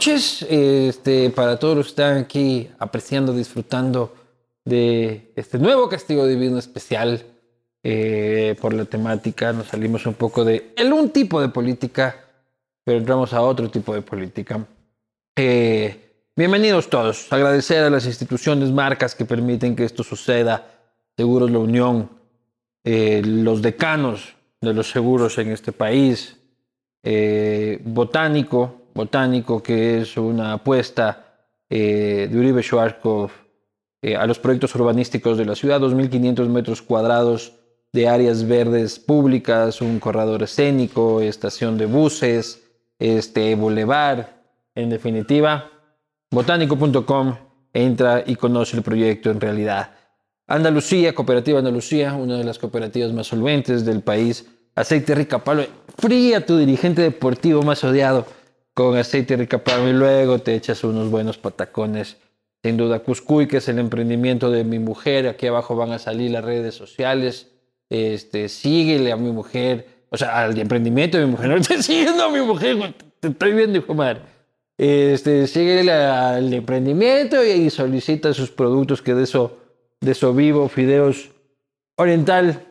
[0.00, 4.14] noches este, para todos los que están aquí apreciando, disfrutando
[4.64, 7.22] de este nuevo castigo divino especial
[7.82, 9.52] eh, por la temática.
[9.52, 12.16] Nos salimos un poco de el un tipo de política,
[12.82, 14.64] pero entramos a otro tipo de política.
[15.36, 17.30] Eh, bienvenidos todos.
[17.30, 20.66] Agradecer a las instituciones, marcas que permiten que esto suceda.
[21.14, 22.08] Seguros La Unión,
[22.84, 26.38] eh, los decanos de los seguros en este país,
[27.02, 31.06] eh, botánico, botánico que es una apuesta
[31.70, 33.32] eh, de Uribe Schwarzkopf
[34.02, 37.54] eh, a los proyectos urbanísticos de la ciudad, 2.500 metros cuadrados
[37.92, 42.62] de áreas verdes públicas, un corredor escénico, estación de buses,
[42.98, 44.42] este bulevar,
[44.74, 45.70] en definitiva,
[46.30, 47.36] botánico.com,
[47.72, 49.92] entra y conoce el proyecto en realidad.
[50.46, 55.64] Andalucía, Cooperativa Andalucía, una de las cooperativas más solventes del país, aceite rica palo,
[55.98, 58.39] fría tu dirigente deportivo más odiado
[58.74, 62.16] con aceite rica palo y luego te echas unos buenos patacones.
[62.62, 66.30] Sin duda, Cuscuy, que es el emprendimiento de mi mujer, aquí abajo van a salir
[66.30, 67.48] las redes sociales.
[67.88, 72.24] Este, síguele a mi mujer, o sea, al emprendimiento de mi mujer, no estoy siguiendo
[72.24, 74.20] a mi mujer, te estoy viendo, hijo madre.
[74.76, 79.58] Este, síguele al emprendimiento y, solicita sus productos, que de eso,
[80.00, 81.30] de eso vivo, fideos
[81.96, 82.64] oriental,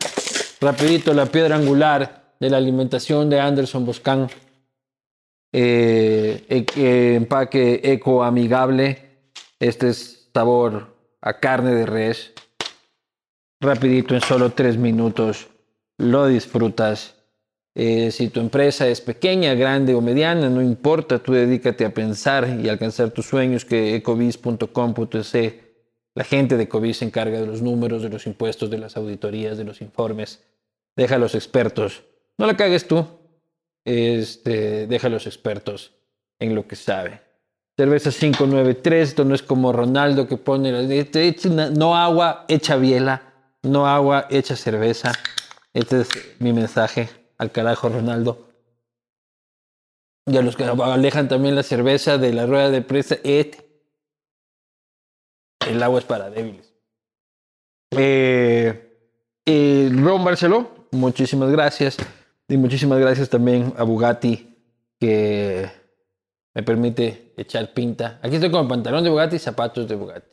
[0.60, 4.28] rapidito, la piedra angular de la alimentación de Anderson Boscan.
[5.52, 9.10] Eh, eh, empaque eco amigable.
[9.58, 12.32] Este es sabor a carne de res.
[13.60, 15.48] Rapidito, en solo tres minutos,
[15.98, 17.14] lo disfrutas.
[17.74, 22.58] Eh, si tu empresa es pequeña, grande o mediana, no importa, tú dedícate a pensar
[22.62, 25.34] y alcanzar tus sueños que ecovis.com.es.
[26.14, 29.56] La gente de Ecovis se encarga de los números, de los impuestos, de las auditorías,
[29.56, 30.42] de los informes.
[30.96, 32.02] Deja a los expertos.
[32.36, 33.06] No la cagues tú.
[33.84, 35.92] Este, deja a los expertos
[36.38, 37.22] en lo que sabe.
[37.76, 40.70] Cerveza 593, esto no es como Ronaldo que pone,
[41.74, 43.22] no agua, echa biela,
[43.62, 45.12] no agua, echa cerveza.
[45.72, 46.08] Este es
[46.40, 47.08] mi mensaje
[47.38, 48.48] al carajo Ronaldo.
[50.26, 53.16] Y a los que alejan también la cerveza de la rueda de prensa.
[53.24, 53.54] El
[55.82, 56.74] agua es para débiles.
[57.92, 58.90] Eh,
[59.46, 61.96] eh, Ron Barceló, muchísimas gracias.
[62.50, 64.56] Y muchísimas gracias también a Bugatti
[64.98, 65.70] que
[66.52, 68.18] me permite echar pinta.
[68.22, 70.28] Aquí estoy con pantalón de Bugatti y zapatos de Bugatti.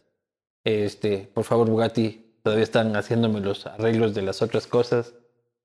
[0.63, 5.13] Este, por favor, Bugatti, todavía están haciéndome los arreglos de las otras cosas.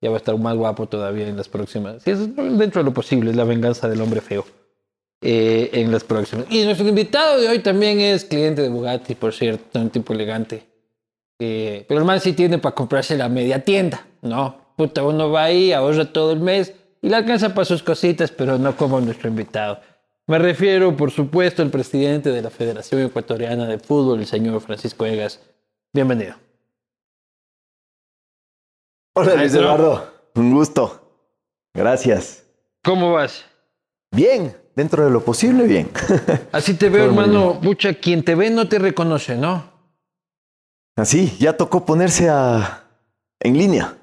[0.02, 2.02] Ya va a estar más guapo todavía en las próximas.
[2.02, 4.44] Sí, es dentro de lo posible, es la venganza del hombre feo.
[5.22, 6.44] Eh, en las próximas.
[6.50, 10.66] Y nuestro invitado de hoy también es cliente de Bugatti, por cierto, un tipo elegante.
[11.38, 14.61] Eh, pero el man sí tiene para comprarse la media tienda, ¿no?
[14.76, 18.58] Puta, uno va ahí, ahorra todo el mes y le alcanza para sus cositas, pero
[18.58, 19.80] no como nuestro invitado.
[20.26, 25.04] Me refiero, por supuesto, al presidente de la Federación Ecuatoriana de Fútbol, el señor Francisco
[25.04, 25.40] Egas.
[25.92, 26.36] Bienvenido.
[29.14, 30.10] Hola, Luis Eduardo.
[30.34, 31.02] Un gusto.
[31.74, 32.44] Gracias.
[32.82, 33.44] ¿Cómo vas?
[34.10, 35.90] Bien, dentro de lo posible, bien.
[36.52, 37.58] Así te veo, hermano.
[37.60, 39.70] Mucha, quien te ve no te reconoce, ¿no?
[40.96, 42.84] Así, ya tocó ponerse a...
[43.40, 43.96] en línea.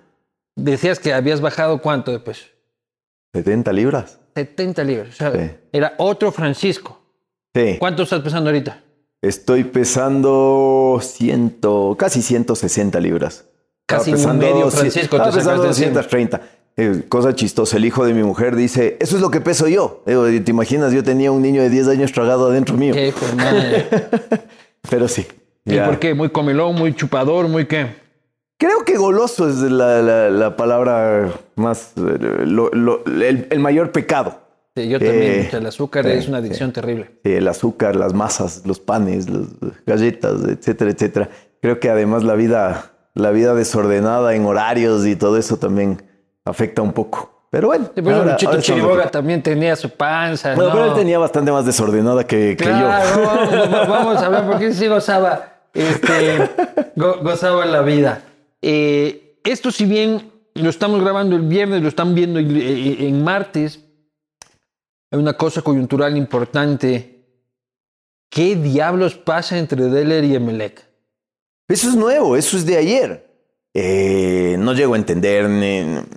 [0.64, 2.46] Decías que habías bajado cuánto de peso.
[3.34, 4.20] 70 libras.
[4.36, 5.09] 70 libras.
[5.09, 5.52] O sea, sí.
[5.72, 7.00] era otro Francisco.
[7.53, 7.78] Sí.
[7.80, 8.84] ¿Cuánto estás pesando ahorita?
[9.22, 13.46] Estoy pesando ciento, casi 160 libras.
[13.85, 15.17] Casi un medio Francisco.
[15.17, 16.41] Estaba pesando 230.
[16.78, 20.03] Eh, cosa chistosa, el hijo de mi mujer dice, eso es lo que peso yo.
[20.06, 20.94] Digo, ¿Te imaginas?
[20.94, 22.94] Yo tenía un niño de 10 años tragado adentro mío.
[22.94, 23.14] Qué.
[24.90, 25.28] Pero sí.
[25.66, 25.85] ¿Y ya.
[25.85, 26.14] por qué?
[26.14, 27.88] ¿Muy comilón, muy chupador, muy qué?
[28.59, 34.41] Creo que goloso es la, la, la palabra más, lo, lo, el, el, mayor pecado.
[34.76, 35.32] Sí, yo también.
[35.32, 37.11] Eh, o sea, el azúcar eh, es una adicción eh, terrible.
[37.23, 39.47] El azúcar, las masas, los panes, las
[39.85, 41.29] galletas, etcétera, etcétera.
[41.61, 46.03] Creo que además la vida, la vida desordenada en horarios y todo eso también
[46.44, 47.46] afecta un poco.
[47.52, 47.85] Pero bueno.
[47.96, 50.53] Sí, pero ahora, Luchito ahora Chiriboga también tenía su panza.
[50.56, 50.76] Bueno, ¿no?
[50.76, 53.26] pero él tenía bastante más desordenada que, claro, que yo.
[53.26, 56.50] Vamos, vamos a ver, porque sí gozaba, este,
[56.97, 58.23] go, gozaba la vida.
[58.61, 63.79] Eh, esto, si bien lo estamos grabando el viernes, lo están viendo en martes,
[65.11, 67.16] hay una cosa coyuntural importante.
[68.32, 70.85] ¿Qué diablos pasa entre Deller y Emelec?
[71.67, 73.26] Eso es nuevo, eso es de ayer.
[73.73, 75.46] Eh, no llego a entender.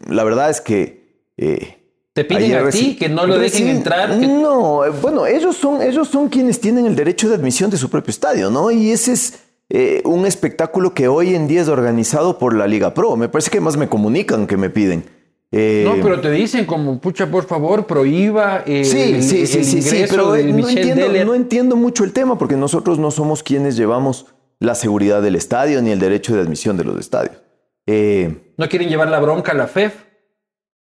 [0.09, 1.03] La verdad es que
[1.37, 1.79] eh,
[2.13, 4.19] Te piden a ti que no lo dejen entrar.
[4.21, 7.77] que- No, eh, bueno, ellos son, ellos son quienes tienen el derecho de admisión de
[7.79, 8.71] su propio estadio, ¿no?
[8.71, 9.39] Y ese es
[9.75, 13.17] eh, un espectáculo que hoy en día es organizado por la Liga Pro.
[13.17, 15.03] Me parece que más me comunican que me piden.
[15.51, 19.59] Eh, No, pero te dicen como, pucha, por favor, prohíba eh, Sí, el, sí, sí,
[19.59, 23.43] el sí, sí, pero no entiendo, no entiendo mucho el tema porque nosotros no somos
[23.43, 24.27] quienes llevamos
[24.59, 27.37] la seguridad del estadio ni el derecho de admisión de los estadios.
[27.87, 29.95] Eh, ¿No quieren llevar la bronca a la FEF.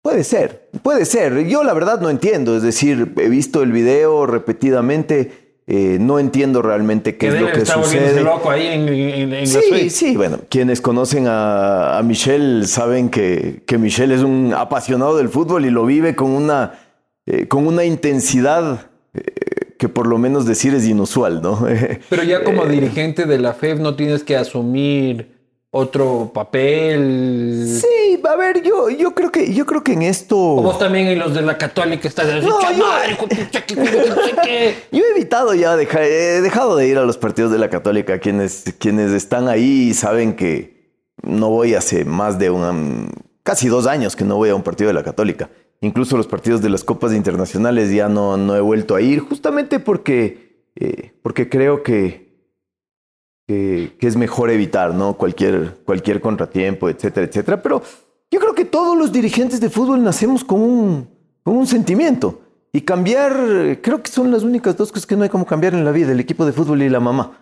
[0.03, 1.47] Puede ser, puede ser.
[1.47, 2.56] Yo la verdad no entiendo.
[2.56, 5.39] Es decir, he visto el video repetidamente.
[5.72, 8.22] Eh, no entiendo realmente qué Que es lo que sucede.
[8.25, 9.90] loco ahí en, en- en la Sí, suite.
[9.90, 15.28] sí, bueno, quienes conocen a, a Michel saben que, que Michel es un apasionado del
[15.28, 16.72] fútbol y lo vive con una,
[17.25, 19.22] eh, con una intensidad eh,
[19.78, 21.64] que por lo menos decir es inusual, ¿no?
[22.11, 25.39] Pero ya como Eh, dirigente de la FEF no tienes que asumir
[25.72, 27.67] otro papel.
[27.81, 30.37] Sí, a ver, yo, yo creo que yo creo que en esto.
[30.37, 33.37] O vos también y los de la católica estás No, "Cha yo- madre, hijo de
[33.37, 34.75] pucha, que- que- que- no sé qué".
[34.93, 38.19] Yo he evitado ya, dejar, he dejado de ir a los partidos de la Católica.
[38.19, 40.81] Quienes, quienes están ahí saben que
[41.22, 43.11] no voy hace más de un,
[43.43, 45.50] casi dos años que no voy a un partido de la Católica.
[45.82, 49.78] Incluso los partidos de las copas internacionales ya no, no he vuelto a ir, justamente
[49.81, 52.30] porque, eh, porque creo que,
[53.50, 55.14] que, que es mejor evitar ¿no?
[55.14, 57.61] cualquier, cualquier contratiempo, etcétera, etcétera.
[57.61, 57.82] Pero
[58.31, 61.08] yo creo que todos los dirigentes de fútbol nacemos con un,
[61.43, 62.43] con un sentimiento.
[62.73, 63.32] Y cambiar,
[63.82, 66.12] creo que son las únicas dos cosas que no hay como cambiar en la vida,
[66.12, 67.32] el equipo de fútbol y la mamá.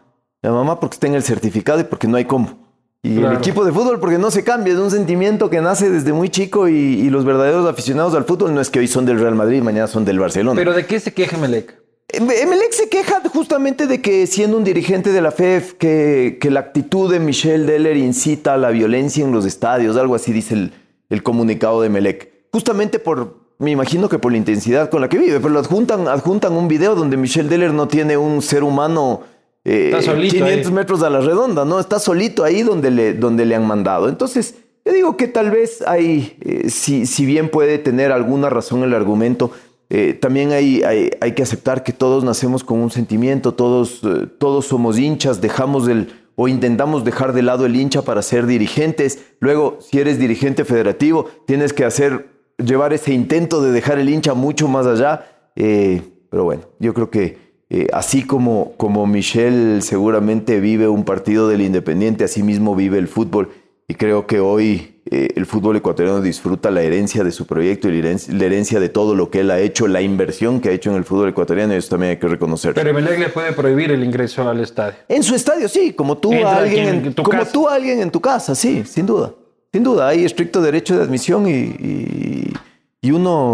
[0.40, 2.66] La mamá porque está en el certificado y porque no hay cómo.
[3.02, 3.32] Y Claro.
[3.32, 6.30] el equipo de fútbol porque no se cambia, es un sentimiento que nace desde muy
[6.30, 9.34] chico y, y los verdaderos aficionados al fútbol no es que hoy son del Real
[9.34, 10.58] Madrid, mañana son del Barcelona.
[10.58, 11.74] Pero ¿de qué se queja Melec?
[12.10, 16.50] Em- Emelec se queja justamente de que siendo un dirigente de la FEF, que, que
[16.50, 20.54] la actitud de Michel Deller incita a la violencia en los estadios, algo así dice
[20.54, 20.72] el,
[21.10, 22.30] el comunicado de Emelec.
[22.50, 26.08] Justamente por, me imagino que por la intensidad con la que vive, pero lo adjuntan,
[26.08, 29.22] adjuntan un video donde Michel Deller no tiene un ser humano
[29.64, 30.72] eh, Está solito 500 ahí.
[30.72, 31.78] metros a la redonda, ¿no?
[31.78, 34.08] Está solito ahí donde le, donde le han mandado.
[34.08, 34.54] Entonces,
[34.86, 38.94] yo digo que tal vez hay, eh, si, si bien puede tener alguna razón el
[38.94, 39.50] argumento,
[39.90, 44.26] eh, también hay, hay, hay que aceptar que todos nacemos con un sentimiento, todos, eh,
[44.38, 49.18] todos somos hinchas, dejamos el o intentamos dejar de lado el hincha para ser dirigentes.
[49.40, 54.34] Luego, si eres dirigente federativo, tienes que hacer, llevar ese intento de dejar el hincha
[54.34, 55.26] mucho más allá.
[55.56, 56.00] Eh,
[56.30, 57.48] pero bueno, yo creo que
[57.92, 63.50] así como, como Michel seguramente vive un partido del Independiente, así mismo vive el fútbol.
[63.88, 68.00] Y creo que hoy eh, el fútbol ecuatoriano disfruta la herencia de su proyecto y
[68.02, 70.96] la herencia, de todo lo que él ha hecho, la inversión que ha hecho en
[70.96, 72.74] el fútbol ecuatoriano, y eso también hay que reconocer.
[72.74, 74.94] Pero Melec le puede prohibir el ingreso al estadio.
[75.08, 77.52] En su estadio, sí, como tú Entra a alguien, en, en tu como casa.
[77.52, 79.32] tú a alguien en tu casa, sí, sin duda.
[79.72, 82.52] Sin duda, hay estricto derecho de admisión y, y-
[83.00, 83.52] y uno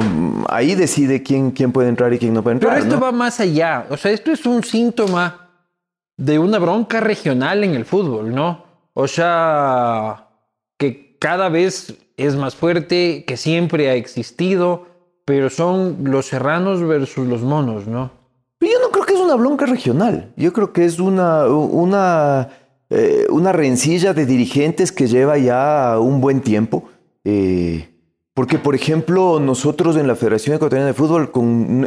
[0.48, 2.72] ahí decide quién, quién puede entrar y quién no puede entrar.
[2.74, 3.02] Pero esto ¿no?
[3.02, 3.86] va más allá.
[3.90, 5.50] O sea, esto es un síntoma
[6.16, 8.64] de una bronca regional en el fútbol, ¿no?
[8.94, 10.28] O sea,
[10.78, 14.84] que cada vez es más fuerte, que siempre ha existido,
[15.24, 18.10] pero son los serranos versus los monos, ¿no?
[18.60, 20.34] Yo no creo que es una bronca regional.
[20.36, 22.50] Yo creo que es una, una,
[22.90, 26.90] eh, una rencilla de dirigentes que lleva ya un buen tiempo.
[27.24, 27.88] Eh,
[28.34, 31.30] porque, por ejemplo, nosotros en la Federación Ecuatoriana de Fútbol,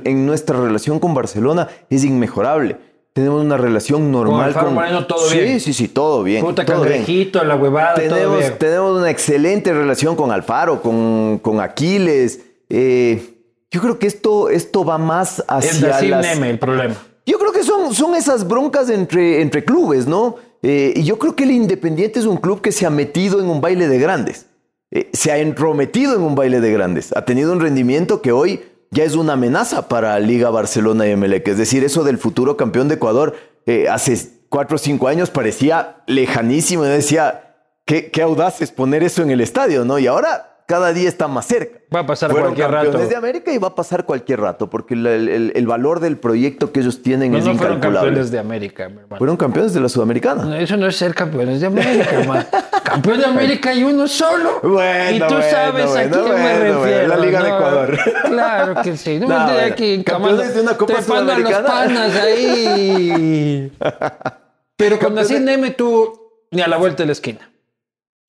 [0.03, 2.77] en nuestra relación con Barcelona, es inmejorable.
[3.17, 5.59] Tenemos una relación normal Alfaro Moreno, todo sí, bien.
[5.59, 6.45] Sí, sí, todo bien.
[6.45, 6.97] Puta todo bien.
[6.97, 8.57] cangrejito, la huevada, todo Tenemos, bien.
[8.59, 12.41] tenemos una excelente relación con Alfaro, con, con Aquiles.
[12.69, 13.39] Eh,
[13.71, 16.27] yo creo que esto, esto va más hacia Dacim las...
[16.27, 16.93] Neme el problema.
[17.25, 20.35] Yo creo que son, son esas broncas entre, entre clubes, ¿no?
[20.61, 23.49] Eh, y yo creo que el Independiente es un club que se ha metido en
[23.49, 24.45] un baile de grandes.
[24.91, 27.17] Eh, se ha entrometido en un baile de grandes.
[27.17, 31.47] Ha tenido un rendimiento que hoy ya es una amenaza para Liga Barcelona y Emelec.
[31.47, 34.17] Es decir, eso del futuro campeón de Ecuador eh, hace
[34.49, 36.83] cuatro o cinco años parecía lejanísimo.
[36.83, 39.99] Decía, qué, qué audaz es poner eso en el estadio, ¿no?
[39.99, 41.79] Y ahora cada día está más cerca.
[41.95, 42.97] Va a pasar Fueron cualquier rato.
[42.97, 46.71] de América y va a pasar cualquier rato, porque el, el- el valor del proyecto
[46.73, 48.09] que ellos tienen No, es no fueron incalculable.
[48.09, 49.17] campeones de América, mi hermano.
[49.17, 50.43] Fueron campeones de la Sudamericana.
[50.43, 52.45] No, Eso no es ser campeones de América, hermano.
[52.83, 54.59] Campeón de América hay uno solo.
[54.61, 57.07] Bueno, y tú bueno, sabes a bueno, quién me refiero.
[57.07, 57.49] la Liga de.
[57.49, 57.97] Ecuador.
[58.25, 59.19] Claro que sí.
[59.19, 61.65] No, me bueno, aquí campeones de una Copa a los Sudamericana.
[61.67, 63.71] panas ahí.
[64.75, 66.13] Pero Campeones- Nassim Neme tú
[66.51, 67.49] ni a la vuelta de la esquina.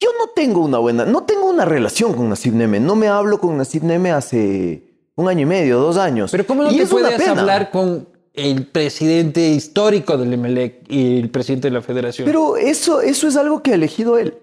[0.01, 2.79] Yo no tengo una buena, no tengo una relación con Nasib Neme.
[2.79, 4.85] No me hablo con Nasib Neme hace
[5.17, 6.31] un año y medio, dos años.
[6.31, 11.31] Pero ¿cómo no Y te puedes hablar con el presidente histórico del Emelec y el
[11.31, 12.27] presidente de la federación?
[12.27, 14.39] Pero eso, eso es algo que ha elegido él.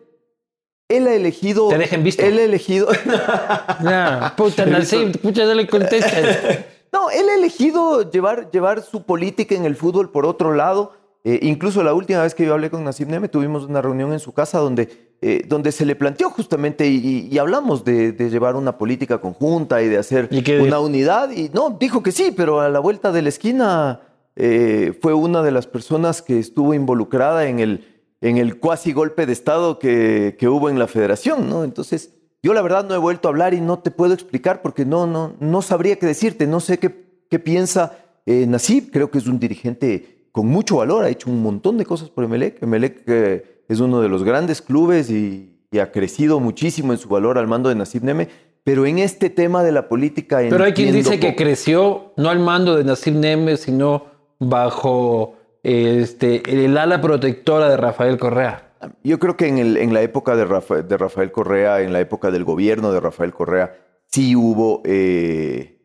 [0.90, 1.70] él ha elegido.
[1.70, 2.24] Te dejen visto.
[2.24, 2.90] Él ha elegido.
[3.84, 6.66] Ya, puta, Nasib, pucha, no le contestas.
[6.96, 10.94] No, él ha elegido llevar, llevar su política en el fútbol por otro lado.
[11.26, 14.20] Eh, incluso la última vez que yo hablé con Nasib Neme, tuvimos una reunión en
[14.22, 18.56] su casa donde, eh, donde se le planteó justamente y, y hablamos de, de, llevar
[18.56, 21.32] una política conjunta y de hacer ¿Y una unidad.
[21.32, 24.02] Y no, dijo que sí, pero a la vuelta de la esquina
[24.36, 27.86] eh, fue una de las personas que estuvo involucrada en el,
[28.22, 31.64] en el cuasi golpe de Estado que, que hubo en la federación, ¿no?
[31.64, 34.86] Entonces, yo la verdad no he vuelto a hablar y no te puedo explicar porque
[34.86, 39.20] no, no, no sabría qué decirte, no sé qué, qué piensa eh, Nasib, creo que
[39.20, 43.04] es un dirigente con mucho valor, ha hecho un montón de cosas por Emelec, Emelec
[43.08, 47.38] eh, es uno de los grandes clubes y, y, ha crecido muchísimo en su valor
[47.38, 48.30] al mando de Nasib Neme,
[48.64, 50.40] pero en este tema de la política...
[50.50, 54.06] Pero hay quien dice que creció no al mando de Nasib Neme, sino
[54.40, 58.66] bajo este, el ala protectora de Rafael Correa.
[59.04, 62.00] Yo creo que en, el, en la época de Rafael, de Rafael, Correa, en la
[62.00, 63.76] época del gobierno de Rafael Correa,
[64.08, 64.82] sí hubo...
[64.86, 65.80] Eh...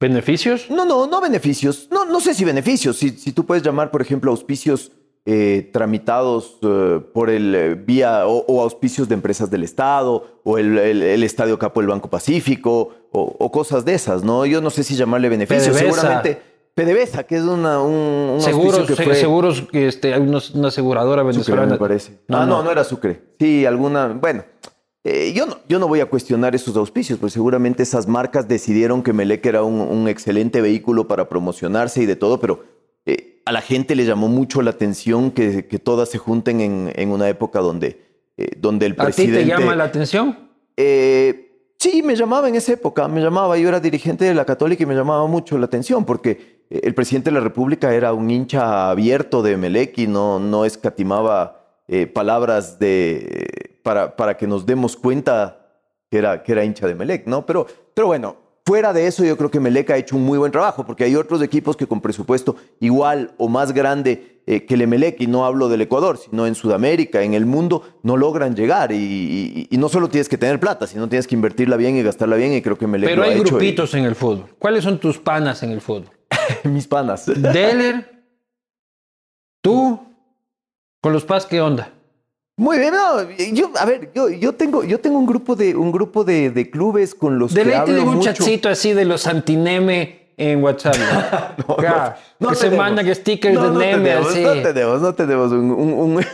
[0.00, 0.70] ¿Beneficios?
[0.70, 1.88] No, no, no beneficios.
[1.90, 2.96] No, no sé si beneficios.
[2.96, 4.92] Si, si tú puedes llamar, por ejemplo, auspicios
[5.26, 10.58] eh, tramitados eh, por el eh, vía o, o, auspicios de empresas del Estado o
[10.58, 14.44] el, el, el Estadio Capo del Banco Pacífico o, o, cosas de esas, ¿no?
[14.44, 15.68] Yo no sé si llamarle beneficios.
[15.68, 15.78] PDVSA.
[15.78, 16.42] Seguramente
[16.74, 17.94] PDVSA, que es una, un,
[18.34, 19.14] un seguros, que fue...
[19.14, 21.62] seguros, este, hay una aseguradora venezolana.
[21.62, 22.18] Sucre, me parece.
[22.26, 23.22] No, ah, no, no, no, era Sucre.
[23.38, 24.08] Sí, alguna.
[24.08, 24.44] Bueno,
[25.04, 29.04] eh, yo, no, yo no voy a cuestionar esos auspicios, pues seguramente esas marcas decidieron
[29.04, 32.64] que Melec era un, un excelente vehículo para promocionarse y de todo, pero
[33.06, 36.92] eh, a la gente le llamó mucho la atención que, que todas se junten en,
[36.94, 38.00] en una época donde,
[38.36, 39.38] eh, donde el presidente.
[39.38, 40.50] ¿A ti te llama la atención?
[40.76, 44.82] Eh, sí, me llamaba en esa época, me llamaba, yo era dirigente de la Católica
[44.82, 48.90] y me llamaba mucho la atención porque el presidente de la República era un hincha
[48.90, 54.96] abierto de Melec y no, no escatimaba eh, palabras de, para, para, que nos demos
[54.96, 55.68] cuenta
[56.10, 57.44] que era, que era hincha de Melec, ¿no?
[57.44, 60.52] Pero, pero bueno, fuera de eso yo creo que Melec ha hecho un muy buen
[60.52, 64.82] trabajo porque hay otros equipos que con presupuesto igual o más grande eh, que el
[64.82, 68.92] Emelec, y no hablo del Ecuador, sino en Sudamérica, en el mundo, no logran llegar.
[68.92, 72.02] Y, y, y, no solo tienes que tener plata, sino tienes que invertirla bien y
[72.02, 73.98] gastarla bien, y creo que Melec Pero lo hay ha hecho grupitos y...
[73.98, 74.54] en el fútbol.
[74.58, 76.10] ¿Cuáles son tus panas en el fútbol?
[76.64, 77.24] Mis panas.
[77.24, 78.22] Deller,
[79.62, 79.98] tú,
[81.00, 81.93] con los PAS, ¿qué onda?
[82.56, 85.90] Muy bien, no, yo, a ver, yo, yo, tengo, yo tengo un grupo de, un
[85.90, 88.32] grupo de, de clubes con los de que hablo un mucho.
[88.32, 90.94] chatcito así de los antineme en WhatsApp.
[90.96, 91.76] ¿no?
[91.76, 94.42] no, ya, no, que se mandan stickers no, de Neme tenemos, así.
[94.42, 96.24] No tenemos, no tenemos un, un, un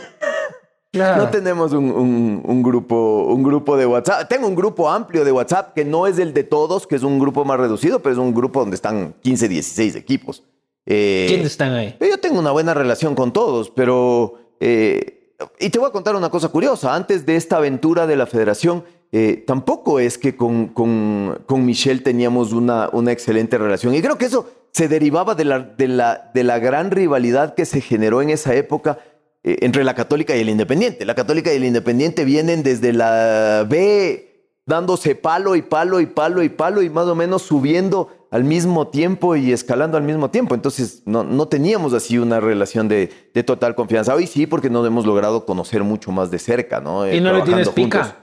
[0.91, 1.23] claro.
[1.23, 4.29] no tenemos un, un, grupo, un grupo de WhatsApp.
[4.29, 7.17] Tengo un grupo amplio de WhatsApp que no es el de todos, que es un
[7.17, 10.43] grupo más reducido, pero es un grupo donde están 15, 16 equipos.
[10.85, 11.95] Eh, ¿Quiénes están ahí?
[11.99, 14.35] Yo tengo una buena relación con todos, pero...
[14.59, 15.17] Eh,
[15.59, 16.95] y te voy a contar una cosa curiosa.
[16.95, 22.01] Antes de esta aventura de la federación, eh, tampoco es que con, con, con Michelle
[22.01, 23.93] teníamos una, una, excelente relación.
[23.93, 27.65] Y creo que eso se derivaba de la, de la, de la gran rivalidad que
[27.65, 28.99] se generó en esa época
[29.43, 31.05] eh, entre la Católica y el Independiente.
[31.05, 34.30] La Católica y el Independiente vienen desde la B
[34.65, 38.87] dándose palo y palo y palo y palo y más o menos subiendo al mismo
[38.87, 40.55] tiempo y escalando al mismo tiempo.
[40.55, 44.15] Entonces no, no teníamos así una relación de, de, total confianza.
[44.15, 47.11] Hoy sí, porque nos hemos logrado conocer mucho más de cerca, ¿no?
[47.11, 48.03] ¿Y no le tienes pica?
[48.03, 48.21] Juntos.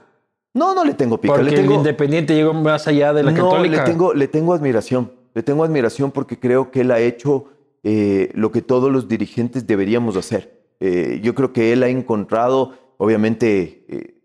[0.53, 1.35] No, no le tengo pica.
[1.35, 1.73] Porque le tengo...
[1.73, 3.77] el Independiente llegó más allá de la no, Católica.
[3.77, 5.11] Le tengo, le tengo admiración.
[5.35, 7.45] Le tengo admiración porque creo que él ha hecho
[7.83, 10.59] eh, lo que todos los dirigentes deberíamos hacer.
[10.79, 14.18] Eh, yo creo que él ha encontrado, obviamente, eh,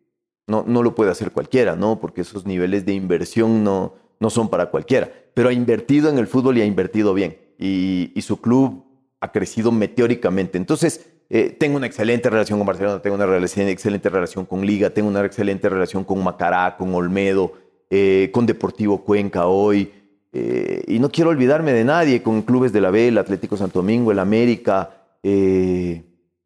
[0.47, 2.01] no, no lo puede hacer cualquiera, ¿no?
[2.01, 5.11] Porque esos niveles de inversión no, no son para cualquiera.
[5.35, 7.37] Pero ha invertido en el fútbol y ha invertido bien.
[7.59, 8.85] Y, y su club
[9.21, 10.59] ha crecido meteóricamente.
[10.59, 14.91] Entonces, eh, tengo una excelente relación con Barcelona, tengo una relación, excelente relación con Liga,
[14.91, 17.53] tengo una excelente relación con Macará, con Olmedo,
[17.91, 19.91] eh, con Deportivo Cuenca hoy.
[20.33, 23.81] Eh, y no quiero olvidarme de nadie, con clubes de la B, el Atlético Santo
[23.81, 24.91] Domingo, el América.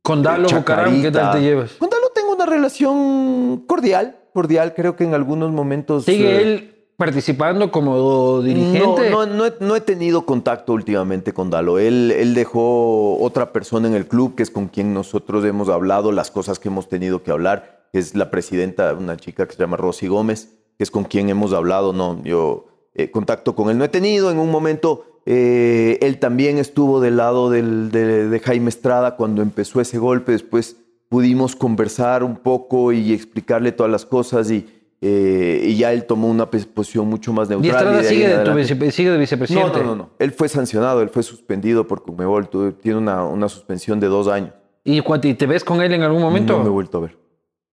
[0.03, 1.73] con Dalo Bucaram, ¿qué tal te llevas?
[1.73, 6.05] Con Dalo tengo una relación cordial, cordial, creo que en algunos momentos.
[6.05, 9.11] ¿Sigue eh, él participando como dirigente?
[9.11, 11.79] No, no, no, he, no, he, tenido contacto últimamente con Dalo.
[11.79, 16.13] Él, él, dejó otra persona en el club, que es con quien nosotros hemos hablado
[16.13, 19.59] las cosas que hemos tenido que hablar, que es la presidenta, una chica que se
[19.59, 21.93] llama Rosy Gómez, que es con quien hemos hablado.
[21.93, 24.31] No, yo eh, contacto con él no he tenido.
[24.31, 29.43] En un momento eh, él también estuvo del lado del, de, de Jaime Estrada cuando
[29.43, 30.33] empezó ese golpe.
[30.33, 30.77] Después
[31.09, 34.67] pudimos conversar un poco y explicarle todas las cosas y,
[35.01, 37.67] eh, y ya él tomó una posición mucho más neutral.
[37.67, 39.79] ¿Y Estrada y de sigue, de tu vice, sigue, de vicepresidente?
[39.79, 42.49] No, no, no, no, Él fue sancionado, él fue suspendido por Conmebol.
[42.81, 44.53] Tiene una, una suspensión de dos años.
[44.85, 46.57] ¿Y, ¿Y te ves con él en algún momento?
[46.57, 47.19] No me he vuelto a ver.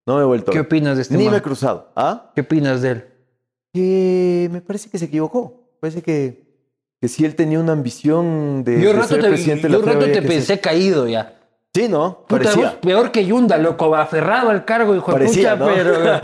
[0.06, 0.52] No me he vuelto.
[0.52, 1.32] ¿Qué opinas de este Ni man?
[1.32, 1.90] me he cruzado.
[1.96, 2.30] ¿Ah?
[2.34, 3.04] ¿Qué opinas de él?
[3.72, 5.70] Que me parece que se equivocó.
[5.80, 6.46] Parece que,
[7.00, 9.80] que si él tenía una ambición de, Yo de rato ser te, presidente de yo
[9.80, 11.35] la un rato te pensé caído ya.
[11.76, 12.24] Sí, ¿no?
[12.26, 15.74] Puta, vos peor que Yunda, loco, aferrado al cargo, hijo de Parecía, pucha, ¿no?
[15.74, 16.20] pero...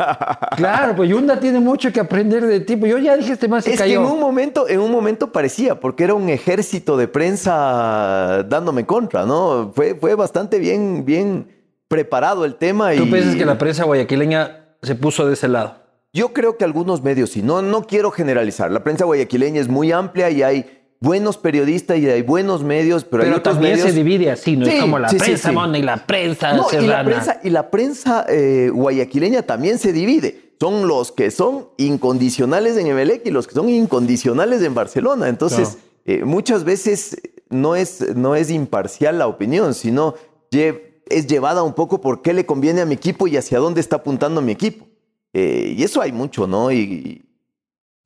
[0.57, 2.77] claro, pues Yunda tiene mucho que aprender de ti.
[2.77, 4.01] Pues yo ya dije, este man se Es que cayó.
[4.01, 9.27] en un momento, en un momento parecía, porque era un ejército de prensa dándome contra,
[9.27, 9.73] ¿no?
[9.75, 11.49] Fue, fue bastante bien, bien
[11.87, 12.93] preparado el tema.
[12.93, 15.77] ¿Tú y piensas que la prensa guayaquileña se puso de ese lado?
[16.15, 17.43] Yo creo que algunos medios sí.
[17.43, 18.71] No, no quiero generalizar.
[18.71, 23.23] La prensa guayaquileña es muy amplia y hay buenos periodistas y hay buenos medios, pero,
[23.25, 23.91] hay Pero otros también medios.
[23.91, 24.65] se divide así, ¿no?
[24.67, 25.55] Sí, es como la sí, prensa sí.
[25.55, 29.93] mona y la prensa No, y la prensa, y la prensa eh, guayaquileña también se
[29.93, 30.53] divide.
[30.61, 35.29] Son los que son incondicionales en Emelec y los que son incondicionales en Barcelona.
[35.29, 40.15] Entonces, eh, muchas veces no es, no es imparcial la opinión, sino
[40.53, 43.81] lle- es llevada un poco por qué le conviene a mi equipo y hacia dónde
[43.81, 44.87] está apuntando mi equipo.
[45.33, 46.71] Eh, y eso hay mucho, ¿no?
[46.71, 47.23] Y, y-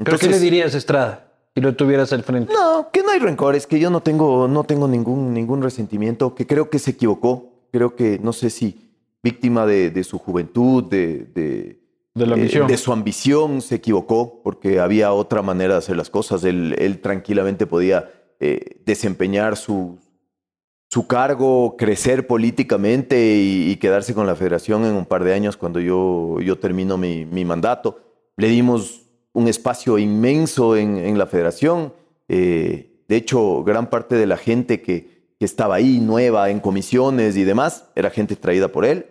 [0.02, 1.25] ¿Pero qué le dirías Estrada
[1.56, 2.52] si lo tuvieras al frente?
[2.52, 6.46] no, que no hay rencores, que yo no tengo, no tengo ningún, ningún resentimiento, que
[6.46, 8.90] creo que se equivocó, creo que, no sé si
[9.22, 11.80] víctima de, de su juventud, de, de,
[12.12, 12.66] De la eh, ambición.
[12.66, 16.44] de su ambición, se equivocó, porque había otra manera de hacer las cosas.
[16.44, 19.96] Él, él tranquilamente podía eh, desempeñar su,
[20.90, 25.56] su cargo, crecer políticamente y, y quedarse con la federación en un par de años
[25.56, 27.98] cuando yo, yo termino mi, mi mandato.
[28.36, 29.05] Le dimos
[29.36, 31.92] un espacio inmenso en, en la federación.
[32.28, 37.36] Eh, de hecho, gran parte de la gente que, que estaba ahí, nueva, en comisiones
[37.36, 39.04] y demás, era gente traída por él.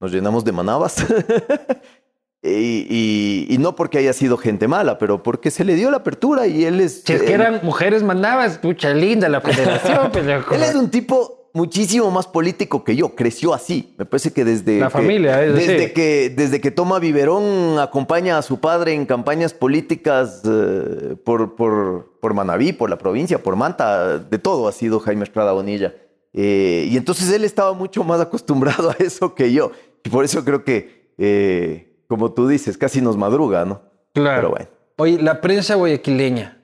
[0.00, 0.96] Nos llenamos de manabas.
[2.42, 5.98] y, y- y no porque haya sido gente mala, pero porque se le dio la
[5.98, 7.02] apertura y él es...
[7.06, 10.10] Si es que él- eran mujeres, mandabas, pucha, linda la federación.
[10.52, 13.94] él es un tipo muchísimo más político que yo, creció así.
[13.96, 15.92] Me parece que desde La que, familia, es desde decir.
[15.94, 22.18] que desde que toma biberón acompaña a su padre en campañas políticas eh, por, por,
[22.20, 25.94] por Manabí, por la provincia, por Manta, de todo ha sido Jaime Estrada Bonilla.
[26.34, 29.70] Eh, y entonces él estaba mucho más acostumbrado a eso que yo.
[30.04, 33.80] Y por eso creo que, eh, como tú dices, casi nos madruga, ¿no?
[34.12, 34.36] Claro.
[34.36, 34.66] Pero bueno.
[34.96, 36.63] Oye, la prensa guayaquileña.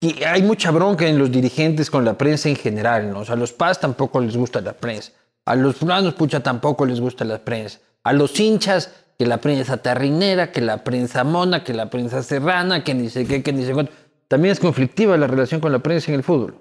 [0.00, 3.20] Y hay mucha bronca en los dirigentes con la prensa en general, ¿no?
[3.20, 5.12] A los PAS tampoco les gusta la prensa.
[5.44, 7.80] A los fulanos, pucha, tampoco les gusta la prensa.
[8.02, 12.82] A los hinchas, que la prensa tarrinera, que la prensa mona, que la prensa serrana,
[12.82, 13.92] que ni sé qué, que ni sé cuánto.
[14.28, 16.54] También es conflictiva la relación con la prensa en el fútbol.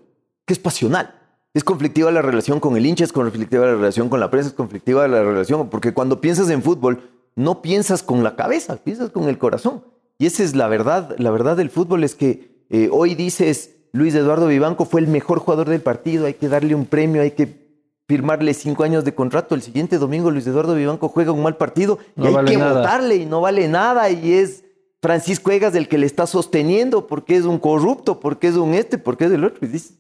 [0.46, 1.16] que es pasional.
[1.54, 4.56] Es conflictiva la relación con el hincha, es conflictiva la relación con la prensa, es
[4.56, 9.30] conflictiva la relación, porque cuando piensas en fútbol, no piensas con la cabeza, piensas con
[9.30, 9.86] el corazón.
[10.18, 14.14] Y esa es la verdad, la verdad del fútbol es que eh, hoy dices, Luis
[14.16, 17.70] Eduardo Vivanco fue el mejor jugador del partido, hay que darle un premio, hay que
[18.08, 19.56] firmarle cinco años de contrato.
[19.56, 22.82] El siguiente domingo Luis Eduardo Vivanco juega un mal partido y hay que nada.
[22.82, 24.64] votarle y no vale nada y es
[25.02, 28.98] Francisco Egas el que le está sosteniendo porque es un corrupto, porque es un este,
[28.98, 29.60] porque es el otro.
[29.62, 29.94] Y dices,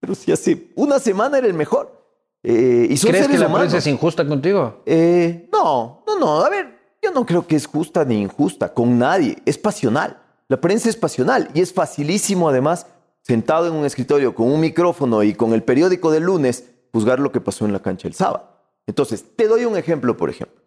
[0.00, 2.00] pero si hace una semana era el mejor.
[2.42, 3.60] Eh, y son ¿Crees que la humanos.
[3.60, 4.82] prensa es injusta contigo?
[4.84, 6.40] Eh, no, no, no.
[6.44, 9.36] A ver, yo no creo que es justa ni injusta con nadie.
[9.46, 10.20] Es pasional.
[10.52, 12.86] La prensa es pasional y es facilísimo, además,
[13.22, 17.32] sentado en un escritorio con un micrófono y con el periódico del lunes, juzgar lo
[17.32, 18.50] que pasó en la cancha el sábado.
[18.86, 20.60] Entonces, te doy un ejemplo, por ejemplo.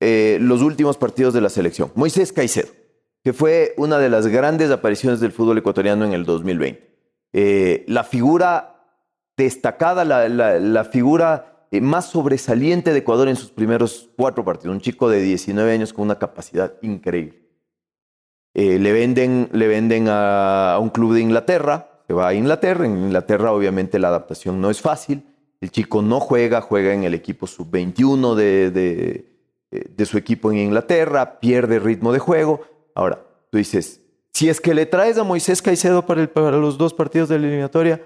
[0.00, 1.90] Eh, los últimos partidos de la selección.
[1.94, 2.68] Moisés Caicedo,
[3.24, 6.94] que fue una de las grandes apariciones del fútbol ecuatoriano en el 2020.
[7.32, 8.84] Eh, la figura
[9.34, 14.74] destacada, la, figura eh, más sobresaliente de Ecuador en sus primeros cuatro partidos.
[14.74, 17.41] Un chico de 19 años con una capacidad increíble.
[18.54, 22.84] Eh, le venden, le venden a, un club de Inglaterra, se va a Inglaterra.
[22.86, 25.24] En Inglaterra, obviamente, la adaptación no es fácil.
[25.60, 29.26] El chico no juega, juega en el equipo sub-21 de,
[29.70, 32.60] eh, de su equipo en Inglaterra, pierde ritmo de juego.
[32.94, 34.00] Ahora, tú dices,
[34.32, 37.38] si es que le traes a Moisés Caicedo para, el- para los dos partidos de
[37.38, 38.00] la eliminatoria,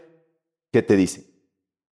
[0.71, 1.25] ¿qué te dice?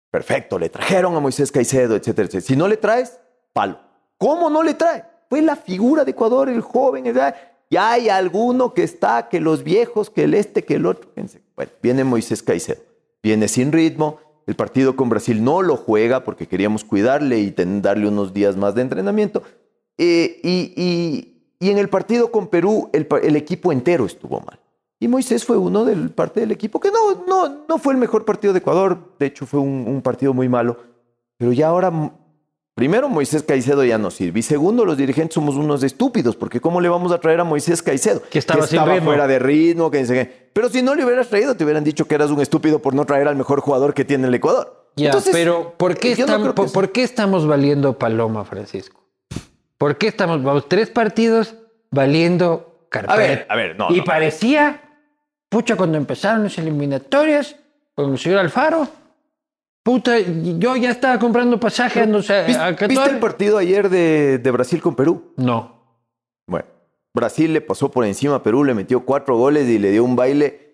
[0.09, 2.47] Perfecto, le trajeron a Moisés Caicedo, etcétera, etcétera.
[2.47, 3.19] Si no le traes,
[3.53, 3.79] palo.
[4.17, 5.03] ¿Cómo no le trae?
[5.29, 7.03] Fue la figura de Ecuador, el joven.
[7.03, 7.35] ¿verdad?
[7.69, 11.11] Ya hay alguno que está, que los viejos, que el este, que el otro.
[11.55, 12.81] Bueno, viene Moisés Caicedo.
[13.21, 14.19] Viene sin ritmo.
[14.47, 18.57] El partido con Brasil no lo juega porque queríamos cuidarle y ten- darle unos días
[18.57, 19.43] más de entrenamiento.
[19.97, 24.59] Eh, y, y- y en el partido con Perú, el, equipo entero estuvo mal.
[24.99, 28.25] Y Moisés fue uno del parte del equipo que no, no, no fue el mejor
[28.25, 28.97] partido de Ecuador.
[29.19, 30.77] De hecho, fue un, partido muy malo.
[31.37, 31.91] Pero ya ahora,
[32.79, 34.39] primero, Moisés Caicedo ya no sirve.
[34.39, 37.83] Y segundo, los dirigentes somos unos estúpidos, porque ¿cómo le vamos a traer a Moisés
[37.83, 38.21] Caicedo?
[38.29, 39.03] Que estaba sin ritmo.
[39.05, 42.05] fuera de ritmo, que dice que- Pero si no le hubieras traído, te hubieran dicho
[42.07, 44.87] que eras un estúpido por no traer al mejor jugador que tiene el Ecuador.
[44.95, 47.45] Ya, Entonces, pero ¿por qué, eh, no estamos, creo que por, eso- por qué estamos
[47.45, 49.03] valiendo paloma, Francisco?
[49.77, 51.55] ¿Por qué estamos, vamos, tres partidos
[51.91, 53.13] valiendo carpeta?
[53.13, 54.03] A ver, a ver, no, Y no.
[54.05, 54.81] parecía,
[55.49, 57.55] pucha, cuando empezaron las eliminatorias,
[57.93, 58.87] con el señor Alfaro,
[59.83, 62.45] puta, yo ya estaba comprando pasajes, no sé,
[62.87, 65.33] ¿Viste, el partido ayer de, de Brasil con Perú?
[65.37, 65.79] No.
[66.47, 66.67] Bueno,
[67.13, 70.15] Brasil le pasó por encima a Perú, le metió cuatro goles y le dio un
[70.15, 70.69] baile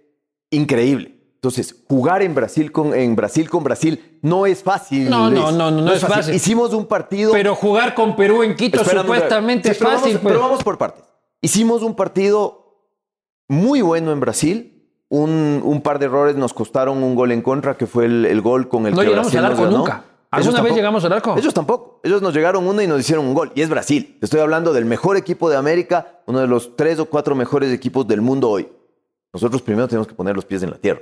[0.52, 1.16] increíble.
[1.46, 5.08] Entonces, jugar en Brasil con, en Brasil, con Brasil no es fácil.
[5.08, 6.34] No, no, no, no, no es fácil.
[6.34, 7.32] Hicimos un partido.
[7.32, 10.14] Pero jugar con Perú en Quito Espérame, supuestamente es pero fácil.
[10.14, 10.34] Vamos, pues.
[10.34, 11.04] pero vamos por partes.
[11.42, 12.80] Hicimos un partido
[13.48, 14.75] muy bueno en Brasil.
[15.18, 18.42] Un, un par de errores nos costaron un gol en contra, que fue el, el
[18.42, 19.78] gol con el No que llegamos Brasil al nos arco ganó.
[19.78, 20.06] nunca.
[20.32, 21.36] ¿Alguna vez llegamos al arco?
[21.38, 22.02] Ellos tampoco.
[22.04, 23.52] Ellos nos llegaron uno y nos hicieron un gol.
[23.56, 24.18] Y es Brasil.
[24.20, 27.72] Te estoy hablando del mejor equipo de América, uno de los tres o cuatro mejores
[27.72, 28.68] equipos del mundo hoy.
[29.32, 31.00] Nosotros primero tenemos que poner los pies en la tierra.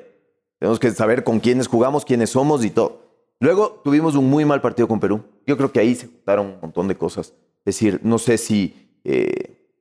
[0.59, 3.01] Tenemos que saber con quiénes jugamos, quiénes somos y todo.
[3.39, 5.23] Luego tuvimos un muy mal partido con Perú.
[5.47, 7.33] Yo creo que ahí se juntaron un montón de cosas.
[7.65, 9.71] Es decir, no sé si, eh,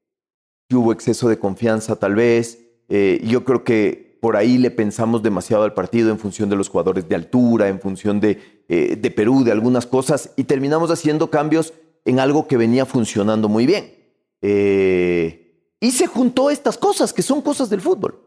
[0.71, 2.59] si hubo exceso de confianza tal vez.
[2.89, 6.69] Eh, yo creo que por ahí le pensamos demasiado al partido en función de los
[6.69, 11.29] jugadores de altura, en función de, eh, de Perú, de algunas cosas, y terminamos haciendo
[11.29, 13.97] cambios en algo que venía funcionando muy bien.
[14.41, 18.21] Eh, y se juntó estas cosas, que son cosas del fútbol.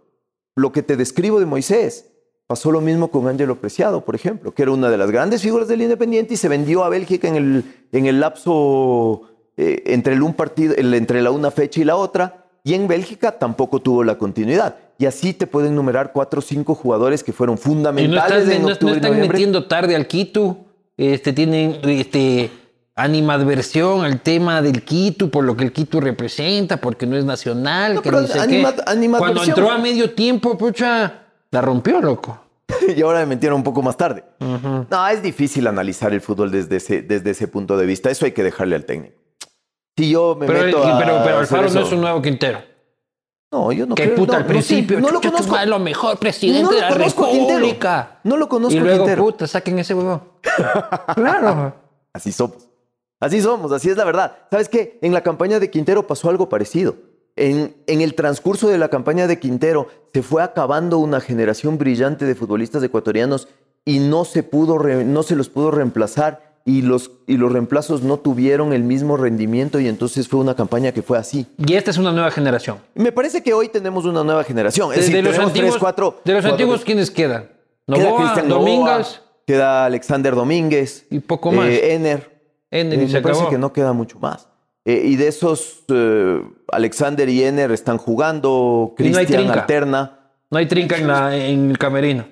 [0.54, 2.12] Lo que te describo de Moisés.
[2.46, 5.70] Pasó lo mismo con Ángelo Preciado, por ejemplo, que era una de las grandes figuras
[5.70, 10.24] del Independiente y se vendió a Bélgica en el, en el lapso eh, entre, el
[10.24, 12.45] un partido, entre la una fecha y la otra.
[12.66, 14.76] Y en Bélgica tampoco tuvo la continuidad.
[14.98, 18.62] Y así te pueden numerar cuatro o cinco jugadores que fueron no fundamentales están, en
[18.64, 19.38] no- no octubre y están noviembre.
[19.38, 20.58] metiendo tarde al Quito.
[20.98, 22.50] Este, tienen este,
[22.96, 27.96] animadversión al tema del Quito, por lo que el Quito representa, porque no es nacional.
[27.96, 28.82] No, que no sé anima- qué.
[28.88, 29.18] animadversión.
[29.36, 32.40] Cuando entró a medio tiempo, pucha, la rompió, loco.
[32.98, 34.24] y ahora me metieron un poco más tarde.
[34.40, 38.10] No, es difícil analizar el fútbol desde ese, desde ese punto de vista.
[38.10, 39.16] Eso hay que dejarle al técnico.
[39.98, 42.60] Si yo me Pero, meto a pero, Alfaro no es un nuevo Quintero.
[43.52, 44.16] No, yo no Que creo.
[44.16, 45.00] puta no, al no principio.
[45.00, 45.58] no lo conozco.
[45.58, 47.26] es lo mejor presidente No lo de la conozco.
[47.32, 48.20] República.
[48.24, 49.24] No lo conozco Y a luego, Quintero.
[49.24, 50.40] puta, saquen ese huevo.
[51.16, 51.74] claro.
[52.14, 52.68] Así somos.
[53.20, 54.36] Así somos, así es la verdad.
[54.52, 55.00] ¿Sabes qué?
[55.02, 56.96] En la campaña de Quintero pasó algo parecido.
[57.38, 62.26] En, en el transcurso de la campaña de Quintero se fue acabando una generación brillante
[62.26, 63.48] de futbolistas ecuatorianos
[63.86, 68.02] y no se, pudo re- no se los pudo reemplazar y los, y los reemplazos
[68.02, 71.46] no tuvieron el mismo rendimiento y entonces fue una campaña que fue así.
[71.58, 72.78] Y esta es una nueva generación.
[72.96, 74.90] Me parece que hoy tenemos una nueva generación.
[74.92, 76.20] Es De, decir, de los antiguos, tres, cuatro.
[76.26, 77.50] de los antiguos, ¿quiénes quedan?
[77.88, 81.06] Queda Novoa, Cristian Domínguez queda Alexander Domínguez.
[81.12, 81.68] y poco más.
[81.70, 82.42] eh, Ener.
[82.72, 84.48] Ender Eh, y se me parece que no queda mucho más.
[84.86, 89.54] Eh, y de esos, eh, Alexander y Ener están jugando, no Cristian trinca.
[89.62, 90.20] alterna.
[90.50, 92.26] No hay trinca en, la, en el camerino.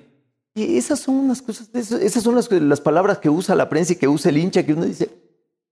[0.54, 3.96] Y esas son unas cosas, esas son las, las palabras que usa la prensa y
[3.96, 5.08] que usa el hincha, que uno dice,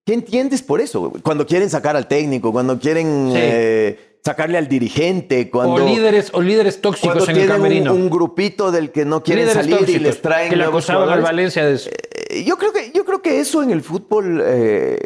[0.04, 1.12] ¿qué entiendes por eso?
[1.22, 3.38] Cuando quieren sacar al técnico, cuando quieren Sí.
[3.38, 7.94] eh, sacarle al dirigente, cuando, o líderes, o líderes tóxicos cuando en el camerino.
[7.94, 10.84] un, un grupito del que no quieren líderes salir y les traen que le nuevos
[10.84, 11.22] acusaban al.
[11.22, 11.88] Valencia de eso.
[12.28, 14.98] Eh, Yo creo que, yo creo que eso en el fútbol, eh,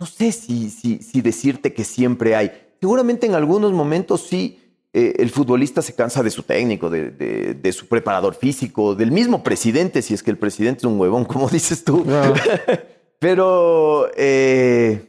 [0.00, 2.50] no sé si, si, si decirte que siempre hay.
[2.80, 4.58] Seguramente en algunos momentos sí
[4.94, 9.10] eh, el futbolista se cansa de su técnico, de, de- de su preparador físico, del
[9.10, 12.04] mismo presidente, si es que el presidente es un huevón, como dices tú.
[12.06, 12.34] No.
[13.18, 15.08] Pero, eh,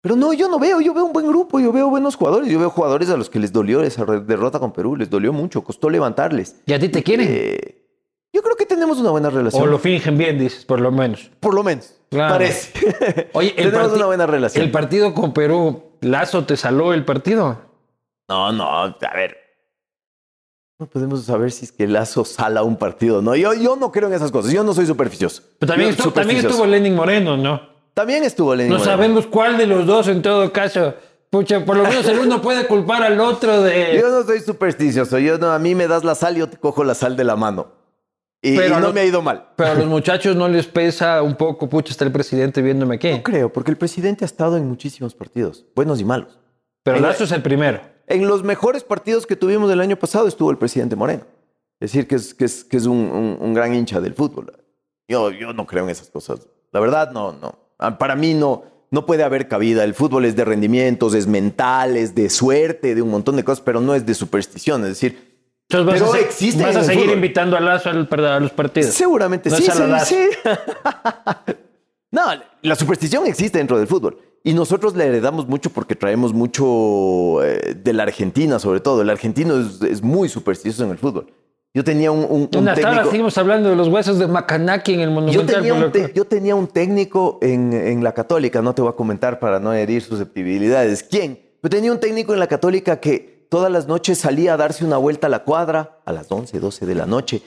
[0.00, 2.58] pero no, yo no veo, yo veo un buen grupo, yo veo buenos jugadores, yo
[2.58, 5.88] veo jugadores a los que les dolió esa derrota con Perú, les dolió mucho, costó
[5.88, 6.56] levantarles.
[6.66, 7.28] ¿Y a ti te quieren?
[7.30, 7.86] Eh,
[8.32, 9.62] yo creo que tenemos una buena relación.
[9.62, 11.30] o lo fingen bien, dices, por lo menos.
[11.38, 11.94] Por lo menos.
[12.10, 12.34] Claro.
[12.34, 13.30] Parece.
[13.32, 14.64] Oye, tenemos una buena relación.
[14.64, 17.60] el partido con Perú, Lazo te saló el partido.
[18.28, 19.36] No, no, a ver.
[20.78, 23.22] No podemos saber si es que Lazo sala un partido.
[23.22, 24.52] No, yo, yo no creo en esas cosas.
[24.52, 25.42] Yo no soy superficioso.
[25.58, 27.60] Pero también, estuvo, también estuvo Lenin Moreno, ¿no?
[27.94, 28.92] También estuvo Lenin No Moreno.
[28.96, 30.94] sabemos cuál de los dos en todo caso.
[31.30, 33.98] Pucha, por lo menos el uno puede culpar al otro de...
[34.00, 35.18] Yo no soy supersticioso.
[35.20, 37.24] Yo no, a mí me das la sal y yo te cojo la sal de
[37.24, 37.68] la mano.
[38.42, 39.50] Y, Pero y no no- me ha ido mal.
[39.56, 43.10] Pero a los muchachos no les pesa un poco, pucha, está el presidente viéndome aquí.
[43.12, 46.38] No creo, porque el presidente ha estado en muchísimos partidos, buenos y malos.
[46.82, 47.80] Pero Lazo es el primero.
[48.06, 51.22] En los mejores partidos que tuvimos el año pasado estuvo el presidente Moreno.
[51.80, 54.52] Es decir, que es, que es, que es un, un- un gran hincha del fútbol.
[55.08, 56.40] Yo, yo no creo en esas cosas.
[56.72, 57.58] La verdad, no, no.
[57.78, 59.84] Ah, Para mí no, no puede haber cabida.
[59.84, 63.60] El fútbol es de rendimientos, es mental, es de suerte, de un montón de cosas,
[63.60, 64.82] pero no es de superstición.
[64.82, 65.34] Es decir,
[65.68, 67.92] Entonces vas Pero a, existen vas a seguir invitando a Lazo a
[68.40, 68.94] los partidos.
[68.94, 69.64] seguramente No sí.
[69.64, 69.72] sí,
[70.06, 70.28] sí.
[72.10, 72.22] no,
[72.62, 74.18] la superstición existe dentro del fútbol.
[74.46, 79.00] Y nosotros le heredamos mucho porque traemos mucho eh, de la Argentina, sobre todo.
[79.02, 81.32] El argentino es, es muy supersticioso en el fútbol.
[81.72, 83.10] Yo tenía un, un, un ahora técnico.
[83.10, 85.56] seguimos hablando de los huesos de Macanaki en el Yo Monumental.
[85.56, 88.90] tenía, por un te- yo tenía un técnico en, en la Católica, no te voy
[88.90, 91.02] a comentar para no herir susceptibilidades.
[91.02, 91.40] ¿Quién?
[91.62, 94.98] Yo tenía un técnico en la Católica que todas las noches salía a darse una
[94.98, 97.42] vuelta a la cuadra, a las 11, 12 de la noche.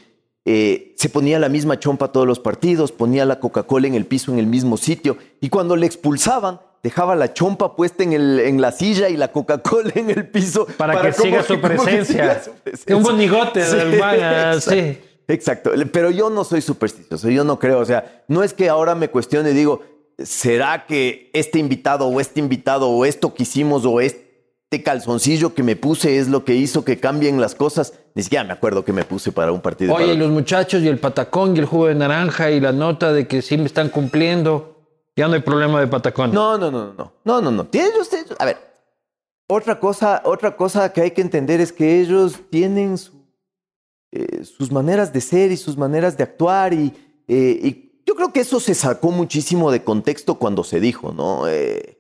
[0.46, 4.32] Eh, se ponía la misma chompa todos los partidos, ponía la Coca-Cola en el piso
[4.34, 8.62] en el mismo sitio y cuando le expulsaban, dejaba la chompa puesta en, el, en
[8.62, 10.66] la silla y la Coca-Cola en el piso.
[10.78, 12.04] Para que siga su presencia.
[12.06, 12.96] siga su presencia.
[12.96, 14.72] Un bonigote del man, ah, exacto.
[14.72, 14.98] sí.
[15.30, 18.96] Exacto, pero yo no soy supersticioso, yo no creo, o sea, no es que ahora
[18.96, 19.82] me cuestione y digo,
[20.18, 25.64] ¿será que este invitado o este invitado o esto que hicimos o este calzoncillo que
[25.64, 27.94] me puse es lo que hizo que cambien las cosas?
[28.16, 29.94] Ni siquiera me acuerdo que me puse para un partido.
[29.94, 33.12] Oye, y los muchachos y el patacón y el jugo de naranja y la nota
[33.12, 34.77] de que sí me están cumpliendo.
[35.18, 36.32] Ya no hay problema de patacón.
[36.32, 37.66] No, no, no, no, no, no, no.
[37.66, 38.58] Tienen ustedes, a ver,
[39.48, 42.96] otra cosa, otra cosa que hay que entender es que ellos tienen
[44.12, 46.94] eh, sus maneras de ser y sus maneras de actuar y,
[47.28, 51.48] eh, y yo creo que eso se sacó muchísimo de contexto cuando se dijo, ¿no?
[51.48, 51.97] Eh,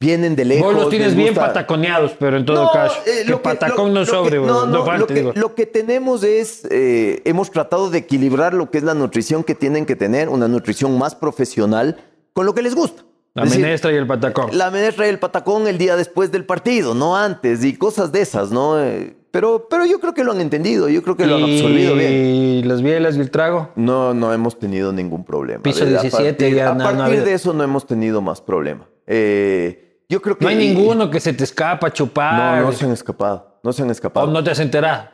[0.00, 0.72] vienen de lejos.
[0.72, 2.94] Vos los tienes bien pataconeados, pero en todo no, caso.
[3.06, 5.32] eh, lo que- patacón lo- no lo sobre, que- no, no, falte, lo, que, digo.
[5.34, 9.54] lo que tenemos es, eh, hemos tratado de equilibrar lo que es la nutrición que
[9.56, 11.96] tienen que tener, una nutrición más profesional,
[12.32, 13.02] con lo que les gusta.
[13.34, 14.56] La Es decir, menestra y el patacón.
[14.56, 18.20] la menestra y el patacón el día después del partido, no antes, y cosas de
[18.22, 18.80] esas, ¿no?
[18.80, 21.94] Eh, pero, pero yo creo que lo han entendido, yo creo que lo han absorbido
[21.94, 22.12] bien.
[22.12, 23.70] Y las bielas y el trago.
[23.76, 25.62] No, no hemos tenido ningún problema.
[25.62, 28.40] Piso A 17 partir, ya a no ha partir de eso no hemos tenido más
[28.40, 28.88] problema.
[29.06, 30.44] Eh, yo creo que...
[30.44, 32.60] No hay ninguno que se te escapa a chupar.
[32.60, 34.26] No, no se han escapado, no se han O escapado.
[34.28, 35.08] no te has enterado.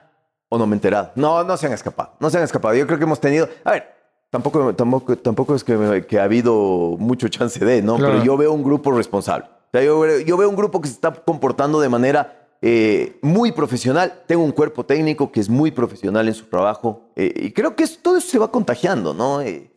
[0.48, 1.11] O no me he enterado.
[1.16, 2.12] No, no se han escapado.
[2.20, 2.74] No se han escapado.
[2.74, 3.48] Yo creo que hemos tenido.
[3.64, 3.88] A ver,
[4.30, 6.54] tampoco, tampoco, tampoco es que, que ha habido
[6.98, 7.96] mucho chance de, ¿no?
[7.96, 8.12] Claro.
[8.14, 9.46] Pero yo veo un grupo responsable.
[9.46, 13.18] O sea, yo, veo- yo veo un grupo que se está comportando de manera eh,
[13.22, 14.22] muy profesional.
[14.28, 17.11] Tengo un cuerpo técnico que es muy profesional en su trabajo.
[17.16, 19.40] eh, y creo que todo eso se va contagiando, ¿no?
[19.40, 19.72] Eh,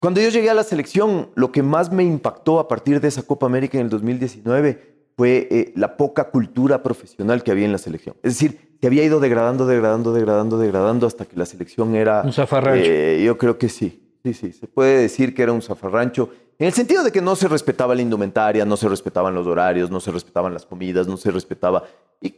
[0.00, 3.22] cuando yo llegué a la selección, lo que más me impactó a partir de esa
[3.22, 7.78] Copa América en el 2019 fue eh, la poca cultura profesional que había en la
[7.78, 8.14] selección.
[8.22, 12.22] Es decir, se había ido degradando, degradando, degradando, degradando hasta que la selección era...
[12.22, 12.88] Un zafarrancho.
[12.88, 14.52] eh, yo creo que sí, sí, sí.
[14.52, 16.30] Se puede decir que era un zafarrancho
[16.60, 19.90] en el sentido de que no se respetaba la indumentaria, no se respetaban los horarios,
[19.90, 21.84] no se respetaban las comidas, no se respetaba...
[22.20, 22.34] Y,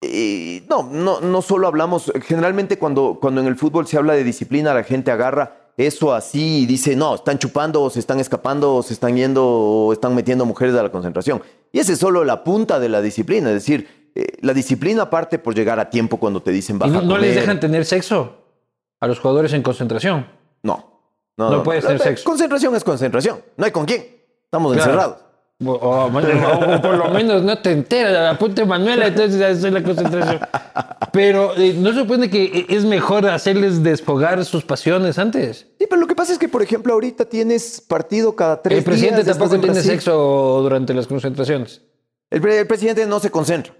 [0.00, 4.24] y no, no, no solo hablamos, generalmente cuando, cuando en el fútbol se habla de
[4.24, 8.74] disciplina, la gente agarra eso así y dice, no, están chupando o se están escapando
[8.76, 11.42] o se están yendo o están metiendo mujeres a la concentración.
[11.72, 15.38] Y esa es solo la punta de la disciplina, es decir, eh, la disciplina parte
[15.38, 17.40] por llegar a tiempo cuando te dicen ¿Y baja no, a no les comer".
[17.40, 18.36] dejan tener sexo
[19.00, 20.26] a los jugadores en concentración?
[20.62, 20.92] No.
[21.36, 22.24] No puede ser sexo.
[22.24, 23.40] Concentración es concentración.
[23.58, 24.06] No hay con quién.
[24.44, 24.90] Estamos Claro.
[24.90, 25.16] encerrados.
[25.64, 30.40] O, o- o por lo menos no te enteras, apunte Manuela, entonces hacer la concentración.
[31.12, 35.66] Pero eh, no se supone que es mejor hacerles desfogar sus pasiones antes.
[35.78, 38.84] Sí, pero lo que pasa es que, por ejemplo, ahorita tienes partido cada tres El
[38.84, 39.28] presidente días.
[39.28, 39.92] tampoco en tiene Brasil.
[39.92, 41.80] sexo durante las concentraciones.
[42.30, 43.72] El, pre- el presidente no se concentra.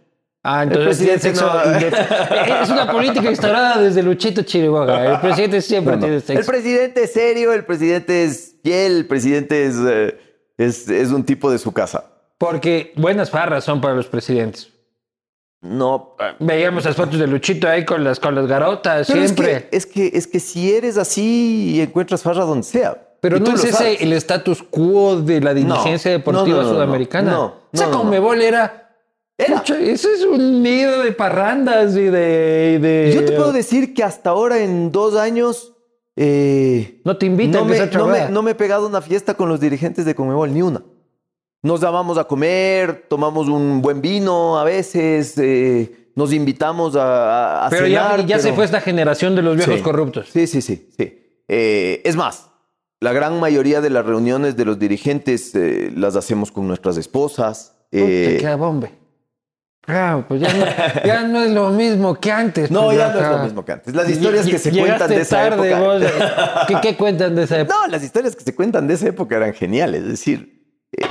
[0.45, 1.53] Ah, entonces tiene presidente sexo.
[1.53, 2.63] no.
[2.63, 5.15] Es una política instaurada desde Luchito Chiriboga.
[5.15, 6.07] El presidente siempre No, no.
[6.07, 6.41] tiene sexo.
[6.41, 10.17] El presidente es serio, el presidente es fiel, el presidente es, eh,
[10.59, 12.05] es, es un tipo de su casa.
[12.39, 14.71] Porque buenas farras son para los presidentes.
[15.63, 16.17] No.
[16.39, 19.69] Veíamos las fotos de Luchito ahí con las, con las garotas, Pero es siempre.
[19.71, 23.03] que, es, que, es que si eres así, encuentras farra donde sea.
[23.21, 24.03] Pero Y no es ese sabes.
[24.03, 27.31] el status quo de la dirigencia No, deportiva no, no, sudamericana.
[27.33, 27.99] no, no, no.
[27.99, 28.83] Conmebol era.
[29.39, 29.57] Era.
[29.59, 32.75] Pucha, eso es un nido de parrandas y de.
[32.77, 35.73] y de- Yo te puedo decir que hasta ahora, en dos años,
[36.17, 38.31] eh, No te invitan no, a me, a no, me, trabajar.
[38.31, 40.83] no me he pegado una fiesta con los dirigentes de Conmebol, ni una.
[41.63, 47.71] Nos dábamos a comer, tomamos un buen vino a veces, eh, nos invitamos a, a-
[47.71, 49.83] Pero ya, cenar, ya se pero- fue esta generación de los viejos Sí.
[49.83, 50.29] corruptos.
[50.33, 50.89] Sí, sí, sí.
[50.97, 51.19] sí.
[51.49, 52.49] Eh, es más,
[53.01, 55.53] la gran mayoría de las reuniones de los dirigentes
[55.95, 57.77] las hacemos con nuestras esposas.
[57.91, 58.91] Puta, qué bombe.
[59.87, 60.65] Claro, pues ya no,
[61.05, 62.71] ya no es lo mismo que antes.
[62.73, 63.95] no, pues, ya no es lo mismo que antes.
[63.95, 65.87] Las historias que se cuentan de esa tarde, época.
[65.87, 66.03] vos.
[66.67, 67.77] ¿Qué, qué cuentan de esa época?
[67.81, 70.03] No, las historias que se cuentan de esa época eran geniales.
[70.03, 71.07] Es decir, eh,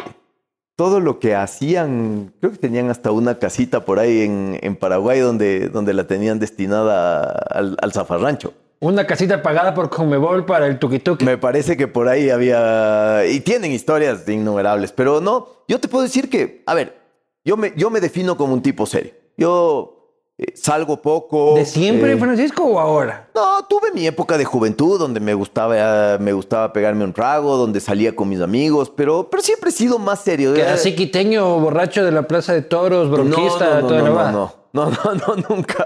[0.76, 5.22] todo lo que hacían, creo que tenían hasta una casita por ahí en, en Paraguay
[5.22, 8.54] donde, donde la tenían destinada al, al zafarrancho.
[8.82, 11.24] Una casita pagada por Conmebol para el tuki-tuki.
[11.24, 13.26] Me parece que por ahí había...
[13.26, 17.05] Y tienen historias innumerables, pero no, yo te puedo decir que, a ver,
[17.46, 19.14] yo me, yo me defino como un tipo serio.
[19.38, 19.92] Yo
[20.38, 21.54] eh, salgo poco.
[21.56, 23.30] ¿De siempre, eh, Francisco, o ahora?
[23.36, 27.80] No, tuve mi época de juventud donde me gustaba, me gustaba pegarme un trago, donde
[27.80, 30.54] salía con mis amigos, pero, pero siempre he sido más serio.
[30.54, 34.16] Que Eh, así quiteño, borracho de la Plaza de Toros, bronquista, no, no, toda no,
[34.16, 35.86] la no, no, no, nunca.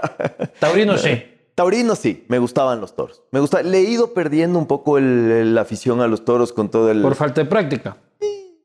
[0.58, 1.22] Taurino sí.
[1.54, 3.22] Taurino sí, me gustaban los toros.
[3.32, 6.52] Me gusta, le he ido perdiendo un poco el- el- la afición a los toros
[6.54, 7.02] con todo el...
[7.02, 7.98] Por falta de práctica.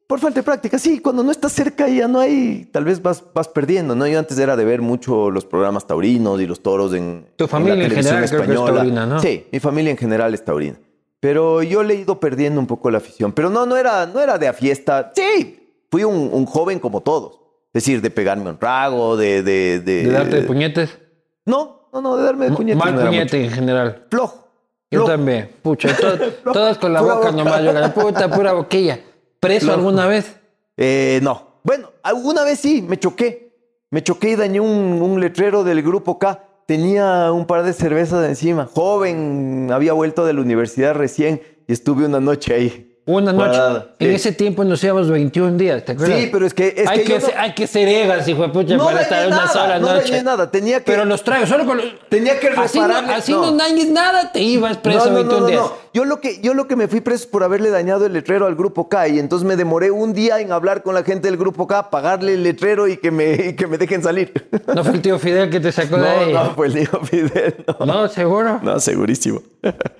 [0.07, 3.23] Por falta de práctica, sí, cuando no estás cerca ya no hay, tal vez vas,
[3.33, 4.05] vas perdiendo, ¿no?
[4.05, 7.49] Yo antes era de ver mucho los programas taurinos y los toros en, Tu en
[7.49, 9.19] familia en televisión general creo que es taurina, ¿no?
[9.19, 10.77] Sí, mi familia en general es taurina.
[11.19, 13.33] Pero yo le he ido perdiendo un poco la afición.
[13.33, 15.11] Pero no, no era, no era de a fiesta.
[15.15, 17.39] Sí, fui un, un joven como todos.
[17.73, 19.41] Es decir, de pegarme un trago, de...
[19.41, 20.99] De, de, De darte de puñetes.
[21.45, 22.77] No, no, no, de darme de puñetes.
[22.83, 24.05] Mal no puñete en general.
[24.11, 24.47] Flojo.
[24.91, 25.49] Yo también.
[25.63, 27.31] Pucha, to- todas con la boca.
[27.31, 27.63] nomás.
[27.63, 28.99] Yo la puta, pura boquilla.
[29.45, 30.35] ¿Preso alguna vez?
[30.77, 31.59] Eh, no.
[31.63, 33.53] Bueno, alguna vez sí, me choqué.
[33.91, 36.43] Me choqué y dañé un, un letrero del grupo K.
[36.65, 38.67] Tenía un par de cervezas encima.
[38.73, 42.94] Joven, había vuelto de la universidad recién y estuve una noche ahí.
[43.07, 43.51] Una noche.
[43.51, 44.15] Parada, En sí.
[44.15, 46.17] ese tiempo nos íbamos 21 días, ¿te acuerdas?
[46.19, 48.49] Sí, pero es que, es hay, que que no- hay que ser egas, hijo de
[48.49, 50.11] pucha, No para estar una nada, sola no noche.
[50.11, 50.49] dañé nada.
[50.49, 50.85] Tenía que...
[50.91, 51.85] Pero los tragos, solo con los...
[52.09, 53.51] Tenía que Así no, repararle- así no.
[53.51, 53.57] no.
[53.57, 55.61] dañes nada, te ibas preso No, no, 21 no, no, días.
[55.61, 55.85] no.
[55.93, 58.47] Yo lo que yo lo que me fui preso es por haberle dañado el letrero
[58.47, 61.37] al grupo K y entonces me demoré un día en hablar con la gente del
[61.37, 64.33] grupo K, pagarle el letrero y que me, y que me dejen salir.
[64.75, 66.33] No fue el tío Fidel que te sacó de No, ahí.
[66.33, 67.63] no, fue el tío Fidel.
[67.79, 68.59] No, No, seguro.
[68.63, 69.41] No, segurísimo.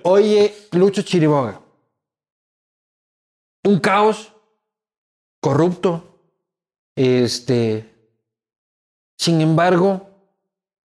[0.02, 1.60] Oye, Lucho Chiriboga.
[3.66, 4.32] Un caos
[5.40, 6.20] corrupto.
[6.94, 7.92] Este.
[9.18, 10.08] Sin embargo,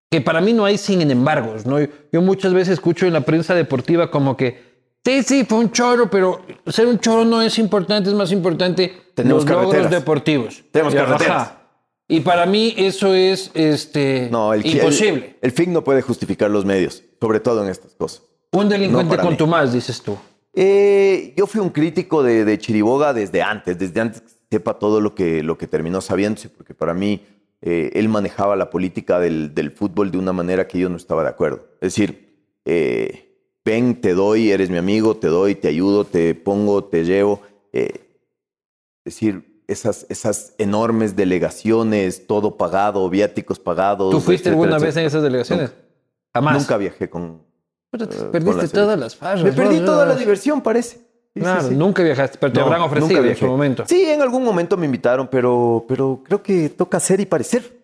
[0.10, 1.78] que para mí no hay sin embargos, ¿no?
[2.12, 4.72] Yo muchas veces escucho en la prensa deportiva como que.
[5.04, 8.94] Sí, sí, fue un choro, pero ser un choro no es importante, es más importante
[9.16, 9.92] Tenemos los logros carreteras.
[9.92, 10.64] deportivos.
[10.72, 11.06] Tenemos Y, ajá.
[11.08, 11.52] carreteras.
[12.08, 15.38] Y para mí eso es este, No, el, imposible.
[15.42, 18.22] El, el FIC no puede justificar los medios, sobre todo en estas cosas.
[18.52, 19.38] un delincuente no para con mí.
[19.38, 20.18] tu más, dices tú.
[20.54, 25.00] Eh, yo fui un crítico de, de Chiriboga desde antes, desde antes que sepa todo
[25.00, 27.26] lo que, lo que terminó sabiéndose, porque para mí
[27.62, 31.24] eh, él manejaba la política del, del fútbol de una manera que yo no estaba
[31.24, 31.68] de acuerdo.
[31.76, 32.32] Es decir,
[32.66, 37.42] eh, ven, te doy, eres mi amigo, te doy, te ayudo, te pongo, te llevo.
[37.72, 37.92] Eh,
[39.06, 44.12] es decir, esas, esas enormes delegaciones, todo pagado, viáticos pagados.
[44.12, 45.74] ¿Tú fuiste etcétera, alguna vez en esas delegaciones?
[46.34, 46.58] Jamás.
[46.58, 47.50] Nunca viajé con...
[47.92, 49.44] Pero te eh, perdiste la todas las farras.
[49.44, 50.96] Me perdí toda la diversión, parece.
[50.98, 51.04] Sí,
[51.36, 51.76] sí, Claro, sí.
[51.76, 53.84] nunca viajaste, pero te No, habrán ofrecido nunca en su momento.
[53.88, 57.80] Sí, en algún momento me invitaron, pero, pero creo que toca ser y parecer.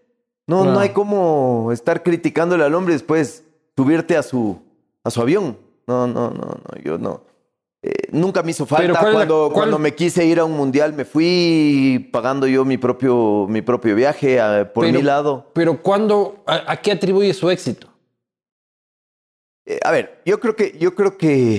[0.47, 3.43] No, no hay como estar criticándole al hombre y después
[3.75, 4.57] subirte a su,
[5.03, 5.57] a su avión.
[5.87, 7.21] No, no, no, no, yo no.
[7.83, 8.91] Eh, nunca me hizo falta.
[8.91, 12.65] ¿cuál es la- Cuando, cuando me quise ir a un mundial, me fui pagando yo
[12.65, 15.47] mi propio, mi propio viaje a- por Pero- mi lado.
[15.53, 17.87] Pero ¿cuándo, a, a qué atribuye su éxito?
[19.67, 21.55] Eh, a ver, yo creo que, yo creo que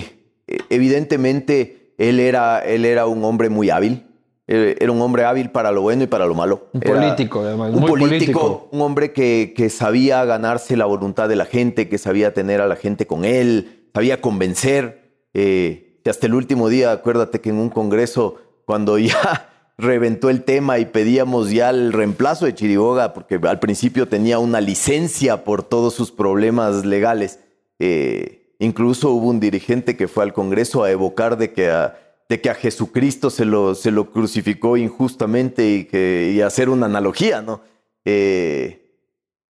[0.47, 4.05] eh, evidentemente él era, él era un hombre muy hábil.
[4.51, 6.69] Eh, Era un hombre hábil para lo bueno y para lo malo.
[6.73, 8.69] Un Era político, además, Un muy político, político.
[8.73, 12.67] un hombre que, que sabía ganarse la voluntad de la gente, que sabía tener a
[12.67, 15.03] la gente con él, sabía convencer.
[15.35, 20.45] Eh, que hasta el último día, acuérdate que en un congreso, cuando ya reventó el
[20.45, 25.63] tema y pedíamos ya el reemplazo de Chiriboga, porque al principio tenía una licencia por
[25.63, 27.39] todos sus problemas legales.
[27.79, 32.41] Eh, incluso hubo un dirigente que fue al Congreso a evocar de que a, de
[32.41, 37.63] que a Jesucristo se lo, se lo crucificó injustamente y, hacer una analogía, ¿no?
[38.05, 38.85] Eh,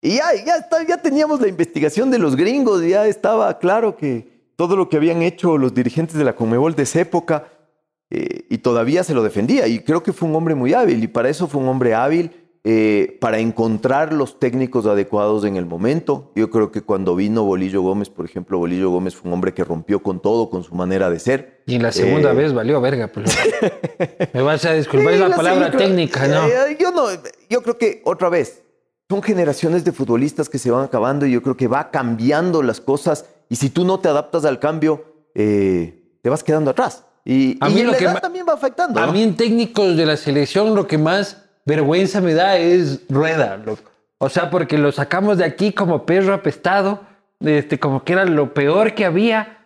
[0.01, 4.75] y ya, ya, ya teníamos la investigación de los gringos, ya estaba claro que todo
[4.75, 7.47] lo que habían hecho los dirigentes de la Conmebol de esa época,
[8.09, 9.67] eh, y todavía se lo defendía.
[9.67, 12.31] Y creo que fue un hombre muy hábil, y para eso fue un hombre hábil,
[12.65, 16.31] eh, para encontrar los técnicos adecuados en el momento.
[16.35, 19.63] Yo creo que cuando vino Bolillo Gómez, por ejemplo, Bolillo Gómez fue un hombre que
[19.65, 21.61] rompió con todo, con su manera de ser.
[21.65, 23.07] Y la segunda Eh, vez valió verga.
[23.11, 23.37] Pues.
[24.33, 26.45] Me vas a disculpar, es la sé, palabra creo- técnica, ¿no?
[26.47, 27.07] Eh, yo no,
[27.49, 28.61] yo creo que otra vez,
[29.09, 32.79] son generaciones de futbolistas que se van acabando y yo creo que va cambiando las
[32.79, 35.03] cosas y si tú no te adaptas al cambio,
[35.35, 37.05] eh, te vas quedando atrás.
[37.25, 38.99] Y, A y mí la lo que edad también va afectando.
[38.99, 39.13] A ¿no?
[39.13, 43.57] mí en técnicos de la selección lo que más vergüenza me da es Rueda.
[43.57, 43.89] loco.
[44.17, 47.01] O sea, porque lo sacamos de aquí como perro apestado,
[47.41, 49.59] este, como que era lo peor que había.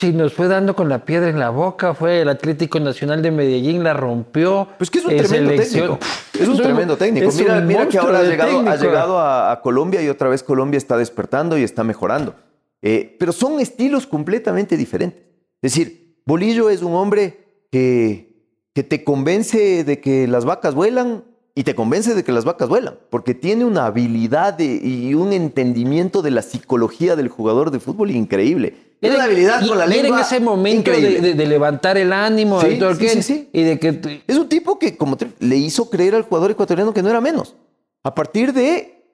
[0.00, 3.30] Si nos fue dando con la piedra en la boca, fue el Atlético Nacional de
[3.30, 4.68] Medellín, la rompió.
[4.76, 5.98] Pues que es un en tremendo técnico.
[6.38, 7.28] Es un tremendo técnico.
[7.28, 10.28] es Mira, un mira que ahora ha llegado, ha llegado a, a Colombia y otra
[10.28, 12.34] vez Colombia está despertando y está mejorando.
[12.82, 15.22] Eh, pero son estilos completamente diferentes.
[15.62, 18.33] Es decir, Bolillo es un hombre que,
[18.74, 22.68] que te convence de que las vacas vuelan y te convence de que las vacas
[22.68, 27.78] vuelan, porque tiene una habilidad de- y un entendimiento de la psicología del jugador de
[27.78, 28.74] fútbol increíble.
[29.00, 31.28] Tiene una habilidad Y- con la lengua en ese momento de, increíble.
[31.28, 33.48] de- de levantar el ánimo Sí, todo sí, que- sí, sí.
[33.52, 36.92] y de que Es un tipo que como te- le hizo creer al jugador ecuatoriano
[36.92, 37.54] que no era menos.
[38.02, 39.04] A partir de,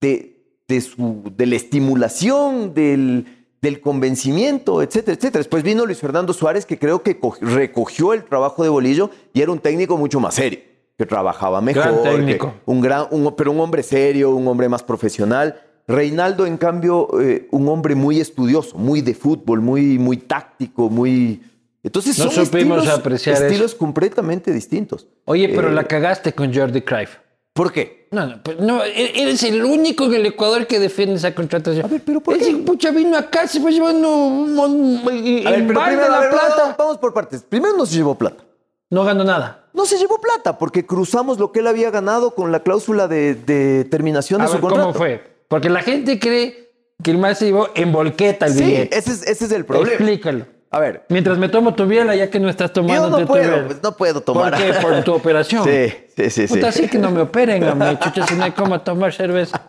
[0.00, 5.40] de, de, su, de la estimulación, del, del convencimiento, etcétera, etcétera.
[5.40, 9.50] Después vino Luis Fernando Suárez, que creo que recogió el trabajo de Bolillo y era
[9.50, 10.60] un técnico mucho más serio,
[10.96, 12.02] que trabajaba mejor.
[12.02, 12.54] técnico.
[12.66, 13.06] un gran,
[13.36, 15.60] pero un hombre serio, un hombre más profesional.
[15.86, 21.42] Reinaldo, en cambio, eh, un hombre muy estudioso, muy de fútbol, muy, muy táctico, muy...
[21.82, 25.06] Entonces no son supimos estilos, apreciar estilos completamente distintos.
[25.26, 27.18] Oye, pero Eh, la cagaste con Jordi Cruyff.
[27.54, 28.08] ¿Por qué?
[28.10, 31.84] No, no, pues no, e- eres el único en el Ecuador que defiende esa contratación.
[31.84, 32.42] A ver, pero ¿por qué?
[32.42, 36.10] Ese pucha vino acá, se fue llevando un, el A ver, pero bar de primero,
[36.10, 36.54] la a ver, plata.
[36.58, 37.42] vamos- vamos por partes.
[37.48, 38.44] Primero no se llevó plata.
[38.90, 39.66] No ganó nada.
[39.72, 43.34] No se llevó plata porque cruzamos lo que él había ganado con la cláusula de,
[43.34, 44.86] de terminación A de su ver, contrato.
[44.88, 45.22] ¿cómo fue?
[45.48, 46.70] Porque la gente cree
[47.02, 48.96] que el más se llevó en volqueta el Sí, billete.
[48.98, 49.92] ese es, ese es el problema.
[49.94, 50.46] Explícalo.
[50.74, 53.66] A ver, Mientras me tomo tu biela, ya que no estás tomando yo no puedo,
[53.66, 54.54] pues, no puedo tomar.
[54.54, 54.72] ¿Por qué?
[54.82, 55.62] Por tu operación.
[55.62, 56.52] Sí, sí, sí.
[56.52, 59.62] Puta, sí que no me operen mí, chucha, si no hay cómo tomar cerveza.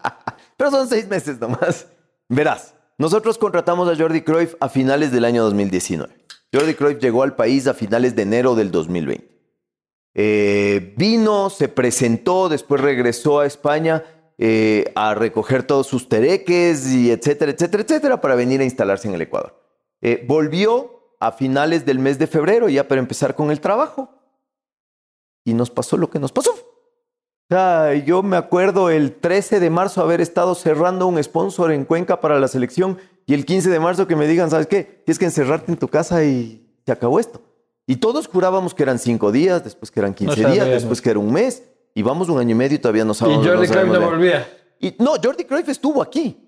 [0.58, 1.86] Pero son seis meses nomás.
[2.28, 6.12] Verás, nosotros contratamos a Jordi Cruyff a finales del año 2019.
[6.52, 9.30] Jordi Cruyff llegó al país a finales de enero del 2020.
[10.16, 14.04] Eh, vino, se presentó, después regresó a España
[14.40, 19.14] eh, a recoger todos sus tereques y etcétera, etcétera, etcétera, para venir a instalarse en
[19.14, 19.62] el Ecuador.
[20.02, 24.10] Eh, volvió a finales del mes de febrero ya para empezar con el trabajo.
[25.44, 26.52] Y nos pasó lo que nos pasó.
[26.52, 31.86] O sea, yo me acuerdo el 13 de marzo haber estado cerrando un sponsor en
[31.86, 32.98] Cuenca para la selección
[33.28, 34.84] y el 15 de marzo que me digan, ¿sabes qué?
[35.06, 37.42] Tienes que encerrarte en tu casa y se acabó esto.
[37.86, 41.12] Y todos jurábamos que eran cinco días, después que eran 15 No días, después que
[41.12, 41.64] era un mes.
[41.94, 43.46] Y vamos un año y medio y todavía no Y sabemos.
[43.46, 44.48] Jordi Cruyff sabemos no volvía.
[44.80, 46.42] y no, Jordi Cruyff estuvo aquí.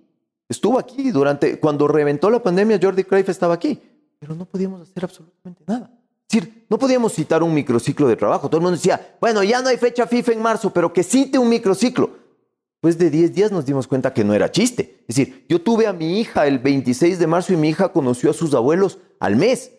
[0.49, 3.79] Estuvo aquí durante cuando reventó la pandemia, Jordi Cruyff estaba aquí,
[4.19, 5.91] pero no podíamos hacer absolutamente nada.
[6.29, 8.49] Es decir, no podíamos citar un microciclo de trabajo.
[8.49, 11.37] Todo el mundo decía, bueno, ya no hay fecha FIFA en marzo, pero que cite
[11.37, 12.09] un microciclo.
[12.75, 15.03] Después de 10 días nos dimos cuenta que no era chiste.
[15.07, 18.31] Es decir, yo tuve a mi hija el 26 de marzo y mi hija conoció
[18.31, 19.71] a sus abuelos al mes.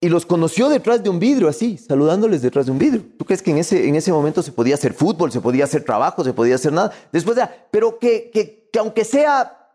[0.00, 3.04] Y los conoció detrás de un vidrio, así, saludándoles detrás de un vidrio.
[3.18, 5.84] ¿Tú crees que en ese, en ese momento se podía hacer fútbol, se podía hacer
[5.84, 6.90] trabajo, se podía hacer nada?
[7.12, 9.70] Después de, pero que, que, que aunque sea,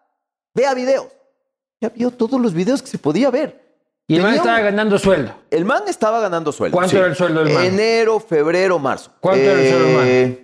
[0.54, 1.08] vea videos.
[1.80, 3.67] Ya vio todos los videos que se podía ver.
[4.10, 5.34] Y el man estaba ganando sueldo.
[5.52, 6.78] El man estaba ganando sueldo.
[6.78, 7.66] ¿Cuánto era el sueldo del man?
[7.66, 9.12] Enero, febrero, marzo.
[9.20, 10.08] ¿Cuánto era el sueldo del man?
[10.08, 10.44] Eh,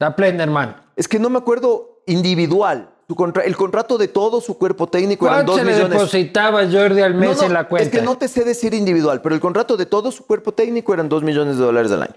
[0.00, 0.74] Está plena, hermano.
[0.96, 2.88] Es que no me acuerdo individual.
[3.08, 5.98] Su contra- el contrato de todo su cuerpo técnico eran ¿Cuánto dos se le millones.
[5.98, 7.84] depositaba Jordi al mes No, no, en la cuenta?
[7.84, 10.94] Es que no te sé decir individual, pero el contrato de todo su cuerpo técnico
[10.94, 12.14] eran dos millones de dólares al año.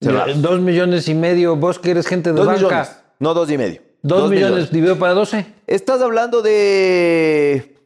[0.00, 0.40] cerrados.
[0.40, 2.58] Dos millones y medio, vos que eres gente de Dos banca.
[2.60, 3.82] millones, no dos y medio.
[4.02, 5.44] Dos, millones, dividido para 12.
[5.66, 7.76] Estás hablando de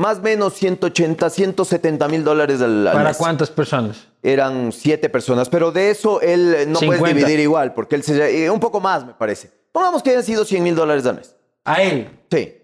[0.00, 3.16] más o menos 180, 170 mil dólares al, al ¿Para mes.
[3.18, 4.08] cuántas personas?
[4.22, 7.08] Eran siete personas, pero de eso él no puedes 50.
[7.10, 8.44] dividir igual, porque él se...
[8.44, 9.50] eh, un poco más, me parece.
[9.72, 11.36] Pongamos que hayan sido 100 mil dólares al mes.
[11.64, 12.08] A él.
[12.30, 12.54] Sí,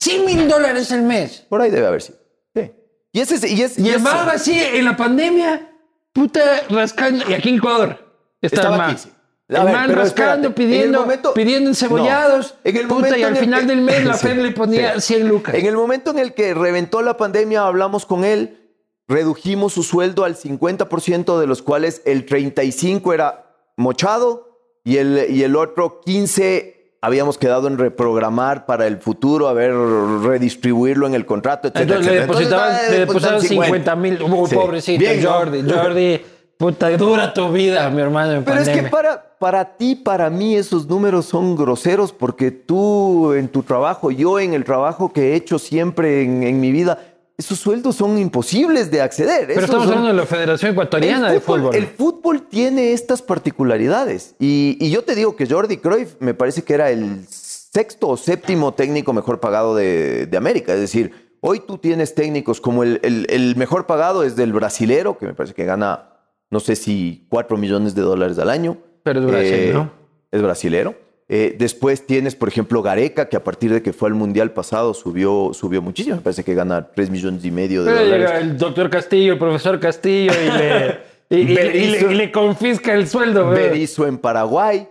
[0.00, 1.44] 100 mil dólares al mes.
[1.48, 2.18] por ahí debe haber sido.
[2.54, 2.72] Sí.
[3.12, 3.44] Y ese es...
[3.50, 5.72] Y, es, Y el man así en la pandemia,
[6.12, 7.28] puta, rascando.
[7.28, 7.98] Y aquí en Ecuador
[8.40, 9.10] está Estaba aquí, sí.
[9.50, 12.54] A El man rascando, espérate, en pidiendo, momento- pidiendo encebollados.
[12.64, 14.94] No, en el puta, y al en final que- del mes la Sí, le ponía
[15.00, 15.14] sí.
[15.14, 15.54] 100 lucas.
[15.54, 18.60] En el momento en el que reventó la pandemia, hablamos con él,
[19.06, 24.48] redujimos su sueldo al 50%, de los cuales el 35% era mochado
[24.82, 26.72] y el, y el otro 15%
[27.02, 31.80] habíamos quedado en reprogramar para el futuro, a ver, redistribuirlo en el contrato, etc.
[31.80, 34.22] Entonces le depositaban, le depositaban 50 mil.
[34.22, 34.54] Uh, Sí.
[34.54, 35.30] Pobrecito, Bien, ¿no?
[35.74, 36.22] Jordi.
[36.58, 40.54] Puta, dura tu vida, mi hermano, en Pero es que para, para ti, para mí,
[40.56, 45.34] esos números son groseros porque tú en tu trabajo, yo en el trabajo que he
[45.34, 46.98] hecho siempre en, en mi vida,
[47.36, 49.40] esos sueldos son imposibles de acceder.
[49.48, 51.74] Pero Esos estamos son- hablando de la Federación Ecuatoriana de Fútbol.
[51.74, 54.34] El fútbol tiene estas particularidades.
[54.38, 58.16] Y, y yo te digo que Jordi Cruyff me parece que era el sexto o
[58.16, 60.74] séptimo técnico mejor pagado de, de América.
[60.74, 65.18] Es decir, hoy tú tienes técnicos como el, el- el mejor pagado es del brasilero,
[65.18, 66.10] que me parece que gana,
[66.54, 68.78] no sé si 4 millones de dólares al año.
[69.02, 69.90] Pero es Brasil, ¿no?
[70.30, 70.94] Es brasilero.
[71.28, 74.94] Eh, después tienes, por ejemplo, Gareca, que a partir de que fue al Mundial pasado
[74.94, 76.14] subió, subió muchísimo.
[76.16, 78.28] Me parece que gana 3 millones y medio de Pero dólares.
[78.28, 80.98] llega el doctor Castillo, el profesor Castillo y le,
[81.42, 81.76] y- le-
[82.10, 83.48] y le- confisca el sueldo.
[83.50, 84.86] Berizzo en Paraguay,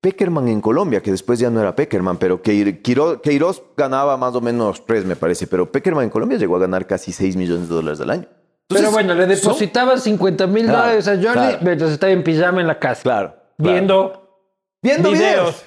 [0.00, 4.40] Peckerman en Colombia, que después ya no era Peckerman, pero que Queiroz ganaba más o
[4.40, 7.74] menos tres, me parece, pero Peckerman en Colombia llegó a ganar casi 6 millones de
[7.74, 8.26] dólares al año.
[8.68, 11.58] Pero Entonces, bueno, le depositaban 50 mil Claro, dólares a Jordi claro.
[11.62, 13.02] mientras estaba en pijama en la casa.
[13.02, 13.72] Claro, claro.
[13.72, 14.28] Viendo
[14.82, 15.32] Viendo videos.
[15.32, 15.64] videos.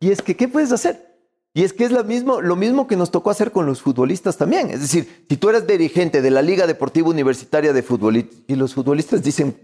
[0.00, 1.08] Y es que, ¿qué puedes hacer?
[1.54, 4.36] Y es que es lo mismo, lo mismo que nos tocó hacer con los futbolistas
[4.36, 4.70] también.
[4.70, 8.74] Es decir, si tú eres dirigente de la Liga Deportiva Universitaria de Fútbol y, los
[8.74, 9.56] futbolistas dicen,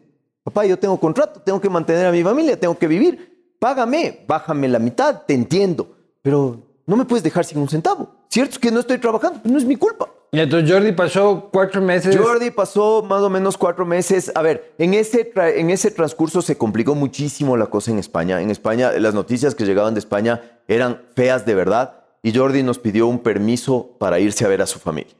[0.43, 3.57] papá, yo tengo contrato, tengo que mantener a mi familia, tengo que vivir.
[3.61, 8.27] págame, bájame la mitad, te entiendo, pero no me puedes dejar sin un centavo.
[8.29, 10.09] Cierto es que no estoy trabajando, no es mi culpa.
[10.35, 12.17] Y entonces Jordi pasó cuatro meses.
[12.17, 14.33] Jordi pasó más o menos cuatro meses.
[14.35, 18.41] A ver, en ese, en ese transcurso se complicó muchísimo la cosa en España.
[18.43, 22.81] En España, las noticias que llegaban de España eran feas de verdad y Jordi nos
[22.81, 25.15] pidió un permiso para irse a ver a su familia.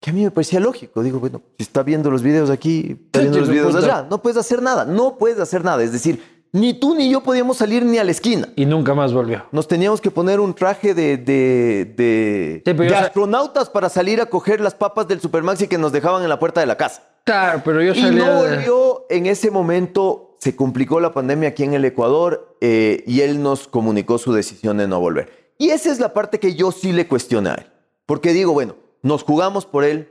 [0.00, 1.04] Que a mí me parecía lógico.
[1.04, 4.36] Digo, bueno, si está viendo los videos aquí, está viendo los videos allá, no puedes
[4.36, 5.82] hacer nada, no puedes hacer nada.
[5.84, 8.48] Es decir, ni tú ni yo podíamos salir ni a la esquina.
[8.54, 9.44] Y nunca más volvió.
[9.50, 14.72] Nos teníamos que poner un traje de, de, de, astronautas para salir a coger las
[14.72, 17.02] papas del Supermaxi que nos dejaban en la puerta de la casa.
[17.24, 18.08] Claro, pero yo salía...
[18.08, 23.02] Y no volvió en ese momento, se complicó la pandemia aquí en el Ecuador eh,
[23.04, 25.54] y él nos comunicó su decisión de no volver.
[25.58, 27.66] Y esa es la parte que yo sí le cuestioné a él.
[28.06, 30.08] Porque digo, bueno, nos jugamos por él,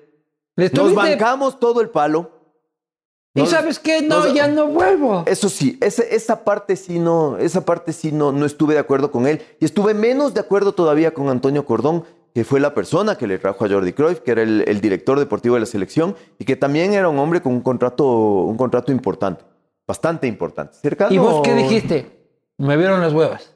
[0.58, 2.32] nos bancamos todo el palo,
[3.36, 4.04] ¿Y sabes qué?
[4.04, 5.24] No, ya no vuelvo.
[5.26, 9.10] Eso sí, esa, esa parte sí no, esa parte sí no, no estuve de acuerdo
[9.10, 9.42] con él.
[9.60, 12.04] Y estuve menos de acuerdo todavía con Antonio Cordón,
[12.36, 15.56] que fue la persona que le trajo a Jordi Cruyff, que era el, director deportivo
[15.56, 19.44] de la selección, y que también era un hombre con un contrato, un contrato importante,
[19.88, 20.78] bastante importante.
[21.10, 22.28] ¿Y vos qué dijiste?
[22.58, 23.56] Me vieron las huevas.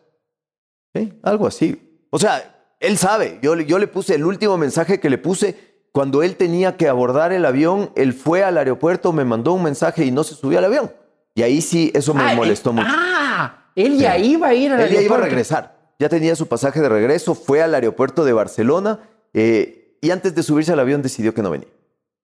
[0.95, 2.05] Sí, algo así.
[2.09, 3.39] O sea, él sabe.
[3.43, 5.66] Yo, yo le puse el último mensaje que le puse
[5.97, 10.05] cuando él tenía que abordar el avión, él fue al aeropuerto, me mandó un mensaje
[10.05, 10.91] y no se subió al avión.
[11.33, 12.87] Y ahí sí, eso me ah, molestó mucho.
[12.87, 15.95] Ah, él ya iba a ir al él ya iba a regresar.
[15.97, 20.43] Ya tenía su pasaje de regreso, fue al aeropuerto de Barcelona eh, y antes de
[20.43, 21.69] subirse al avión decidió que no venía.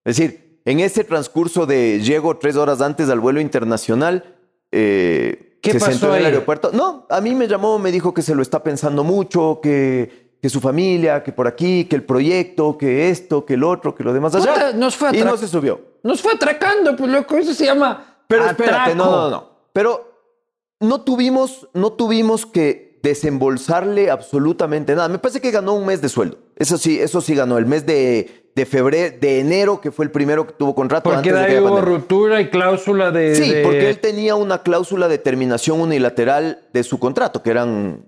[0.04, 4.36] Es decir, en ese transcurso de llego tres horas antes al vuelo internacional,
[4.70, 6.70] eh, ¿Qué se pasó sentó en el aeropuerto.
[6.72, 10.50] No, a mí me llamó, me dijo que se lo está pensando mucho, que que
[10.50, 14.12] su familia, que por aquí, que el proyecto, que esto, que el otro, que lo
[14.12, 14.74] demás allá.
[14.74, 15.80] nos fue y no se subió.
[16.02, 18.18] Nos fue atracando, pues loco, eso se llama.
[18.28, 19.50] Pero espérate, no, no, no.
[19.72, 20.36] Pero
[20.80, 25.08] no tuvimos, no tuvimos que desembolsarle absolutamente nada.
[25.08, 26.36] Me parece que ganó un mes de sueldo.
[26.56, 27.56] Eso sí, eso sí ganó.
[27.56, 31.08] El mes de, de febrero, de enero, que fue el primero que tuvo contrato.
[31.08, 33.34] Porque antes de hubo ruptura y cláusula de.
[33.34, 38.04] Sí, porque él tenía una cláusula de terminación unilateral de su contrato, que eran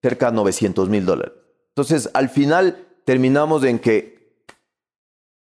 [0.00, 1.32] cerca de 900 mil dólares.
[1.74, 4.44] Entonces, al final terminamos en que...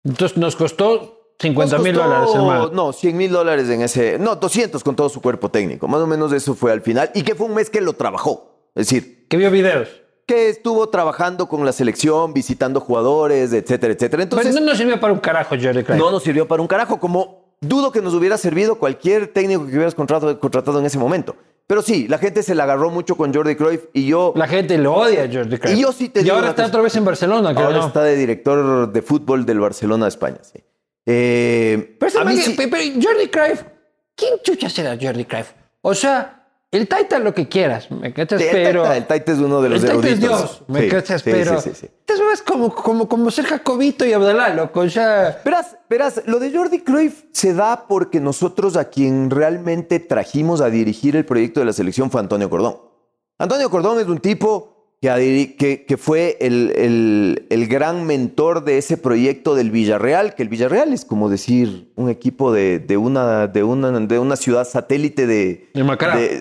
[0.03, 2.69] Entonces, nos costó 50 mil dólares, hermano.
[2.71, 4.17] No, 100 mil dólares en ese...
[4.19, 5.87] No, 200 con todo su cuerpo técnico.
[5.87, 7.11] Más o menos eso fue al final.
[7.13, 8.69] Y que fue un mes que lo trabajó.
[8.75, 9.27] Es decir...
[9.27, 9.89] Que vio videos.
[10.25, 14.23] Que estuvo trabajando con la selección, visitando jugadores, etcétera, etcétera.
[14.23, 15.97] Entonces, Pero no nos sirvió para un carajo, Jerry Craig.
[15.97, 19.71] No nos sirvió para un carajo, como dudo que nos hubiera servido cualquier técnico que
[19.73, 21.35] hubieras contratado en ese momento.
[21.69, 24.33] Pero sí, la gente se la agarró mucho con Jordi Cruyff y yo...
[24.35, 25.77] La gente lo odia a Jordi Cruyff.
[25.77, 28.15] Y yo sí te Y ahora está otra vez en Barcelona, creo, Ahora está de
[28.15, 30.63] director de fútbol del Barcelona de España, sí.
[31.05, 33.61] Eh, pero, Jordi Cruyff,
[34.15, 35.51] ¿quién chucha será Jordi Cruyff?
[35.81, 36.38] O sea,
[36.71, 38.41] el Taita lo que quieras, ¿me cachas?
[38.51, 38.91] pero...
[38.91, 41.23] el Taita es uno de los el Taita es Dios, ¿me cachas?
[41.23, 41.59] pero...
[41.61, 41.87] Sí, sí,
[42.31, 45.41] es como, como, como ser Jacobito y Abdalá, loco, ya...
[45.43, 50.69] Verás, verás, lo de Jordi Cruyff se da porque nosotros a quien realmente trajimos a
[50.69, 52.77] dirigir el proyecto de la selección fue Antonio Cordón.
[53.39, 59.55] Antonio Cordón es un tipo que, que, fue el, el, gran mentor de ese proyecto
[59.55, 63.97] del Villarreal, que el Villarreal es como decir un equipo de, de una, de, una,
[63.97, 65.69] de una ciudad satélite de...
[65.73, 65.83] ¿De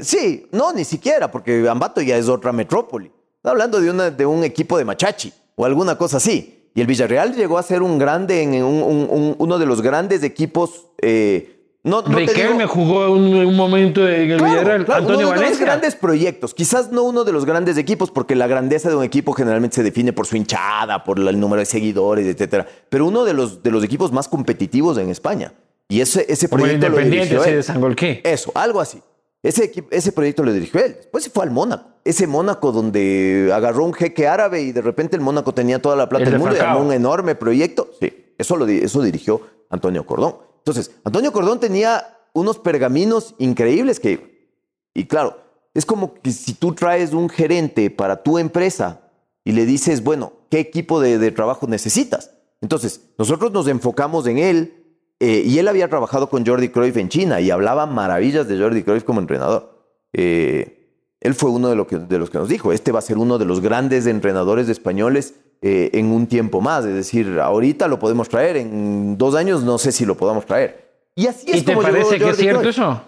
[0.03, 3.13] sí, no, ni siquiera, porque Ambato ya es otra metrópoli.
[3.37, 6.71] Está hablando de, una, de un equipo de Machachi o alguna cosa así.
[6.75, 10.87] Y el Villarreal llegó a ser un grande, en un, uno de los grandes equipos...
[11.01, 11.55] Eh,
[11.89, 14.87] no, Riquelme jugó un, un, momento en el Villarreal.
[14.89, 16.55] Antonio uno de los grandes proyectos.
[16.55, 19.83] Quizás no uno de los grandes equipos, porque la grandeza de un equipo generalmente se
[19.83, 22.67] define por su hinchada, por el número de seguidores, etcétera.
[22.89, 25.53] Pero uno de los, de los equipos más competitivos en España.
[25.89, 27.57] Y ese, ese proyecto lo dirigió él.
[27.57, 27.83] de San
[28.23, 29.01] Eso, algo así.
[29.43, 30.95] Ese, ese proyecto lo dirigió él.
[30.97, 31.89] Después se fue al Mónaco.
[32.05, 36.09] Ese Mónaco donde agarró un jeque árabe y de repente el Mónaco tenía toda la
[36.09, 37.91] plata del mundo y armó un enorme proyecto.
[38.01, 40.48] Sí, eso, lo, eso dirigió Antonio Cordón.
[40.69, 44.53] Entonces, Antonio Cordón tenía unos pergaminos increíbles que,
[44.93, 45.39] y claro,
[45.73, 49.01] es como que si tú traes un gerente para tu empresa
[49.45, 52.33] y le dices, bueno, ¿qué equipo de, trabajo necesitas?
[52.61, 54.85] Entonces, nosotros nos enfocamos en él
[55.21, 58.83] eh, y él había trabajado con Jordi Cruyff en China y hablaba maravillas de Jordi
[58.83, 59.87] Cruyff como entrenador.
[60.13, 63.39] Eh, él fue uno de, de, los que nos dijo, este va a ser uno
[63.39, 66.85] de los grandes entrenadores españoles eh, en un tiempo más.
[66.85, 70.89] Es decir, ahorita lo podemos traer, en dos años no sé si lo podamos traer.
[71.15, 73.03] Y así es ¿Y te parece que es cierto eso?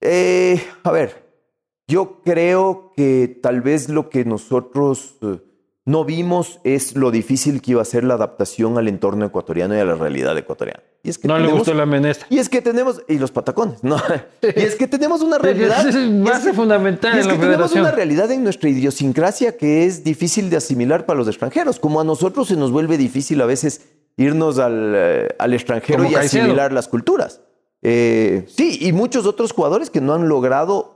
[0.00, 1.24] Eh, a ver,
[1.86, 5.38] yo creo que tal vez lo que nosotros, eh,
[5.86, 9.78] no vimos es lo difícil que iba a ser la adaptación al entorno ecuatoriano y
[9.78, 10.82] a la realidad ecuatoriana.
[11.04, 12.26] Y es que no le gustó la menestra.
[12.28, 13.96] Y es que tenemos, y los patacones, no.
[14.42, 15.86] Y es que tenemos una realidad.
[15.88, 19.84] es base fundamental y es en que la tenemos una realidad en nuestra idiosincrasia que
[19.84, 21.78] es difícil de asimilar para los extranjeros.
[21.78, 23.82] Como a nosotros se nos vuelve difícil a veces
[24.16, 26.42] irnos al, eh, al extranjero Como y Caicedo.
[26.42, 27.42] asimilar las culturas.
[27.82, 30.95] Eh, sí, y muchos otros jugadores que no han logrado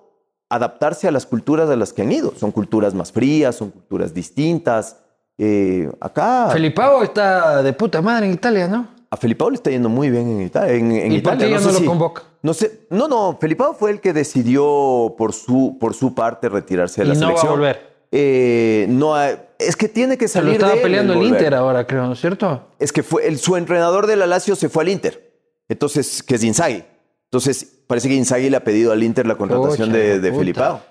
[0.51, 2.35] adaptarse a las culturas a las que han ido.
[2.39, 4.97] Son culturas más frías, son culturas distintas.
[5.39, 8.89] Eh, acá Felipao está de puta madre en Italia, ¿no?
[9.13, 11.59] a Felipao le está yendo muy bien en, Ita- en, en ¿Y por Italia.
[11.59, 12.23] sé no lo convoca?
[12.43, 17.01] No sé, no, no, Felipao fue el que decidió por su, por su parte retirarse
[17.01, 17.53] de la Y no va a selección.
[17.59, 17.91] volver.
[18.13, 21.23] Eh, no es que tiene que Se lo salir estaba de peleando el.
[21.25, 22.69] Inter ahora, creo, ¿no es cierto?
[22.79, 25.33] Es que fue el, su entrenador de la Lazio se fue al Inter.
[25.69, 26.85] Entonces, que es Inzaghi.
[27.31, 30.33] Entonces, parece que Inzaghi le ha pedido al Inter la contratación de, de.
[30.33, 30.83] Felipao.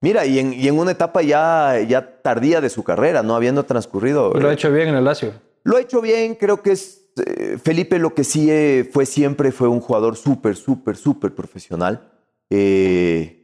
[0.00, 3.64] Mira, y en, y en una etapa ya, ya tardía de su carrera, no habiendo
[3.64, 4.32] transcurrido.
[4.34, 5.32] Lo ha hecho bien en el Lazio.
[5.64, 7.02] Lo ha hecho bien, creo que es.
[7.26, 12.08] eh, Felipe lo que sí eh, fue siempre fue un jugador súper, súper, súper profesional.
[12.48, 13.36] Eh,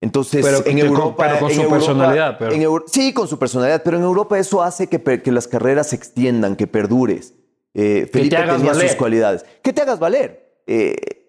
[0.00, 1.24] entonces, Pero en Europa.
[1.26, 4.38] pero con en su Europa- personalidad, pero- en sí, con su personalidad, pero en Europa
[4.38, 7.32] eso hace que, que las carreras se extiendan, que perdures.
[7.72, 8.88] Eh, Felipe hagas tenía valer.
[8.88, 9.44] sus cualidades.
[9.62, 10.60] Que te hagas valer.
[10.66, 11.23] Eh,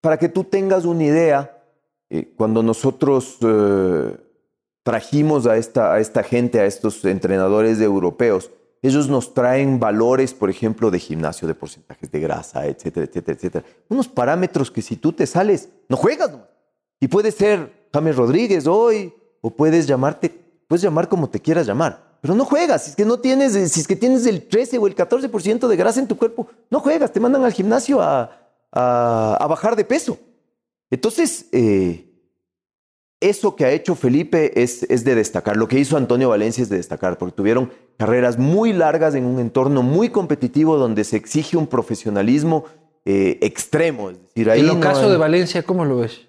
[0.00, 1.62] para que tú tengas una idea,
[2.10, 4.16] eh, cuando nosotros eh,
[4.82, 10.50] trajimos a esta, a esta gente, a estos entrenadores europeos, ellos nos traen valores, por
[10.50, 13.64] ejemplo, de gimnasio, de porcentajes de grasa, etcétera, etcétera, etcétera.
[13.88, 16.48] Unos parámetros que si tú te sales, no juegas nomás.
[17.00, 20.30] Y puede ser James Rodríguez hoy, o puedes llamarte,
[20.66, 22.18] puedes llamar como te quieras llamar.
[22.20, 24.86] Pero no juegas, si es que no tienes, si es que tienes el 13 o
[24.86, 29.36] el 14% de grasa en tu cuerpo, no juegas, te mandan al gimnasio a, a-
[29.40, 30.18] a bajar de peso.
[30.90, 32.04] Entonces, eh,
[33.20, 35.56] eso que ha hecho Felipe es, es de destacar.
[35.56, 39.40] Lo que hizo Antonio Valencia es de destacar, porque tuvieron carreras muy largas en un
[39.40, 42.64] entorno muy competitivo donde se exige un profesionalismo
[43.04, 44.10] eh, extremo.
[44.10, 46.26] Es decir, ahí el no ocaso hay- de Valencia, ¿cómo lo ves?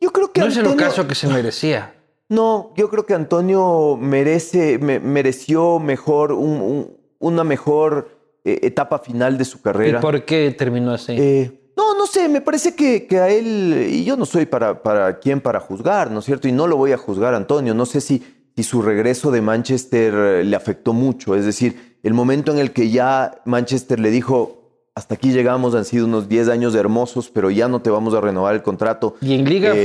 [0.00, 1.94] Yo creo que No es el ocaso que se merecía.
[2.28, 8.15] No, yo creo que Antonio merece, me- mereció mejor un- un- una mejor
[8.46, 10.00] eh, etapa final de su ¿Y carrera.
[10.00, 11.12] por qué terminó así?
[11.18, 14.82] Eh, no, no sé, me parece que, que a él, y yo no soy para,
[14.82, 16.48] para quién para juzgar, ¿no es cierto?
[16.48, 17.74] Y no lo voy a juzgar, Antonio.
[17.74, 18.22] No sé si,
[18.56, 21.34] si su regreso de Manchester le afectó mucho.
[21.34, 24.62] Es decir, el momento en el que ya Manchester le dijo,
[24.94, 28.22] hasta aquí llegamos, han sido unos 10 años hermosos, pero ya no te vamos a
[28.22, 29.16] renovar el contrato.
[29.20, 29.84] y en Liga eh,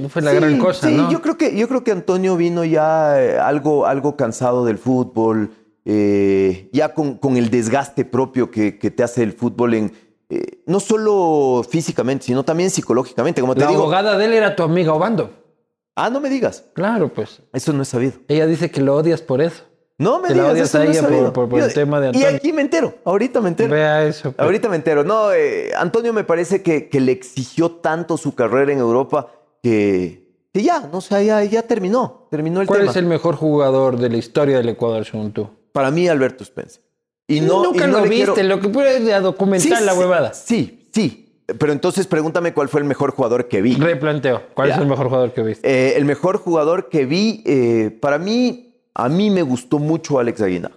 [0.00, 1.10] fue, fue la Sí, gran cosa, sí, ¿no?
[1.10, 5.50] yo creo que yo creo que Antonio vino ya eh, algo, algo cansado del fútbol,
[5.84, 9.92] eh, ya con, con el desgaste propio que, que te hace el fútbol en
[10.28, 13.40] eh, no solo físicamente, sino también psicológicamente.
[13.40, 15.30] Como te la digo, abogada de él era tu amiga Obando.
[15.96, 17.42] ah, no me digas, Claro, pues.
[17.52, 18.12] eso no he sabido.
[18.28, 19.64] Ella dice que lo odias por eso.
[19.98, 22.36] No me la digas, odias eso a no ella por- el tema de Y Antonio.
[22.36, 23.74] aquí me entero, ahorita me entero.
[23.74, 24.32] Vea eso.
[24.32, 24.38] pues.
[24.44, 25.02] Ahorita me entero.
[25.04, 29.30] No, eh, Antonio me parece que, que le exigió tanto su carrera en Europa
[29.62, 32.90] que, que ya, no sé, ya, ya terminó, terminó el ¿Cuál tema.
[32.92, 35.50] es el mejor jugador de la historia del Ecuador, según tú?
[35.72, 36.82] Para mí, Alberto Spencer.
[37.26, 39.94] Y no, Nunca y no lo viste, quiero- lo que puedes a documentar Sí, la
[39.94, 40.34] huevada.
[40.34, 41.26] Sí, sí.
[41.58, 43.74] Pero entonces pregúntame cuál fue el mejor jugador que vi.
[43.76, 44.42] Replanteo.
[44.54, 44.74] ¿Cuál Ya.
[44.76, 45.68] es el mejor jugador que viste?
[45.68, 50.40] Eh, el mejor jugador que vi, eh, para mí, a mí me gustó mucho Alex
[50.42, 50.72] Aguinar.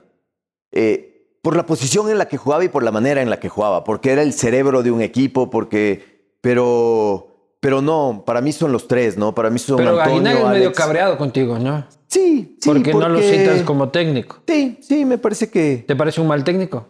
[0.71, 3.49] Eh, por la posición en la que jugaba y por la manera en la que
[3.49, 6.37] jugaba, porque era el cerebro de un equipo, porque...
[6.41, 9.33] Pero, pero no, para mí son los tres, ¿no?
[9.33, 11.85] Para mí son Pero Antonio, Aguinaga es medio cabreado contigo, ¿no?
[12.13, 12.69] Sí, sí.
[12.69, 14.37] porque, no lo porque- citas como técnico.
[14.47, 15.83] Sí, sí, me parece que...
[15.87, 16.85] ¿Te parece un mal técnico?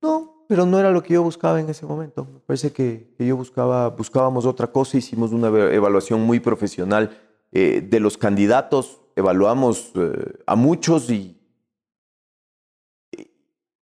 [0.00, 2.24] No, pero no era lo que yo buscaba en ese momento.
[2.32, 7.18] Me parece que, que yo buscaba, buscábamos otra cosa, hicimos una eva- evaluación muy profesional
[7.52, 11.36] eh, de los candidatos, evaluamos eh, a muchos y,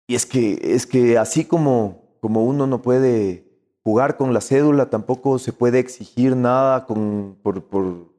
[0.08, 3.48] y es que, es que así como, como uno no puede
[3.84, 8.12] jugar con la cédula, tampoco se puede exigir nada con, por, por,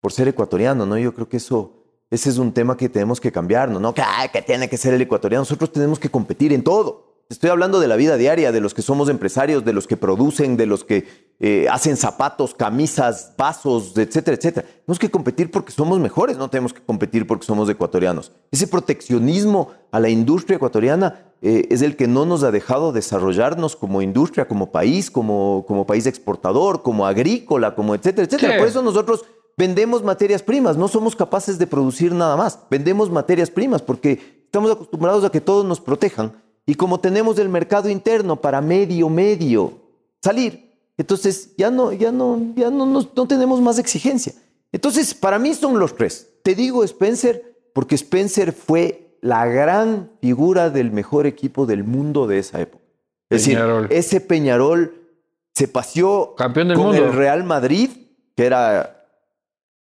[0.00, 0.96] por ser ecuatoriano, ¿no?
[0.98, 1.75] Yo creo que eso,
[2.10, 3.80] ese es un tema que tenemos que cambiar, ¿no?
[3.80, 3.92] ¿no?
[3.92, 5.42] Que, ay, que tiene que ser el ecuatoriano.
[5.42, 7.06] Nosotros tenemos que competir en todo.
[7.28, 10.56] Estoy hablando de la vida diaria, de los que somos empresarios, de los que producen,
[10.56, 11.08] de los que
[11.40, 14.68] eh, hacen zapatos, camisas, vasos, etcétera, etcétera.
[14.84, 18.30] Tenemos que competir porque somos mejores, no tenemos que competir porque somos ecuatorianos.
[18.52, 23.74] Ese proteccionismo a la industria ecuatoriana eh, es el que no nos ha dejado desarrollarnos
[23.74, 28.56] como industria, como país, como, como país exportador, como agrícola, como etcétera, etcétera.
[28.56, 29.24] Por eso nosotros
[29.56, 32.58] vendemos materias primas, no somos capaces de producir nada más.
[32.70, 36.32] Vendemos materias primas porque estamos acostumbrados a que todos nos protejan.
[36.66, 39.72] Y como tenemos el mercado interno para medio, medio
[40.22, 44.32] salir, entonces ya no, ya no, ya no, no tenemos más exigencia.
[44.72, 46.28] Entonces, para mí son los tres.
[46.42, 52.38] Te digo, Spencer, porque Spencer fue la gran figura del mejor equipo del mundo de
[52.38, 52.84] esa época.
[53.30, 53.82] Es Peñarol.
[53.88, 54.94] decir, ese Peñarol
[55.54, 57.06] se paseó Campeón del con mundo.
[57.06, 57.90] el Real Madrid,
[58.36, 58.95] que era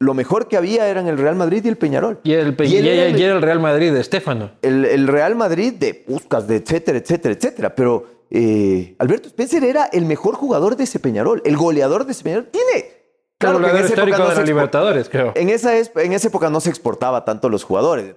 [0.02, 2.20] lo mejor que había eran el Real Madrid y el Peñarol.
[2.24, 4.50] Y el, Pe- Y él y- era el- y el Real Madrid de Estefano.
[4.62, 7.74] el, el Real Madrid de Puskas, de etcétera, etcétera, etcétera.
[7.74, 12.24] Pero eh, Alberto Spencer era el mejor jugador de ese Peñarol, el goleador de ese
[12.24, 12.46] Peñarol.
[12.50, 12.86] Tiene.
[13.38, 15.32] Claro que en goleador esa época histórico no de la Libertadores, creo.
[15.34, 18.14] En esa, es- en esa época no se exportaba tanto los jugadores.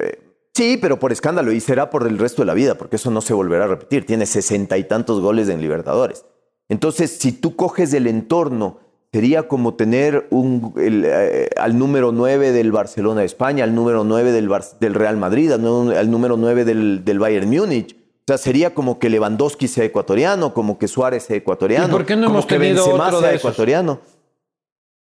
[0.00, 0.18] Eh,
[0.54, 3.20] sí, pero por escándalo y será por el resto de la vida, porque eso no
[3.20, 4.04] se volverá a repetir.
[4.06, 6.24] Tiene sesenta y tantos goles en Libertadores.
[6.68, 8.80] Entonces, si tú coges del entorno,
[9.12, 14.04] sería como tener un, el, eh, al número 9 del Barcelona de España, al número
[14.04, 17.94] 9 del, Bar- del Real Madrid, al, número 9 del, del Bayern Múnich.
[17.94, 21.86] O sea, sería como que Lewandowski sea ecuatoriano, como que Suárez sea ecuatoriano.
[21.88, 24.00] ¿Y por qué no como hemos que tenido Benzema otro sea de ecuatoriano.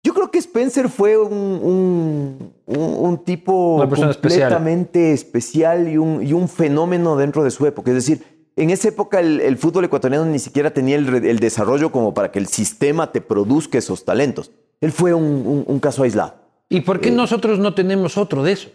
[0.03, 4.13] Yo creo que Spencer fue un, un- un- un tipo especial.
[4.21, 7.89] completamente especial, y, un, y un fenómeno dentro de su época.
[7.89, 8.23] Es decir,
[8.57, 12.39] en esa época el, el fútbol ecuatoriano ni siquiera tenía el, desarrollo como para que
[12.39, 14.51] el sistema te produzca esos talentos.
[14.81, 16.35] Él fue un, un- un caso aislado.
[16.69, 17.01] ¿Y por Eh.
[17.01, 18.71] qué nosotros no tenemos otro de esos?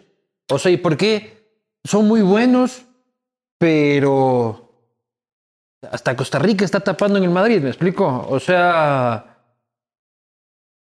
[0.51, 1.47] O sea, ¿y por qué
[1.85, 2.85] son muy buenos,
[3.59, 4.71] pero
[5.91, 7.61] hasta Costa Rica está tapando en el Madrid?
[7.63, 8.27] ¿Me explico?
[8.29, 9.29] O sea,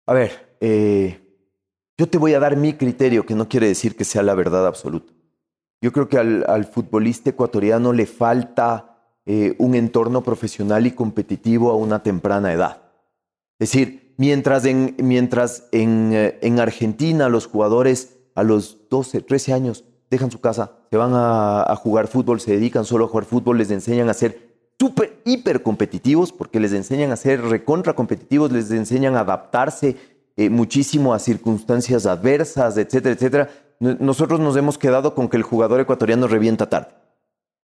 [0.08, 1.20] A ver, eh,
[1.98, 4.66] yo te voy a dar mi criterio, que no quiere decir que sea la verdad
[4.68, 5.14] absoluta.
[5.82, 8.91] Yo creo que al, al futbolista ecuatoriano le falta
[9.26, 12.82] eh, un entorno profesional y competitivo a una temprana edad.
[13.60, 19.54] Es decir, mientras en, mientras en, eh, en Argentina los jugadores a los 12, 13
[19.54, 23.58] años dejan su casa, se van a, jugar fútbol, se dedican solo a jugar fútbol,
[23.58, 28.72] les enseñan a ser súper, hiper competitivos, porque les enseñan a ser recontra competitivos, les
[28.72, 29.96] enseñan a adaptarse
[30.36, 33.50] eh, muchísimo a circunstancias adversas, etcétera, etcétera.
[33.80, 36.90] Nosotros nos hemos quedado con que el jugador ecuatoriano revienta tarde.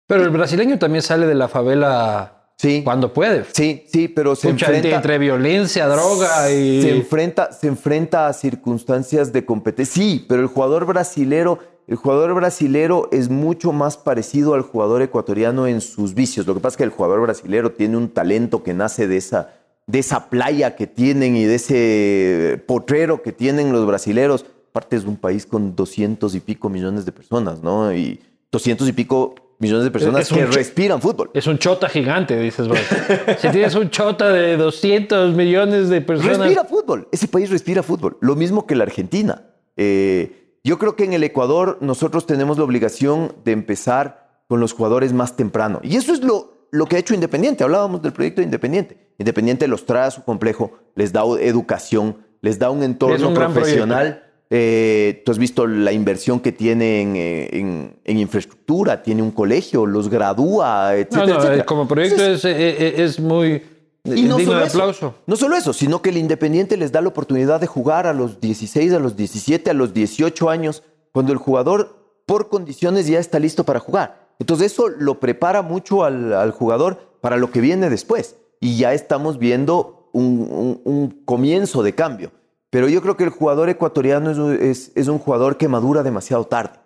[0.08, 3.46] Pero el brasileño también sale de la favela Sí, cuando puede.
[3.54, 4.88] sí, sí, pero se Mucha enfrenta...
[4.88, 6.82] entre, entre violencia, droga y...
[6.82, 9.94] se enfrenta, se enfrenta a circunstancias de competencia.
[9.94, 15.68] Sí, pero el jugador brasilero, el jugador brasilero es mucho más parecido al jugador ecuatoriano
[15.68, 16.48] en sus vicios.
[16.48, 19.52] Lo que pasa es que el jugador brasilero tiene un talento que nace de esa,
[19.86, 24.48] de esa playa que tienen y de ese potrero que tienen los brasileros.
[24.72, 27.94] Aparte es un país con doscientos y pico millones de personas, ¿no?
[27.94, 28.20] Y
[28.52, 31.32] doscientos y pico millones de personas Es que respiran fútbol.
[31.34, 32.78] Es un chota gigante, dices vos.
[33.40, 36.40] si tienes un chota de 200 millones de personas...
[36.40, 37.08] Respira fútbol.
[37.12, 38.18] Ese país respira fútbol.
[38.22, 39.44] Lo mismo que la Argentina.
[39.76, 44.74] Eh, yo creo que en el Ecuador nosotros tenemos la obligación de empezar con los
[44.74, 45.80] jugadores más temprano.
[45.84, 47.64] Y eso es lo, lo que ha hecho Independiente.
[47.64, 49.14] Hablábamos del proyecto de Independiente.
[49.18, 54.24] Independiente los trae a su complejo, les da educación, les da un entorno un profesional.
[54.50, 59.32] Eh, tú has visto la inversión que tiene en, eh, en- en infraestructura, tiene un
[59.32, 61.62] colegio, los gradúa, No, etcétera, no, etcétera.
[61.64, 63.62] eh, como proyecto Entonces, es, eh, eh, es muy
[64.06, 65.16] y no digno solo, de eso, aplauso.
[65.26, 68.40] no solo eso, sino que el Independiente les da la oportunidad de jugar a los
[68.40, 70.82] 16, a los 17, a los 18 años,
[71.12, 74.28] cuando el jugador por condiciones ya está listo para jugar.
[74.40, 78.36] Entonces eso lo prepara mucho al, al jugador para lo que viene después.
[78.62, 82.32] Y ya estamos viendo un, un- un comienzo de cambio.
[82.78, 86.78] Pero yo creo que el jugador ecuatoriano es, un- jugador que madura demasiado tarde.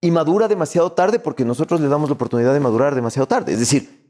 [0.00, 3.52] Y madura demasiado tarde porque nosotros le damos la oportunidad de madurar demasiado tarde.
[3.52, 4.06] Es decir,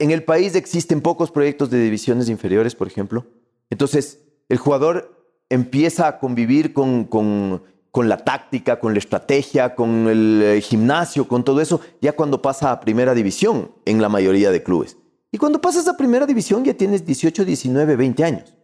[0.00, 3.26] en el país existen pocos proyectos de divisiones inferiores, por ejemplo.
[3.70, 7.62] Entonces, el jugador empieza a convivir con, con-
[7.92, 12.42] con la táctica, con la estrategia, con el eh, gimnasio, con todo eso, ya cuando
[12.42, 14.96] pasa a primera división en la mayoría de clubes.
[15.30, 18.55] Y cuando pasas a primera división ya tienes 18, 19, 20 años.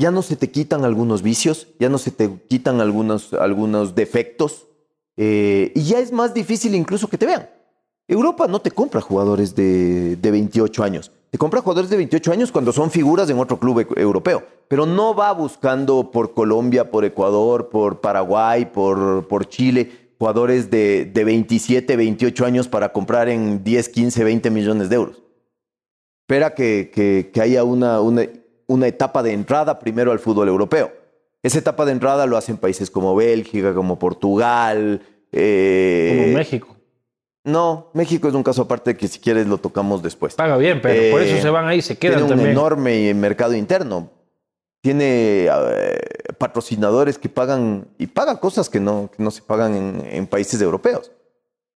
[0.00, 4.66] Ya no se te quitan algunos vicios, ya no se te quitan algunos, algunos defectos,
[5.18, 7.50] eh, y ya es más difícil incluso que te vean.
[8.08, 11.12] Europa no te compra jugadores de, de 28 años.
[11.30, 14.42] Te compra jugadores de 28 años cuando son figuras en otro club europeo.
[14.68, 21.04] Pero no va buscando por Colombia, por Ecuador, por Paraguay, por, por Chile, jugadores de,
[21.04, 25.22] de 27, 28 años para comprar en 10, 15, 20 millones de euros.
[26.24, 28.00] Espera que, que- haya una,
[28.70, 30.92] una etapa de entrada primero al fútbol europeo.
[31.42, 35.02] Esa etapa de entrada lo hacen países como Bélgica, como Portugal.
[35.32, 36.76] eh, Como México.
[37.44, 40.34] no, México es un caso aparte que si quieres lo tocamos después.
[40.34, 42.50] Paga bien, pero por Eh, eso se van ahí, se quedan Tiene un también.
[42.50, 44.10] enorme mercado interno.
[44.82, 45.98] Tiene eh,
[46.38, 50.60] patrocinadores que pagan y pagan cosas que no, que no se pagan en, en países
[50.62, 51.10] europeos.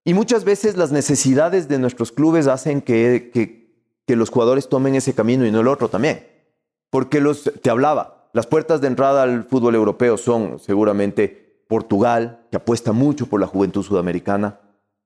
[0.04, 3.64] Y muchas veces las necesidades de nuestros clubes hacen que, que-
[4.06, 6.26] que los jugadores tomen ese camino y no el otro también.
[6.94, 12.56] Porque los, te hablaba, las puertas de entrada al fútbol europeo son seguramente Portugal, que
[12.56, 14.60] apuesta mucho por la juventud sudamericana.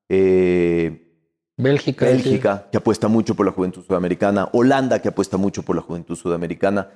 [0.06, 1.14] Eh,
[1.56, 2.04] Bélgica.
[2.04, 4.50] Bélgica, que apuesta mucho por la juventud sudamericana.
[4.52, 6.90] Holanda, que apuesta mucho por la juventud sudamericana.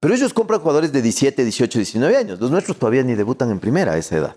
[0.00, 2.40] Pero ellos compran jugadores de 17, 18, 19 años.
[2.40, 4.36] Los nuestros todavía ni debutan en primera a esa edad.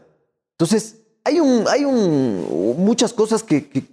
[0.57, 3.86] Entonces, hay, un, hay un, muchas cosas que, que...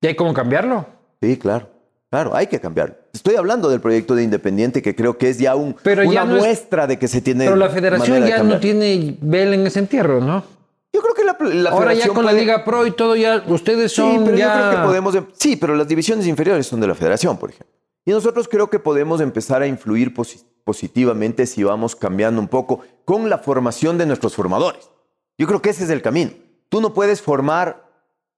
[0.00, 0.86] ¿Y hay cómo cambiarlo?
[1.20, 1.71] Sí, claro.
[2.12, 2.94] Claro, hay que cambiarlo.
[3.14, 6.24] Estoy hablando del proyecto de Independiente, que creo que es ya un, Pero una ya
[6.26, 7.44] no es- muestra de que se tiene.
[7.46, 10.44] Pero la federación ya no tiene vela en ese entierro, ¿no?
[10.92, 13.92] Yo creo que la, la Ahora ya con la Liga Pro y todo, ya ustedes
[13.92, 14.54] Sí, son pero ya...
[14.54, 15.14] yo creo que podemos.
[15.14, 17.74] em- Sí, pero las divisiones inferiores son de la federación, por ejemplo.
[18.04, 22.80] Y nosotros creo que podemos empezar a influir posi- positivamente si vamos cambiando un poco
[23.06, 24.90] con la formación de nuestros formadores.
[25.38, 26.32] Yo creo que ese es el camino.
[26.68, 27.86] Tú no puedes formar,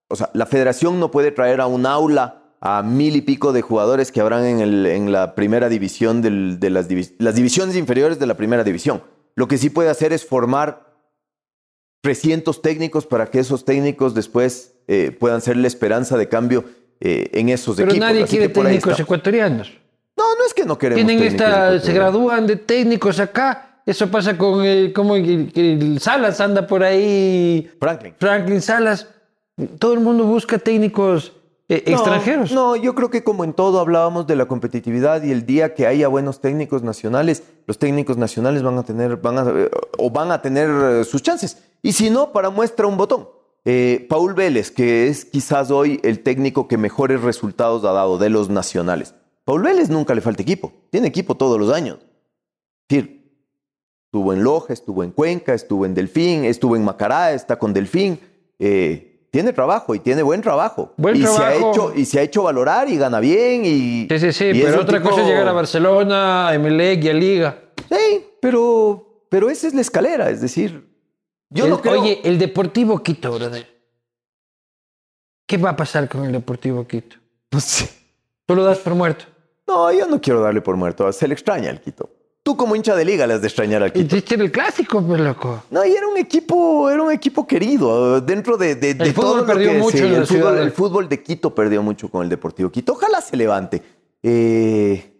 [0.07, 3.61] o sea, la federación no puede traer a un aula a mil y pico de
[3.61, 7.75] jugadores que habrán en, el- en la primera división del- de las, divis- las divisiones
[7.75, 9.03] inferiores de la primera división.
[9.35, 10.93] Lo que sí puede hacer es formar
[12.01, 16.65] 300 técnicos para que esos técnicos después eh, puedan ser la esperanza de cambio
[16.99, 18.07] eh, en esos Pero equipos.
[18.07, 19.71] nadie Así quiere técnicos ecuatorianos.
[20.17, 23.81] No, no es que no queremos Tienen esta, se gradúan de técnicos acá.
[23.85, 28.15] Eso pasa con el, como el, el Salas anda por ahí, Franklin.
[28.19, 29.07] Franklin Salas.
[29.77, 31.33] Todo el mundo busca técnicos
[31.69, 32.51] eh, No, extranjeros.
[32.51, 35.87] No, yo creo que como en todo hablábamos de la competitividad y el día que
[35.87, 40.31] haya buenos técnicos nacionales, los técnicos nacionales van a tener, van a, eh, o van
[40.31, 41.63] a tener eh, sus chances.
[41.81, 43.27] Y si no, para muestra un botón.
[43.67, 48.29] Eh, Paul Vélez, que es quizás hoy el técnico que mejores resultados ha dado de
[48.29, 49.15] los nacionales.
[49.43, 50.71] Paul Vélez nunca le falta equipo.
[50.91, 51.97] Tiene equipo todos los años.
[52.87, 53.31] Es decir,
[54.05, 58.19] estuvo en Loja, estuvo en Cuenca, estuvo en Delfín, estuvo en Macará, está con Delfín.
[58.59, 60.93] Eh, tiene trabajo y tiene buen trabajo.
[60.95, 61.71] Buen y, Se ha trabajo.
[61.71, 63.63] hecho, y se ha hecho valorar y gana bien.
[63.65, 67.03] Y, Sí, sí, sí, y pero otra tipo- cosa es llegar a Barcelona, a Emelec
[67.03, 67.59] y a Liga.
[67.89, 70.29] Sí, pero, pero esa es la escalera.
[70.29, 70.87] Es decir,
[71.49, 72.01] yo El- no creo.
[72.01, 73.67] Oye, el Deportivo Quito, brother.
[75.45, 77.17] ¿Qué va a pasar con el Deportivo Quito?
[77.51, 77.89] no sé.
[78.45, 79.25] Tú lo das por muerto.
[79.67, 81.11] No, yo no quiero darle por muerto.
[81.11, 82.09] Se le extraña al Quito.
[82.45, 84.15] Tú como hincha de liga le has de extrañar al Quito.
[84.15, 85.63] este era el clásico, pues, loco.
[85.71, 88.21] No, y era un equipo, era un equipo querido.
[88.21, 90.57] Dentro de, de, de El fútbol todo lo perdió que- mucho sí, en el, fútbol,
[90.59, 92.93] el fútbol de Quito perdió mucho con el Deportivo Quito.
[92.93, 93.81] Ojalá se levante.
[94.21, 95.11] Eh,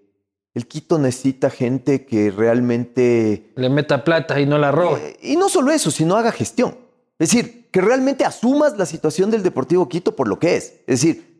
[0.53, 4.99] el Quito necesita gente que realmente Le meta plata y no la roba.
[4.99, 6.77] Eh, y no solo eso, sino haga gestión.
[7.17, 10.65] Es decir, que realmente asumas la situación del Deportivo Quito por lo que es.
[10.85, 11.34] Es decir,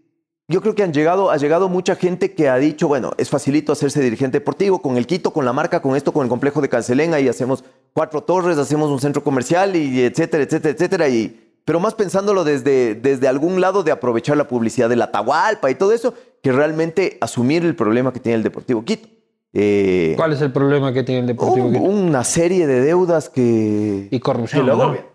[0.48, 3.72] yo creo que han llegado, ha llegado mucha gente que ha dicho, bueno, es facilito
[3.72, 6.70] hacerse dirigente deportivo con el Quito, con la marca, con esto, con el complejo de
[6.70, 11.10] Cancelén, ahí hacemos cuatro torres, hacemos un centro comercial y etcétera, etcétera, etcétera.
[11.10, 15.72] Y, pero más pensándolo desde, desde algún lado de aprovechar la publicidad de la Atahualpa
[15.72, 19.10] y todo eso, que realmente asumir el problema que tiene el Deportivo Quito.
[19.52, 21.84] Eh, ¿Cuál es el problema que tiene el Deportivo un- Quito?
[21.86, 24.84] una serie de deudas que, Y corrupción, que lo ¿no?
[24.84, 25.06] agobian.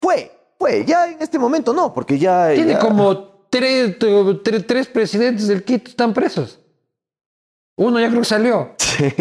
[0.00, 2.52] Fue, fue, ya en este momento no, porque ya...
[2.54, 6.58] Tiene ya- como tres, tre- tres presidentes del Quito están presos.
[7.76, 8.70] Uno ya creo que salió.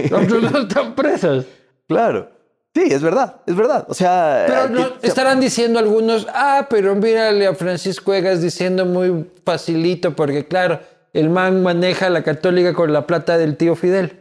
[0.09, 1.45] Los otros dos están presos.
[1.87, 2.29] Claro.
[2.75, 3.85] Sí, es verdad, es verdad.
[3.89, 4.45] O sea...
[4.47, 10.79] Pero estarán diciendo algunos, ah, pero mírale a Francisco Egas diciendo muy facilito, porque claro,
[11.13, 14.19] el man maneja la católica con la plata del tío Fidel.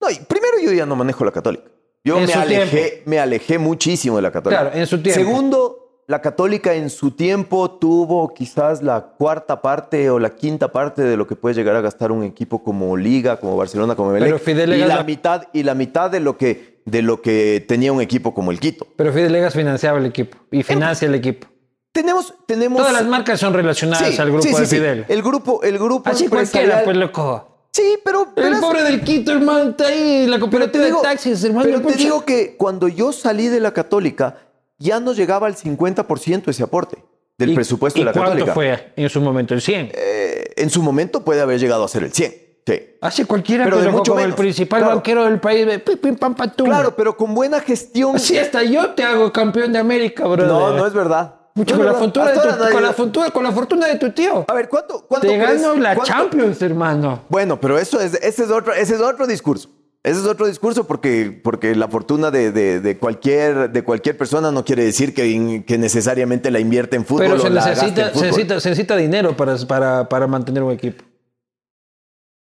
[0.00, 1.64] No, y primero yo ya no manejo la católica.
[2.04, 4.62] Yo me alejé, me alejé muchísimo de la católica.
[4.62, 5.20] Claro, en su tiempo.
[5.20, 5.79] Segundo,
[6.10, 11.16] la católica en su tiempo tuvo quizás la cuarta parte o la quinta parte de
[11.16, 14.28] lo que puede llegar a gastar un equipo como Liga, como Barcelona, como Emelec.
[14.28, 17.22] Pero Fidel y Egas la la- mitad y la mitad de lo que de lo
[17.22, 18.86] que tenía un equipo como el Quito.
[18.96, 21.46] Pero Fidel Egas financiaba el equipo y financia el equipo.
[21.92, 24.66] Tenemos tenemos Todas las marcas son relacionadas Sí, al grupo sí, sí, de.
[24.66, 25.04] Fidel.
[25.08, 27.46] El grupo el grupo Así cualquiera, pues loco.
[27.72, 31.44] Sí, pero, pero El pobre del Quito, hermano, está ahí, la cooperativa digo, de taxis,
[31.44, 31.66] hermano.
[31.66, 34.36] pero te digo que cuando yo salí de la católica
[34.80, 36.96] ya no llegaba al 50% ese aporte
[37.38, 38.52] del ¿Y- presupuesto ¿y de la cuánto católica.
[38.54, 39.54] fue en su momento?
[39.54, 39.92] ¿El 100?
[39.94, 42.34] Eh, en su momento puede haber llegado a ser el 100.
[42.66, 42.80] Sí.
[43.00, 44.96] Así cualquiera, pero pero, de mucho como el menos, principal claro.
[44.96, 46.66] banquero del país, de pim, pim, pam, patum.
[46.66, 48.16] Claro, pero con buena gestión.
[48.16, 50.44] Así hasta yo te hago campeón de América, bro.
[50.46, 51.36] No, no es verdad.
[51.54, 53.96] Mucho No con, la fortuna de tu, nadie- con, la fortuna, con la fortuna de
[53.96, 54.44] tu tío.
[54.46, 57.24] A ver, ¿cuánto, cuánto Te crees- gano la cuánto- Champions, hermano.
[57.28, 59.68] Bueno, pero eso es, ese, es otro, ese es otro discurso.
[60.02, 64.50] Ese es otro discurso porque, porque la fortuna de, de- de cualquier, de cualquier persona
[64.50, 67.26] no quiere decir que, que necesariamente la invierte en fútbol.
[67.26, 68.26] Pero o se la gaste necesita, en se, fútbol.
[68.28, 71.04] necesita, se necesita dinero para, para, para mantener un equipo.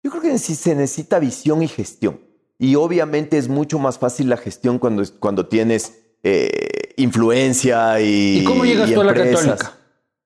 [0.04, 2.22] Yo creo que se necesita visión y gestión.
[2.58, 5.94] Y obviamente es mucho más fácil la gestión cuando, cuando tienes
[6.24, 8.40] eh, influencia y.
[8.40, 9.74] ¿Y cómo llegas y tú a la católica?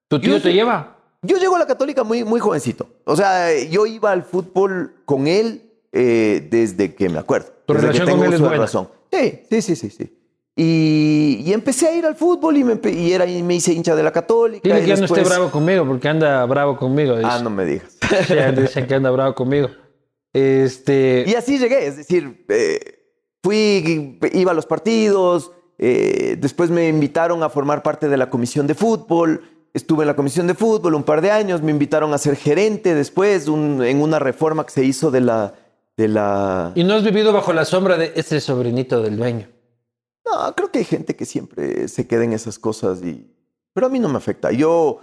[0.09, 0.97] ¿Tu tío Yo te lleva?
[1.23, 2.87] Yo llego a la católica muy, muy jovencito.
[3.05, 7.47] O sea, yo iba al fútbol con él eh, desde que me acuerdo.
[7.65, 8.57] Tu desde que relación con tengo él es buena.
[8.57, 8.89] razón.
[9.11, 10.17] Sí, sí, sí, sí, sí.
[10.57, 13.95] Y, y empecé a ir al fútbol y me, y era, y me hice hincha
[13.95, 14.61] de la Católica.
[14.63, 17.15] Dile que ya no esté después- bravo conmigo, porque anda bravo conmigo.
[17.17, 17.27] dice.
[17.29, 17.97] Ah, no me digas.
[18.27, 19.69] Sí, dicen que anda bravo conmigo.
[20.33, 21.23] Este.
[21.27, 22.79] Y así llegué, es decir, eh,
[23.43, 28.67] fui, iba a los partidos, eh, después me invitaron a formar parte de la comisión
[28.67, 29.41] de fútbol,
[29.73, 32.93] estuve en la comisión de fútbol un par de años, me invitaron a ser gerente
[32.95, 35.53] después un- en una reforma que se hizo de la...
[35.97, 36.71] De la...
[36.75, 39.47] Y no has vivido bajo la sombra de este sobrinito del dueño.
[40.25, 43.31] No, creo que hay gente que siempre se queda en esas cosas y...
[43.73, 44.51] Pero a mí no me afecta.
[44.51, 44.99] Yo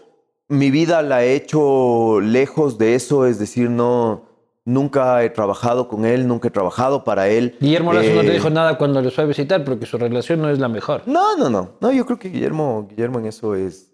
[0.49, 4.31] mi vida la he hecho lejos de eso, es decir, no...
[4.65, 7.57] Nunca he trabajado con él, nunca he trabajado para él.
[7.61, 10.41] Guillermo Lazo no te Eh, dijo nada cuando lo fue a visitar porque su relación
[10.41, 11.03] no es la mejor.
[11.07, 11.73] No, no, no.
[11.81, 13.91] No, yo creo que Guillermo, Guillermo en eso es,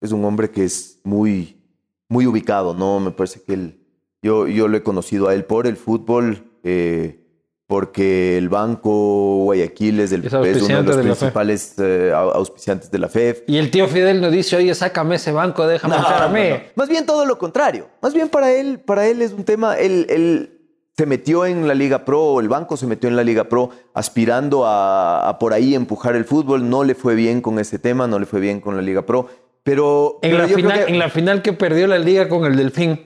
[0.00, 1.62] es un hombre que es muy,
[2.08, 2.98] muy ubicado, ¿no?
[2.98, 3.83] Me parece que él,
[4.24, 7.20] yo, yo lo he conocido a él por el fútbol, eh,
[7.66, 12.32] porque el Banco Guayaquil es, el- Es es uno de los de principales eh, au-
[12.34, 13.42] auspiciantes de la FEF.
[13.46, 16.48] Y el tío Fidel nos dice, oye, sácame ese banco, déjame No, a no, mí.
[16.50, 16.56] no.
[16.74, 17.88] Más bien todo lo contrario.
[18.02, 20.50] Más bien para él, para él es un tema, él, él
[20.96, 24.66] se metió en la Liga Pro, el banco se metió en la Liga Pro aspirando
[24.66, 26.68] a, a por ahí empujar el fútbol.
[26.68, 29.26] No le fue bien con ese tema, no le fue bien con la Liga Pro.
[29.62, 32.56] Pero, En, pero la final, que- en la final que perdió la liga con el
[32.56, 33.00] Delfín,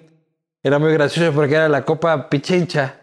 [0.62, 2.94] era muy gracioso porque era la Copa Pichincha.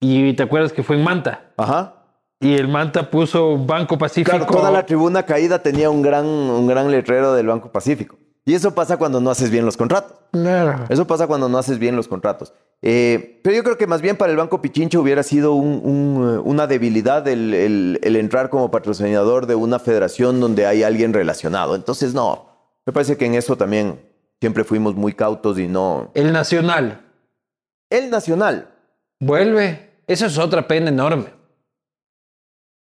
[0.00, 1.52] Y te acuerdas que fue en Manta.
[1.56, 1.94] Ajá.
[2.40, 4.30] Y el Manta puso Banco Pacífico.
[4.30, 8.16] Claro, toda la tribuna caída tenía un gran, un gran letrero del Banco Pacífico.
[8.46, 10.14] Y eso pasa cuando no haces bien los contratos.
[10.32, 10.86] Claro.
[10.88, 12.54] Eso pasa cuando no haces bien los contratos.
[12.80, 16.34] Eh, pero yo creo que más bien para el Banco Pichincha hubiera sido un- un,
[16.36, 21.12] eh, una debilidad el, el- el entrar como patrocinador de una federación donde hay alguien
[21.12, 21.74] relacionado.
[21.74, 22.46] Entonces, no,
[22.86, 24.00] me parece que en eso también
[24.40, 26.10] siempre fuimos muy cautos y no...
[26.14, 27.00] El Nacional
[27.90, 28.68] El Nacional
[29.20, 29.90] vuelve.
[30.06, 31.26] Eso es otra pena enorme.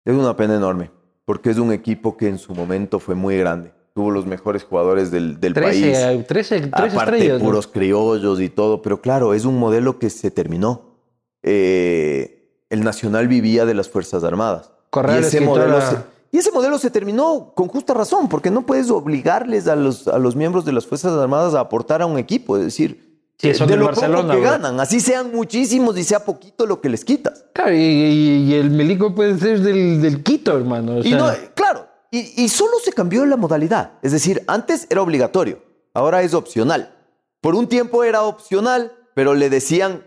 [0.04, 0.90] es una pena enorme,
[1.24, 3.72] porque es un equipo que en su momento fue muy grande.
[3.94, 5.98] Tuvo los mejores jugadores del, del 13, país.
[5.98, 7.38] eh, 13, 13 Aparte, estrellas.
[7.40, 7.44] ¿no?
[7.44, 10.96] puros criollos y todo, pero claro, es un modelo que se terminó.
[11.42, 14.72] Eh, el Nacional vivía de las Fuerzas Armadas.
[14.88, 15.96] Correa y, ese modelo se,
[16.32, 20.18] y ese modelo se terminó con justa razón, porque no puedes obligarles a los, a
[20.18, 23.54] los miembros de las Fuerzas Armadas a aportar a un equipo, es decir, Sí, eh,
[23.54, 24.50] son de lo Barcelona, poco que bro.
[24.50, 27.44] ganan, así sean muchísimos y sea poquito lo que les quitas.
[27.52, 30.96] Claro, y, y- y el Milico puede ser del, del Quito, hermano.
[30.96, 33.92] o Y no, claro, y, y solo se cambió la modalidad.
[34.02, 35.60] Es decir, antes era obligatorio,
[35.92, 36.94] ahora es opcional.
[37.40, 40.04] Por un tiempo era opcional, pero le decían,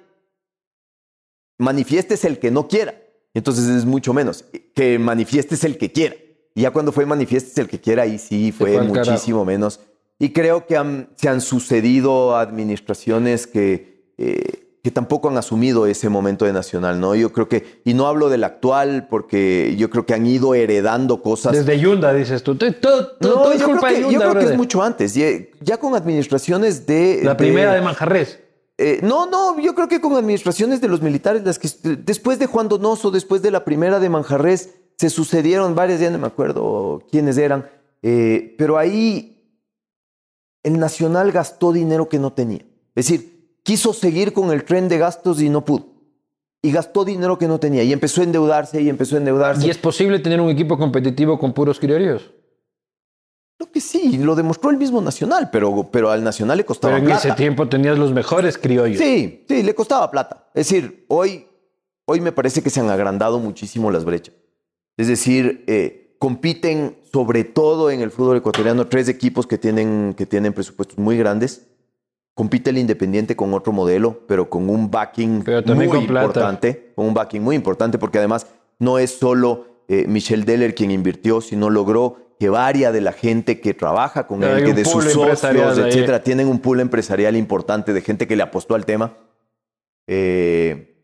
[1.58, 2.96] manifiestes el que no quiera.
[3.36, 6.16] Entonces es mucho menos, que manifiestes el que quiera.
[6.56, 8.72] Y ya cuando fue manifiestes el que quiera, ahí sí fue,
[9.12, 9.80] muchísimo menos.
[10.18, 16.10] Y creo que han- se han sucedido administraciones que, eh, que tampoco han asumido ese
[16.10, 17.16] momento de Nacional, ¿no?
[17.16, 21.22] Yo creo que, y no hablo del actual, porque yo creo que han ido heredando
[21.24, 21.54] cosas.
[21.54, 22.56] Desde Yunda, dices tú.
[22.56, 24.58] Todo, todo- No, todo es yo culpa creo que, de yo Yunda, creo que es
[24.58, 25.14] mucho antes.
[25.16, 25.26] Ya,
[25.60, 27.22] ya con administraciones de.
[27.24, 28.40] La primera de Manjarres.
[28.78, 32.46] Eh, no, no, yo creo que con administraciones de los militares, las que después de
[32.46, 37.04] Juan Donoso, después de la primera de Manjarres, se sucedieron varias, ya no me acuerdo
[37.10, 37.70] quiénes eran,
[38.02, 39.36] eh, pero ahí
[40.64, 42.66] el Nacional gastó dinero que no tenía.
[42.96, 45.88] Es decir, quiso seguir con el tren de gastos y no pudo.
[46.62, 47.84] Y gastó dinero que no tenía.
[47.84, 49.68] Y empezó a endeudarse y empezó a endeudarse.
[49.68, 52.32] ¿Y es posible tener un equipo competitivo con puros criollos?
[53.58, 57.06] Creo que sí, lo demostró el mismo Nacional, pero, pero al Nacional le costaba Pero
[57.06, 57.28] en plata.
[57.28, 58.98] ese tiempo tenías los mejores criollos.
[58.98, 60.50] Sí, sí, le costaba plata.
[60.54, 61.48] Es decir, hoy,
[62.06, 64.36] hoy me parece que se han agrandado muchísimo las brechas.
[64.98, 70.26] Es decir, eh, compiten sobre todo en el fútbol ecuatoriano tres equipos que tienen, que
[70.26, 71.68] tienen presupuestos muy grandes.
[72.34, 76.26] Compite el Independiente con otro modelo, pero con un backing Pero muy con plata.
[76.28, 76.92] importante.
[76.94, 78.48] Con un backing muy importante, porque además
[78.80, 83.60] no es solo eh, Michel Deller quien invirtió, sino logró que varia de la gente
[83.62, 85.58] que trabaja con Hay él, que de sus socios, ahí.
[85.58, 89.14] etcétera, tienen un pool empresarial importante de gente que le apostó al tema.
[90.08, 90.96] Eh,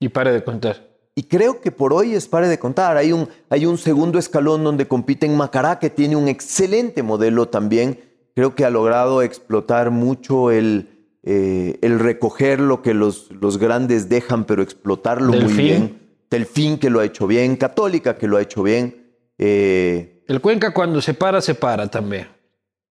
[0.00, 0.88] Y pare de contar.
[1.14, 2.96] y creo que por hoy es pare de contar.
[2.96, 8.00] Hay un, hay un segundo escalón donde compiten Macará, que tiene un excelente modelo también.
[8.34, 10.88] Creo que ha logrado explotar mucho el,
[11.22, 16.00] eh, el recoger lo que los, los grandes dejan, pero explotarlo muy bien.
[16.30, 17.54] Delfín, que lo ha hecho bien.
[17.56, 19.14] Católica, que lo ha hecho bien.
[19.38, 22.28] Eh, El Cuenca cuando se para, se para también.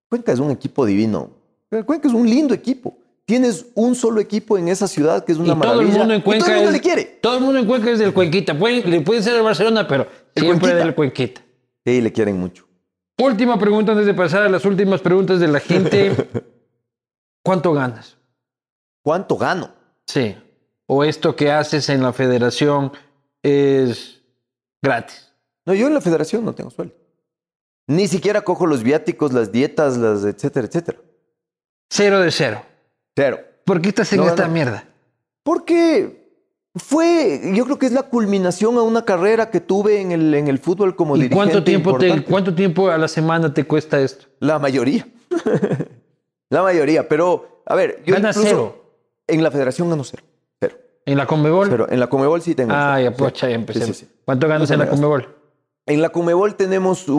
[0.08, 1.30] Cuenca es un equipo divino.
[1.70, 2.96] El Cuenca es un lindo equipo.
[3.26, 5.98] Tienes un solo equipo en esa ciudad que es una y todo el maravilla.
[5.98, 7.04] mundo en y Cuenca todo el mundo es- le quiere.
[7.20, 8.56] Todo el mundo en Cuenca es del Cuenquita.
[8.58, 10.06] Puede, le puede ser el Barcelona, pero
[10.36, 10.74] siempre Cuenquita.
[10.84, 11.40] del Cuenquita.
[11.86, 12.66] Sí, le quieren mucho.
[13.18, 16.12] Última pregunta antes de pasar a las últimas preguntas de la gente.
[17.44, 18.16] ¿Cuánto ganas?
[19.02, 19.70] ¿Cuánto gano?
[20.06, 20.36] Sí.
[20.86, 22.92] O esto que haces en la federación
[23.42, 24.22] es
[24.82, 25.32] gratis.
[25.66, 26.94] No, yo en la federación no tengo sueldo.
[27.86, 30.98] Ni siquiera cojo los viáticos, las dietas, las etcétera, etcétera.
[31.90, 32.62] Cero de cero.
[33.14, 33.40] Cero.
[33.64, 34.52] ¿Por qué estás en No, esta no.
[34.54, 34.84] mierda?
[35.42, 36.24] Porque
[36.74, 40.48] fue, yo creo que es la culminación a una carrera que tuve en el, en
[40.48, 41.36] el fútbol como ¿Y dirigente.
[41.36, 44.26] cuánto tiempo, te, cuánto tiempo a la semana te cuesta esto?
[44.40, 45.06] La mayoría.
[46.50, 47.08] la mayoría.
[47.08, 48.96] Pero, a ver, yo Ganas incluso cero.
[49.28, 50.22] en la federación gano cero.
[50.60, 50.76] Cero.
[51.06, 51.68] ¿En la Conmebol?
[51.70, 51.86] Cero.
[51.90, 52.72] En la Comebol sí tengo.
[52.74, 53.80] ah, ya, pues, ya empecé.
[53.86, 54.08] Sí, sí, sí.
[54.24, 54.88] ¿Cuánto ganas en la.
[54.88, 55.28] Conmebol?
[55.86, 57.16] En la Comebol tenemos un,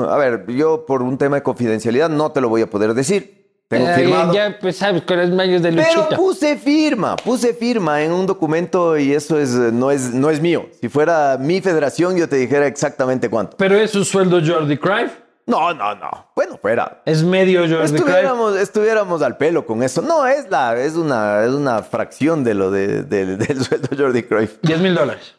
[0.00, 2.94] un- A ver, yo por un tema de confidencialidad no te lo voy a poder
[2.94, 3.38] decir.
[3.66, 4.32] Tengo Eh, firmado.
[4.32, 6.16] Ya, pues, sabes, con los medios de Pero luchita.
[6.16, 10.40] puse firma, puse firma en un documento y eso es, eh, no, es, no es
[10.40, 10.66] mío.
[10.80, 13.56] Si fuera mi federación, yo te dijera exactamente cuánto.
[13.56, 15.12] Pero es un sueldo Jordi Cruyff.
[15.46, 16.30] No, no, no.
[16.36, 17.02] Bueno, fuera.
[17.06, 17.94] Es medio Jordi Cruyff.
[17.94, 20.00] Estuviéramos, estuviéramos al pelo con eso.
[20.02, 24.22] No, es, la, es, una, es una fracción de lo de- de- del sueldo Jordi
[24.24, 24.58] Cruyff.
[24.62, 25.34] 10 mil dólares.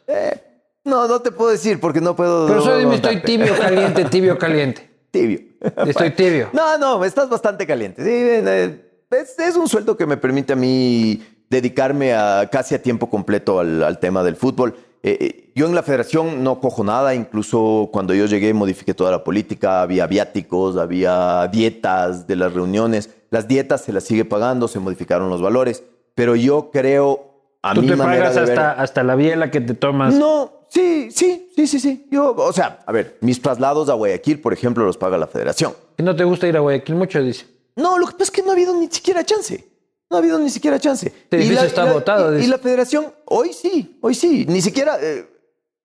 [0.84, 2.46] No, no te puedo decir porque no puedo.
[2.48, 3.26] Pero solo dime, estoy darte.
[3.26, 4.90] tibio, caliente, tibio, caliente.
[5.12, 5.40] Tibio.
[5.86, 6.48] Estoy tibio.
[6.54, 8.02] No, no, estás bastante caliente.
[8.02, 8.80] Sí, eh,
[9.10, 13.60] es, es un sueldo que me permite a mí dedicarme a casi a tiempo completo
[13.60, 14.74] al, al tema del fútbol.
[15.02, 19.10] Eh, eh, yo en la federación no cojo nada, incluso cuando yo llegué modifiqué toda
[19.10, 23.10] la política, había viáticos, había dietas de las reuniones.
[23.30, 25.82] Las dietas se las sigue pagando, se modificaron los valores,
[26.14, 29.50] pero yo creo a Tú mi te manera pagas de ver- hasta, hasta la biela
[29.50, 30.14] que te tomas.
[30.14, 32.06] no, sí, sí, sí, sí, sí.
[32.10, 35.74] Yo, o sea, a ver, mis traslados a Guayaquil, por ejemplo, los paga la federación.
[35.96, 37.46] Que no te gusta ir a Guayaquil mucho, dice.
[37.76, 39.68] No, lo que pasa es que no ha habido ni siquiera chance.
[40.10, 41.10] No ha habido ni siquiera chance.
[41.30, 42.46] edificio está botado, Y, dice.
[42.46, 44.44] y la federación, hoy sí, hoy sí.
[44.48, 45.26] Ni siquiera eh,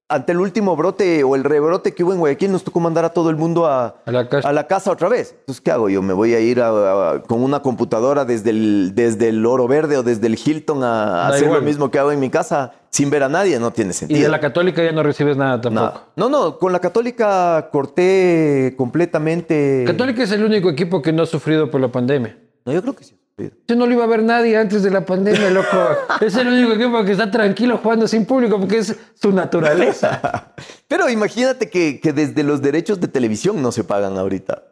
[0.10, 3.10] ante el último brote o el rebrote que hubo en Guayaquil nos tocó mandar a
[3.10, 4.48] todo el mundo a, A la casa.
[4.48, 5.36] a la casa otra vez.
[5.40, 5.90] Entonces, ¿qué hago?
[5.90, 9.98] Yo me voy a ir a- con una computadora desde el, desde el Oro Verde
[9.98, 11.60] o desde el Hilton a, hacer igual.
[11.60, 13.60] lo mismo que hago en mi casa sin ver a nadie.
[13.60, 14.22] No tiene Y sentido.
[14.22, 15.86] de la católica ya no recibes nada tampoco.
[15.86, 16.04] Nada.
[16.16, 19.84] No, no, con la Católica corté completamente.
[19.86, 22.38] Católica es el único equipo que no ha sufrido por la pandemia.
[22.66, 23.20] No, yo creo que sí.
[23.38, 25.78] Eso no lo iba a ver nadie antes de la pandemia, loco.
[26.22, 30.54] es el único equipo que está tranquilo jugando sin público porque es su naturaleza.
[30.88, 34.64] Pero imagínate que, que desde los derechos de televisión no se pagan ahorita.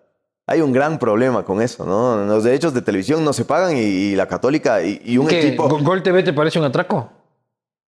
[0.47, 2.25] Hay un gran problema con eso, ¿no?
[2.25, 5.39] Los derechos de televisión no se pagan y, y la Católica y, y un ¿Qué,
[5.47, 5.67] equipo.
[5.69, 7.11] Go- ¿Gol TV te parece un atraco?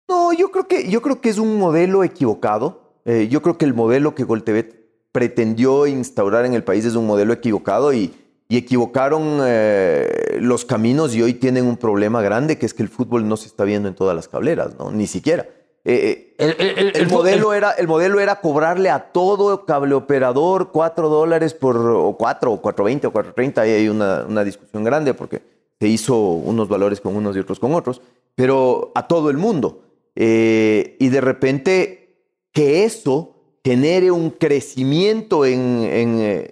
[0.07, 2.99] No, yo creo que, yo creo que es un modelo equivocado.
[3.05, 4.73] Eh, yo creo que el modelo que Gol TV
[5.11, 8.13] pretendió instaurar en el país es un modelo equivocado y,
[8.49, 12.89] y equivocaron eh, los caminos y hoy tienen un problema grande que es que el
[12.89, 14.91] fútbol no se está viendo en todas las cableras, ¿no?
[14.91, 15.47] Ni siquiera.
[15.89, 19.65] Eh, eh, El, el- el- el, el- modelo era, el modelo era cobrarle a todo
[19.65, 23.57] cable operador 4 dólares por, o 4, o 4.20 o 4.30.
[23.59, 25.41] Ahí hay una, una discusión grande porque
[25.79, 28.01] se hizo unos valores con unos y otros con otros,
[28.35, 29.81] pero a todo el mundo.
[30.15, 32.15] Eh, y de repente
[32.51, 36.51] que eso genere un crecimiento en, en,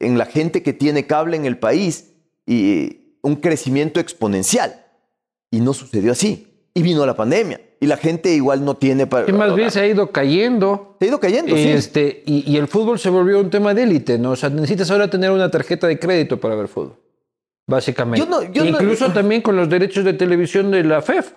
[0.00, 2.12] en la gente que tiene cable en el país
[2.46, 4.84] y un crecimiento exponencial.
[5.50, 6.46] Y no sucedió así.
[6.74, 7.60] Y vino la pandemia.
[7.80, 9.26] Y la gente igual no tiene para...
[9.26, 10.96] que más bien se ha ido cayendo.
[10.98, 11.68] Se ha ido cayendo, sí.
[11.68, 14.32] Este, y, y el fútbol se volvió un tema de élite, ¿no?
[14.32, 16.96] O sea, necesitas ahora tener una tarjeta de crédito para ver fútbol.
[17.66, 18.24] Básicamente.
[18.24, 21.32] Yo no- yo no- Incluso también con los derechos de televisión de la FEF.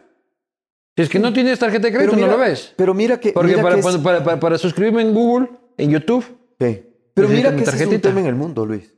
[0.96, 2.74] Si es que no tienes tarjeta de crédito, mira, no lo ves.
[2.76, 3.32] Pero mira que...
[3.32, 6.26] Porque mira para, que es- cuando- para, para- para suscribirme en Google, en YouTube,
[6.60, 6.84] Sí.
[7.22, 8.94] Pero Necesitas mira mi que ese es un tema en el mundo, Luis.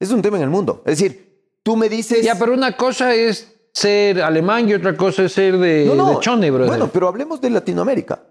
[0.00, 0.82] Es un tema en el mundo.
[0.86, 2.24] Es decir, tú me dices...
[2.24, 6.10] ya, pero una cosa es ser alemán y otra cosa es ser de, No, no.
[6.10, 6.68] de Chone, brother.
[6.68, 8.22] Bueno, pero hablemos de Latinoamérica.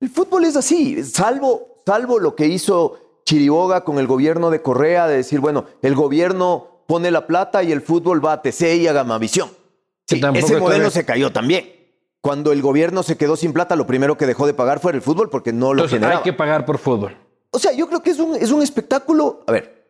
[0.00, 5.06] El fútbol es así, salvo, salvo lo que hizo Chiriboga con el gobierno de Correa,
[5.06, 8.86] de decir, bueno, el gobierno pone la plata y el fútbol va a TC y
[8.88, 9.48] a Gamavisión.
[10.08, 11.70] Sí, ese modelo se cayó también.
[12.20, 15.02] Cuando el gobierno se quedó sin plata, lo primero que dejó de pagar fue el
[15.02, 16.18] fútbol porque no lo Entonces generaba.
[16.18, 17.16] hay que pagar por fútbol.
[17.52, 19.44] O sea, yo creo que es un, es un espectáculo.
[19.46, 19.86] A ver,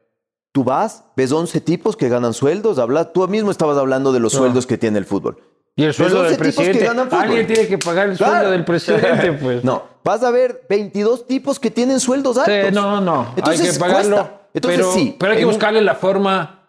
[0.53, 4.35] tú vas, ves 11 tipos que ganan sueldos, habla, tú mismo estabas hablando de los
[4.35, 4.41] No.
[4.41, 5.39] sueldos que tiene el fútbol.
[5.75, 7.17] Y el sueldo del 11 tipos que presidente.
[7.17, 9.65] Alguien tiene que pagar el sueldo del presidente, pues.
[9.65, 12.55] No, vas a ver 22 tipos que tienen sueldos altos.
[12.69, 13.33] Sí, no, no.
[13.37, 14.17] Entonces, hay que pagarlo.
[14.17, 14.39] cuesta.
[14.55, 16.69] Entonces, pero, sí, pero hay que un- buscarle la forma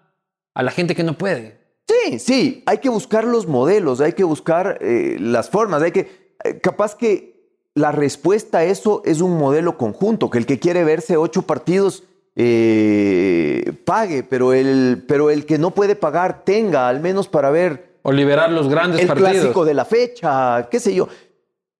[0.53, 1.59] a la gente que no puede.
[1.85, 6.37] Sí, sí, hay que buscar los modelos, hay que buscar eh, las formas, hay que,
[6.45, 7.32] eh, capaz que
[7.75, 12.03] la respuesta a eso es un modelo conjunto, que el que quiere verse ocho partidos
[12.35, 17.97] eh, pague, pero el, pero el que no puede pagar tenga, al menos para ver
[18.03, 19.31] O liberar los grandes el partidos.
[19.31, 21.07] clásico de la fecha, qué sé yo.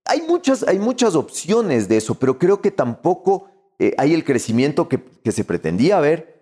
[0.06, 3.49] Hay muchas, hay muchas opciones de eso, pero creo que tampoco
[3.80, 6.34] eh, hay el crecimiento que, que se pretendía ver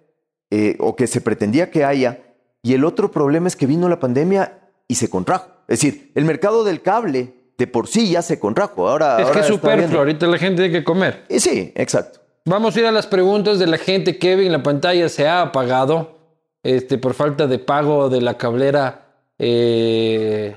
[0.50, 2.22] eh, o que se pretendía que haya.
[2.64, 5.50] Y el otro problema es que vino la pandemia y se contrajo.
[5.68, 8.90] Es decir, el mercado del cable de por sí ya se contrajo.
[8.90, 11.26] Ahora, es ahora que es superfluo, ahorita la gente tiene que comer.
[11.30, 12.20] Y sí, exacto.
[12.46, 14.18] Vamos a ir a las preguntas de la gente.
[14.18, 16.18] Kevin, la pantalla se ha apagado
[16.64, 19.06] este, por falta de pago de la cablera.
[19.38, 20.56] eh,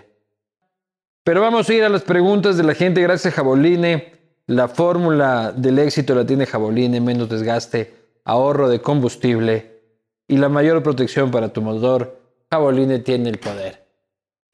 [1.23, 3.03] Pero vamos a ir a las preguntas de la gente.
[3.03, 4.13] Gracias, Jaboline.
[4.47, 7.03] La fórmula del éxito la tiene Jaboline.
[7.03, 7.93] Menos desgaste,
[8.25, 9.83] ahorro de combustible
[10.27, 12.19] y la mayor protección para tu motor.
[12.51, 13.84] Jaboline tiene el poder.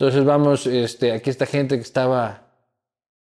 [0.01, 2.47] Entonces vamos, este, aquí esta gente que estaba...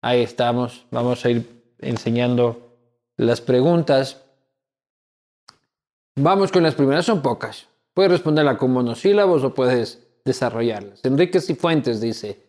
[0.02, 0.86] Ahí estamos.
[0.92, 2.76] Vamos a ir enseñando
[3.16, 4.22] las preguntas.
[6.18, 7.70] Vamos con las primeras, son pocas.
[7.94, 11.00] Puedes responderla con monosílabos o puedes desarrollarlas.
[11.06, 12.44] Enrique Cifuentes dice,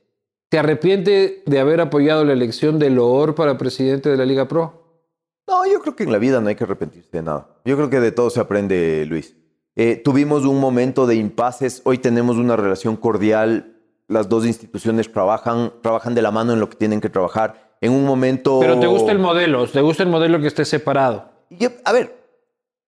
[0.48, 5.04] ¿te arrepiente de haber apoyado la elección de Loor para presidente de la Liga Pro?
[5.46, 7.60] No, yo creo que en la vida no hay que arrepentirse de nada.
[7.64, 9.36] Yo creo que de todo se aprende, Luis.
[9.76, 13.76] Eh, tuvimos un momento de impases, hoy tenemos una relación cordial,
[14.09, 17.76] las dos instituciones trabajan, trabajan de la mano en lo que tienen que trabajar.
[17.80, 18.59] En un momento...
[18.60, 21.30] Pero te gusta el modelo, te gusta el modelo que esté separado.
[21.51, 22.16] Yo- a ver,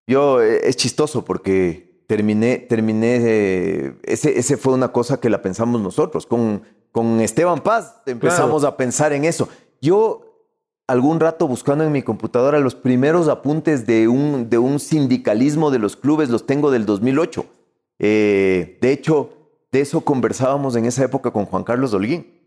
[0.07, 5.41] yo eh, es chistoso porque terminé, terminé, eh, ese, ese fue una cosa que la
[5.43, 6.27] pensamos nosotros.
[6.27, 9.49] Con, con Esteban Paz empezamos a pensar en eso.
[9.81, 10.23] Yo
[10.89, 15.79] algún rato buscando en mi computadora los primeros apuntes de un, de un sindicalismo de
[15.79, 17.45] los clubes, los tengo del 2008.
[18.01, 19.31] Eh, de hecho,
[19.73, 22.39] de eso conversábamos en esa época con Juan Carlos Holguín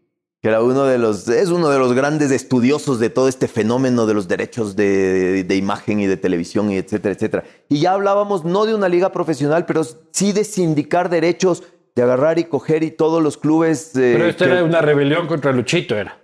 [0.41, 4.05] que era uno de los, es uno de los grandes estudiosos de todo este fenómeno
[4.05, 7.43] de los derechos de, de imagen y de televisión y etcétera, etcétera.
[7.69, 11.63] Y ya hablábamos no de una liga profesional, pero sí de sindicar derechos,
[11.95, 13.95] de agarrar y coger y todos los clubes...
[13.95, 16.19] eh, Pero esto que- era una rebelión contra Luchito, era.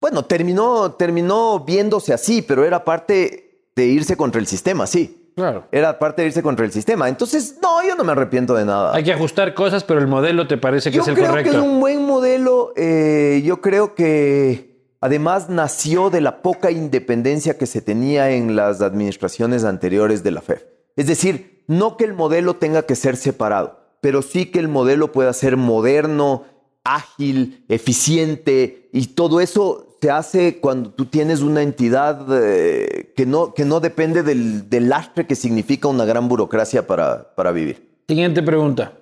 [0.00, 5.19] Bueno, terminó, terminó viéndose así, pero era parte de irse contra el sistema, sí.
[5.40, 5.64] Claro.
[5.72, 7.08] Era parte de irse contra el sistema.
[7.08, 8.94] Entonces, no, yo no me arrepiento de nada.
[8.94, 11.50] Hay que ajustar cosas, pero el modelo te parece que Yo es el creo correcto.
[11.52, 12.72] que es un buen modelo.
[12.76, 18.80] eh, yo creo que además nació de la poca independencia que se tenía en las
[18.82, 20.62] administraciones anteriores de la FEF.
[20.96, 25.12] Es decir, no que el modelo tenga que ser separado, pero sí que el modelo
[25.12, 26.44] pueda ser moderno,
[26.84, 33.52] ágil, eficiente y todo eso se hace cuando tú tienes una entidad eh, que, no,
[33.54, 38.02] que no depende del, del lastre que significa una gran burocracia para, para vivir.
[38.08, 38.92] Siguiente pregunta.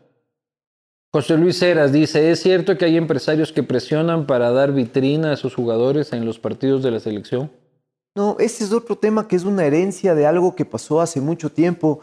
[1.10, 5.36] José Luis Heras dice, ¿es cierto que hay empresarios que presionan para dar vitrina a
[5.36, 7.50] sus jugadores en los partidos de la selección?
[8.14, 11.50] No, ese es otro tema que es una herencia de algo que pasó hace mucho
[11.50, 12.00] tiempo.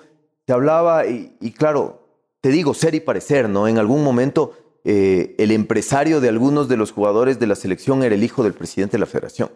[0.47, 2.07] Se hablaba, y, y claro,
[2.41, 3.67] te digo, ser y parecer, ¿no?
[3.67, 4.53] En algún momento
[4.86, 8.53] eh, el empresario de algunos de los jugadores de la selección era el hijo del
[8.53, 9.49] presidente de la federación.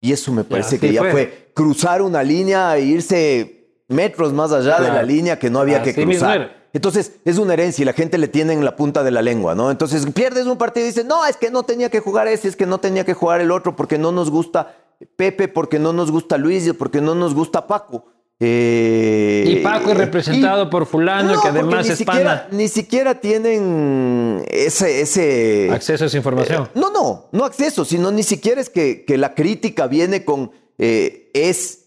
[0.00, 1.12] Y eso me parece que ya fue.
[1.12, 1.50] fue.
[1.54, 5.90] cruzar una línea e irse metros más allá de la línea que no había que
[5.90, 6.66] Así cruzar.
[6.72, 9.54] Entonces, es una herencia y la gente le tiene en la punta de la lengua,
[9.54, 9.70] ¿no?
[9.70, 12.56] Entonces, pierdes un partido y dices, no, es que no tenía que jugar ese, es
[12.56, 14.74] que no tenía que jugar el otro, porque no nos gusta
[15.16, 18.06] Pepe, porque no nos gusta Luis, porque no nos gusta Paco.
[18.38, 22.48] Eh, Y Paco es representado y- por fulano, No, que además ni es siquiera, pana.
[22.50, 25.00] Ni siquiera tienen ese...
[25.00, 26.68] ese Acceso a esa información.
[26.74, 31.30] no, no, no acceso, sino ni siquiera es que, que la crítica viene con eh,
[31.32, 31.86] es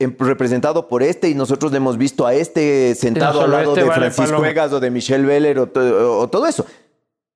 [0.00, 3.82] em- representado por este y nosotros le hemos visto a este sentado al lado este
[3.82, 4.50] de vale Francisco paloma.
[4.50, 6.66] Egas o de Michelle Veller o, to- o todo eso.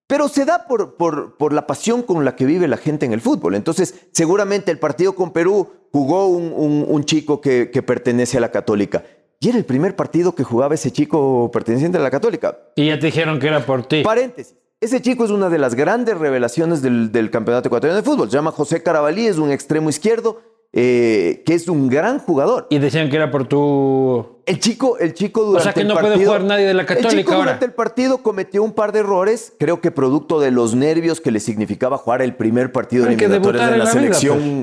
[0.09, 3.13] Pero se da por, por, por la pasión con la que vive la gente en
[3.13, 3.55] el fútbol.
[3.55, 8.41] Entonces, seguramente el partido con Perú jugó un, un- un chico que, que pertenece a
[8.41, 9.05] la Católica.
[9.39, 12.59] Y era el primer partido que jugaba ese chico perteneciente a la Católica.
[12.75, 14.03] Y ya te dijeron que era por ti.
[14.03, 14.57] Paréntesis.
[14.81, 18.31] Ese chico es una de las grandes revelaciones del, del campeonato ecuatoriano de fútbol.
[18.31, 20.41] Se llama José Carabalí, es un extremo izquierdo,
[20.73, 22.67] eh, que es un gran jugador.
[22.71, 24.39] Y decían que era por tu...
[24.47, 26.83] El chico, el chico durante sea que el no puede partido- jugar nadie de la
[26.83, 27.45] El Católica chico ahora.
[27.45, 31.31] durante el partido cometió un par de errores, creo que producto de los nervios que
[31.31, 34.09] le significaba jugar el primer partido eliminatorio debutar en la, en la vida,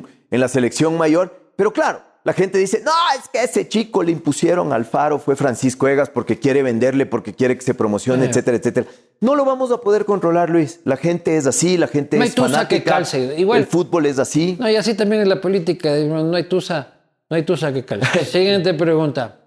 [0.02, 0.14] pues.
[0.32, 1.52] en la selección mayor.
[1.56, 5.38] Pero claro, la gente dice, no, es que ese chico le impusieron al Faro, fue
[5.38, 8.30] Francisco Egas porque quiere venderle, porque quiere que se promocione, Eh.
[8.30, 8.88] etcétera, etcétera.
[9.22, 10.82] No lo vamos a poder controlar, Luis.
[10.84, 12.92] La gente es así, la gente No hay es tusa que fanática.
[12.92, 13.36] calce.
[13.38, 14.58] Igual- El fútbol es así.
[14.60, 15.96] No, y así también es la política.
[15.96, 16.96] No hay tusa,
[17.30, 18.26] no hay tusa que calce.
[18.26, 19.40] Siguiente pregunta.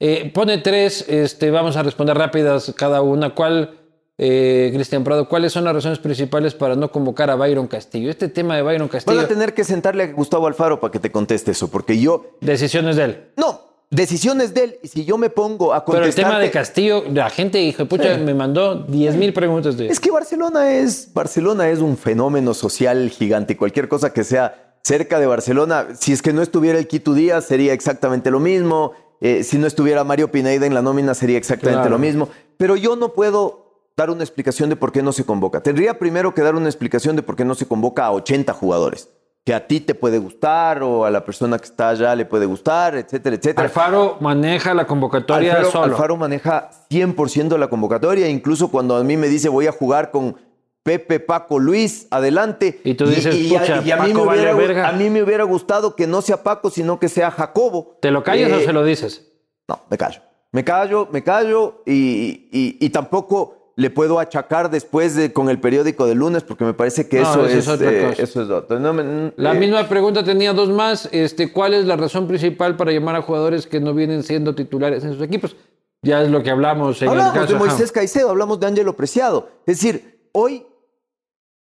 [0.00, 3.34] Eh, pone tres, este, vamos a responder rápidas cada una.
[3.34, 3.78] ¿Cuál,
[4.18, 8.10] eh, Cristian Prado, cuáles son las razones principales para no convocar a Byron Castillo?
[8.10, 10.98] Este tema de Byron Castillo, Vas a tener que sentarle a Gustavo Alfaro para que
[10.98, 13.30] te conteste eso, porque yo decisiones de él.
[13.36, 13.60] No,
[13.90, 14.78] decisiones de él.
[14.82, 16.24] Y si yo me pongo a Pero el contestar.
[16.26, 20.10] tema de Castillo, la gente dijo, pucha, me mandó 10 mil preguntas de Es que
[20.10, 23.56] Barcelona es, Barcelona es un fenómeno social gigante.
[23.56, 27.46] Cualquier cosa que sea cerca de Barcelona, si es que no estuviera el Quito Díaz,
[27.46, 28.92] sería exactamente lo mismo.
[29.20, 31.90] Eh, si no estuviera Mario Pineda en la nómina, sería exactamente Claro.
[31.90, 32.28] lo mismo.
[32.56, 33.61] Pero yo no puedo
[33.96, 35.62] dar una explicación de por qué no se convoca.
[35.62, 39.08] Tendría primero que dar una explicación de por qué no se convoca a 80 jugadores.
[39.44, 42.46] Que a ti te puede gustar o a la persona que está allá le puede
[42.46, 43.64] gustar, etcétera, etcétera.
[43.64, 45.84] Alfaro maneja la convocatoria Alfaro, solo.
[45.96, 50.36] Alfaro maneja 100% la convocatoria, incluso cuando a mí me dice voy a jugar con
[50.84, 52.80] Pepe, Paco, Luis, adelante.
[52.84, 54.88] Y tú dices, y, a- "Pucha, y a, mí Paco me vale hubiera, verga".
[54.88, 57.98] a mí me hubiera gustado que no sea Paco, sino que sea Jacobo.
[58.00, 59.32] ¿Te lo callas o Eh, se lo dices?
[59.68, 60.20] No, me callo.
[60.52, 62.48] Me callo, me callo y-
[62.80, 67.08] y tampoco le puedo achacar después de, con el periódico de lunes porque me parece
[67.08, 68.78] que No, eso, eso es eh, eso es otro.
[68.78, 71.08] No me- La eh, misma pregunta tenía dos más.
[71.10, 75.04] Este, ¿Cuál es la razón principal para llamar a jugadores que no vienen siendo titulares
[75.04, 75.56] en sus equipos?
[76.02, 77.64] Ya es lo que hablamos en Hablamos el caso de ajá.
[77.66, 79.48] Moisés Caicedo, hablamos de Ángelo Preciado.
[79.66, 80.66] Es decir, hoy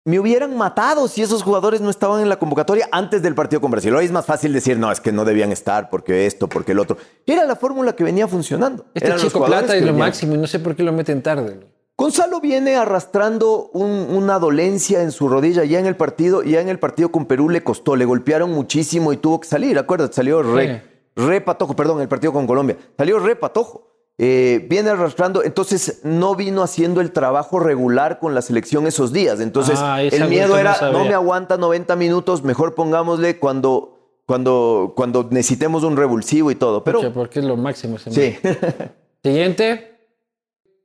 [0.06, 3.70] me hubieran matado si esos jugadores no estaban en la convocatoria antes del partido con
[3.70, 3.94] Brasil.
[3.94, 6.78] Hoy es más fácil decir, no, es que no debían estar porque esto, porque el
[6.78, 6.96] otro.
[7.26, 8.84] Era la fórmula que venía funcionando.
[8.94, 11.60] Este Eran chico plata es lo máximo y no sé por qué lo meten tarde.
[11.96, 16.68] Gonzalo viene arrastrando un- una dolencia en su rodilla ya en el partido, ya en
[16.68, 20.42] el partido con Perú le costó, le golpearon muchísimo y tuvo que salir, acuérdate, salió
[20.42, 20.82] re,
[21.14, 23.90] re patojo, perdón, el partido con Colombia, salió re patojo.
[24.16, 29.40] Eh, viene arrastrando, entonces no vino haciendo el trabajo regular con la selección esos días.
[29.40, 34.92] Entonces Ah, el miedo no era, no me aguanta 90 minutos, mejor pongámosle cuando, cuando,
[34.96, 36.84] cuando necesitemos un revulsivo y todo.
[36.84, 37.96] Pero Pucha, porque es lo máximo.
[37.96, 38.36] ese sí,
[39.24, 39.93] Siguiente.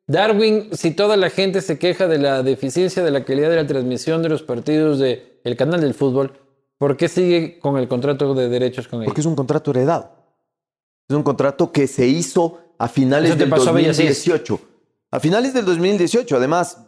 [0.09, 3.67] Darwin, si toda la gente se queja de la deficiencia de la calidad de la
[3.67, 6.33] transmisión de los partidos del el canal del fútbol,
[6.79, 9.09] ¿por qué sigue con el contrato de derechos con ellos?
[9.09, 10.09] Porque es un contrato heredado.
[11.07, 14.25] Es un contrato que se hizo a finales del pasó a Bellasís.
[14.25, 14.59] 2018.
[15.11, 16.79] A finales del 2018, además,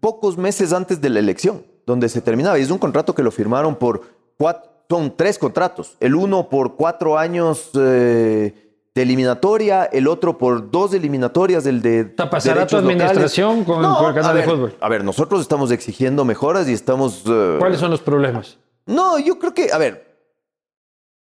[0.00, 2.58] pocos meses antes de la elección, donde se terminaba.
[2.58, 4.02] Y es un contrato que lo firmaron por
[4.38, 5.98] cuatro, son tres contratos.
[6.00, 8.69] El uno por cuatro años eh,
[9.00, 12.04] de eliminatoria, el otro por dos eliminatorias, del de.
[12.04, 14.76] ¿pasará tu administración con- con el canal de ver, fútbol?
[14.80, 17.22] A ver, nosotros estamos exigiendo mejoras y estamos.
[17.26, 18.58] eh, ¿Cuáles son los problemas?
[18.86, 20.06] no, yo creo que, a ver,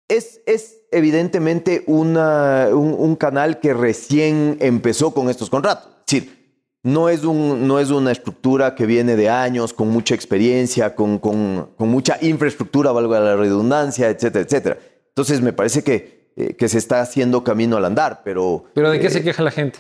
[0.08, 5.88] es, es evidentemente una- un, un canal que recién empezó con estos contratos.
[6.08, 6.40] Es decir,
[6.84, 11.20] no es, un, no es una estructura que viene de años, con mucha experiencia, con,
[11.20, 14.78] con- con mucha infraestructura, valga la redundancia, etcétera, etcétera.
[15.10, 18.66] Entonces, me parece que, eh, que se está haciendo camino al andar, pero...
[18.74, 19.80] ¿Pero de qué eh, se queja la gente?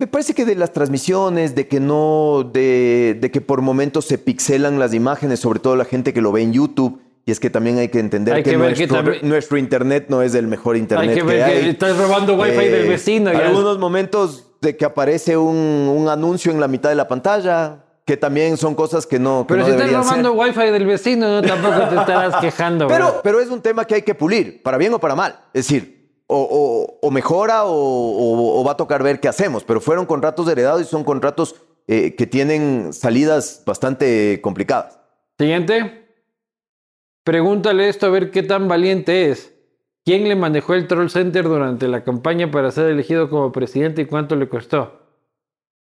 [0.00, 4.16] me parece que de las transmisiones, de que no, de, de que por momentos se
[4.16, 7.00] pixelan las imágenes, sobre todo la gente que lo ve en YouTube.
[7.26, 10.06] Y es que también hay que entender Hay que, que ver que nuestro, nuestro internet
[10.08, 11.68] no es el mejor internet Hay que ver que hay.
[11.70, 13.32] estás robando wifi Eh, del vecino.
[13.32, 13.48] ya.
[13.48, 18.16] Algunos momentos de que aparece un, un anuncio en la mitad de la pantalla, que
[18.16, 19.98] también son cosas que no, que Pero no si estás ser.
[19.98, 22.88] robando wifi del vecino, no, tampoco te estarás quejando.
[22.88, 23.20] Pero, bro.
[23.22, 25.38] pero es un tema que hay que pulir, para bien o para mal.
[25.52, 29.62] Es decir, o, o- o mejora o, va a tocar ver qué hacemos.
[29.62, 31.54] Pero fueron contratos heredados y son contratos
[31.86, 34.98] eh, que tienen salidas bastante complicadas.
[35.38, 36.06] Siguiente.
[37.24, 39.52] Pregúntale esto a ver qué tan valiente es.
[40.04, 44.06] ¿Quién le manejó el Troll Center durante la campaña para ser elegido como presidente y
[44.06, 45.02] cuánto le costó?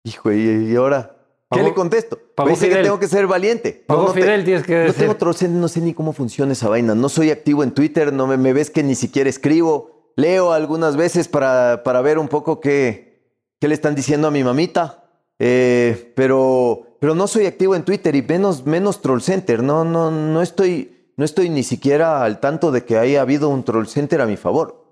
[0.02, 1.14] Hijo, ¿y, y ahora?
[1.50, 2.18] ¿Qué le contesto?
[2.34, 2.84] pagó Me dice que Fidel.
[2.84, 3.84] tengo que ser valiente.
[3.86, 4.96] Pagó te- Fidel, tienes que No decir.
[5.00, 6.94] tengo Trollcenter, no sé ni cómo funciona esa vaina.
[6.94, 10.12] No soy activo en Twitter, no me, me ves que ni siquiera escribo.
[10.16, 14.44] Leo algunas veces para, para ver un poco qué, qué le están diciendo a mi
[14.44, 15.04] mamita.
[15.38, 19.62] Eh, pero, pero no soy activo en Twitter y menos, menos Troll Center.
[19.62, 23.62] No, no, no, estoy, no estoy ni siquiera al tanto de que haya habido un
[23.64, 24.84] Troll Center a mi favor.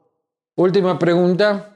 [0.57, 1.76] Última pregunta.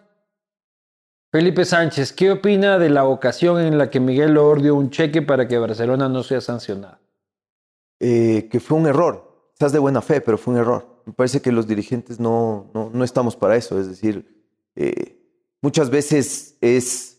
[1.33, 5.23] Felipe Sánchez, ¿qué opina de la ocasión en la que Miguel Loor dio un cheque
[5.23, 6.99] para que Barcelona no sea sancionado?
[8.01, 9.51] eh, que fue un error.
[9.55, 11.03] Quizás de buena fe, pero fue un error.
[11.05, 13.79] Me parece que los dirigentes no, no, no estamos para eso.
[13.79, 14.45] Es decir,
[14.75, 15.19] eh,
[15.61, 17.19] muchas veces es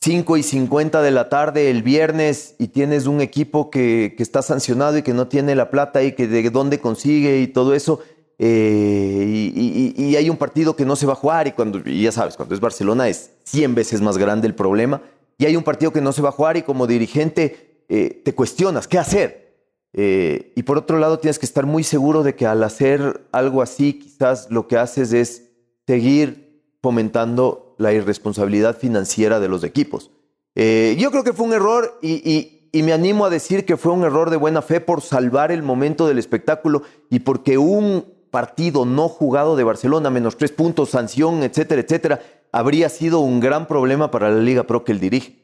[0.00, 4.40] 5 y 50 de la tarde el viernes y tienes un equipo que, que está
[4.40, 8.00] sancionado y que no tiene la plata y que de dónde consigue y todo eso.
[8.42, 12.38] Eh, y, hay un partido que no se va a jugar y cuando, ya sabes,
[12.38, 15.02] cuando es Barcelona es 100 veces más grande el problema.
[15.36, 18.34] Y hay un partido que no se va a jugar y como dirigente eh, te
[18.34, 19.68] cuestionas, ¿qué hacer?
[19.92, 23.60] Eh, y por otro lado, tienes que estar muy seguro de que al hacer algo
[23.60, 25.50] así, quizás lo que haces es
[25.86, 30.12] seguir fomentando la irresponsabilidad financiera de los equipos.
[30.54, 34.30] Yo creo que fue un error y me animo a decir que fue un error
[34.30, 39.56] de buena fe por salvar el momento del espectáculo y porque un partido no jugado
[39.56, 42.20] de Barcelona, menos tres puntos, sanción, etcétera, etcétera,
[42.52, 45.40] habría sido un gran problema para la Liga Pro que él dirige.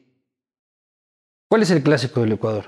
[1.49, 2.65] ¿Cuál es el clásico del Ecuador?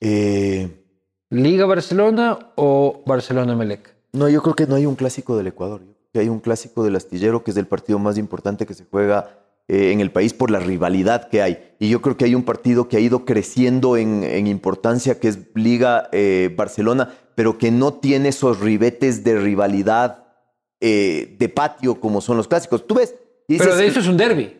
[0.00, 0.84] Eh,
[1.28, 3.94] ¿Liga Barcelona o Barcelona Melec?
[4.12, 5.80] No, yo creo que no hay un clásico del Ecuador.
[5.80, 8.74] Yo creo que hay un clásico del astillero que es el partido más importante que
[8.74, 9.39] se juega
[9.72, 11.74] eh, en el país por la rivalidad que hay.
[11.78, 15.38] Y yo creo que hay un partido que ha ido creciendo en, importancia, que es
[15.54, 20.24] Liga eh, Barcelona, pero que no tiene esos ribetes de rivalidad
[20.80, 22.84] eh, de patio como son los clásicos.
[22.84, 23.14] Tú ves.
[23.46, 24.58] pero de eso es un derby.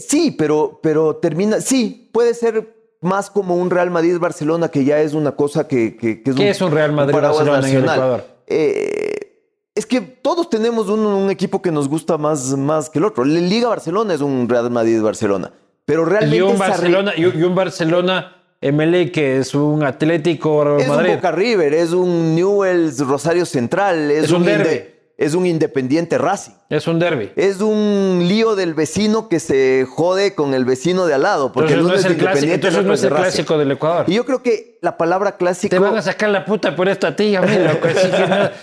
[0.00, 1.60] sí, pero, pero termina.
[1.60, 6.20] Sí, puede ser más como un Real Madrid-Barcelona, que ya es una cosa que, que,
[6.24, 8.24] es, ¿Qué es un Real Madrid-Barcelona en el Ecuador?
[9.76, 13.24] Es que todos tenemos un, equipo que nos gusta más, más que el otro.
[13.24, 15.52] La Liga Barcelona es un Real Madrid-Barcelona.
[15.84, 16.36] Pero realmente.
[16.38, 20.84] Y un Barcelona, y un Barcelona MLE que es un Atlético Madrid.
[20.84, 24.48] Es un Boca River, es un Newell's Rosario Central, es, un, un
[25.18, 26.52] es un independiente Racing.
[26.68, 27.32] Es un derby.
[27.36, 31.52] Es un lío del vecino que se jode con el vecino de al lado.
[31.52, 34.04] Porque entonces no es el clásico, entonces no es el clásico del Ecuador.
[34.08, 35.70] Y yo creo que la palabra clásico.
[35.70, 37.64] Te van a sacar la puta por esto a ti, amigo.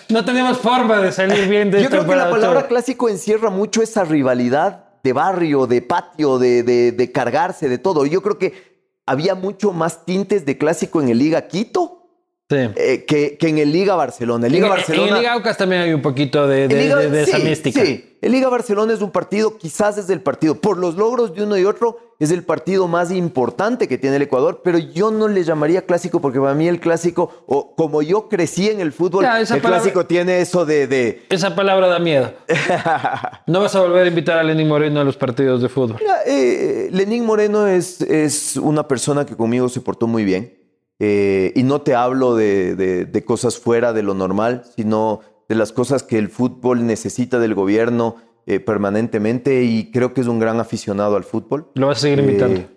[0.10, 3.82] no, tenemos forma de salir bien de Yo creo que la palabra clásico encierra mucho
[3.82, 8.06] esa rivalidad de barrio, de patio, de, de, de cargarse, de todo.
[8.06, 8.74] Yo creo que
[9.08, 12.03] había mucho más tintes de clásico en el Liga Quito
[12.49, 14.48] eh, que, en el Liga Barcelona.
[14.48, 17.40] El Liga en, Barcelona, en el Liga Aucas también hay un poquito de, de, esa
[17.40, 17.84] mística.
[17.84, 21.44] Sí, el Liga Barcelona es un partido, quizás es el partido, por los logros de
[21.44, 25.28] uno y otro, es el partido más importante que tiene el Ecuador, pero yo no
[25.28, 29.26] le llamaría clásico porque para mí el clásico, o como yo crecí en el fútbol,
[29.26, 32.34] el clásico tiene eso de, Esa palabra da miedo.
[33.48, 35.98] no vas a volver a invitar a Lenín Moreno a los partidos de fútbol.
[36.26, 40.62] Eh, Lenín Moreno es, es una persona que conmigo se portó muy bien.
[41.06, 45.20] Eh, y no te hablo de, cosas fuera de lo normal, sino
[45.50, 48.16] de las cosas que el fútbol necesita del gobierno
[48.46, 51.70] eh, permanentemente y creo que es un gran aficionado al fútbol.
[51.74, 52.62] Lo vas a seguir invitando.
[52.62, 52.70] Eh,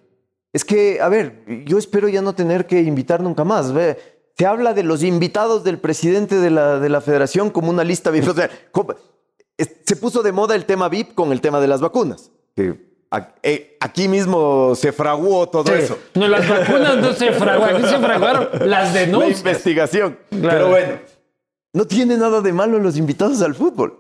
[0.53, 3.73] es que, a ver, yo espero ya no tener que invitar nunca más.
[4.37, 8.11] Se habla de los invitados del presidente de la, de la federación como una lista
[8.11, 8.25] VIP.
[9.57, 12.33] se puso de moda el tema VIP con el tema de las vacunas.
[12.57, 12.96] Que
[13.81, 15.99] aquí mismo se fraguó todo eso.
[16.15, 19.43] No, las vacunas no se fraguaron, aquí se fraguaron las denuncias.
[19.45, 20.19] La investigación.
[20.31, 20.99] Pero bueno,
[21.73, 23.99] no tiene nada de malo los invitados al fútbol.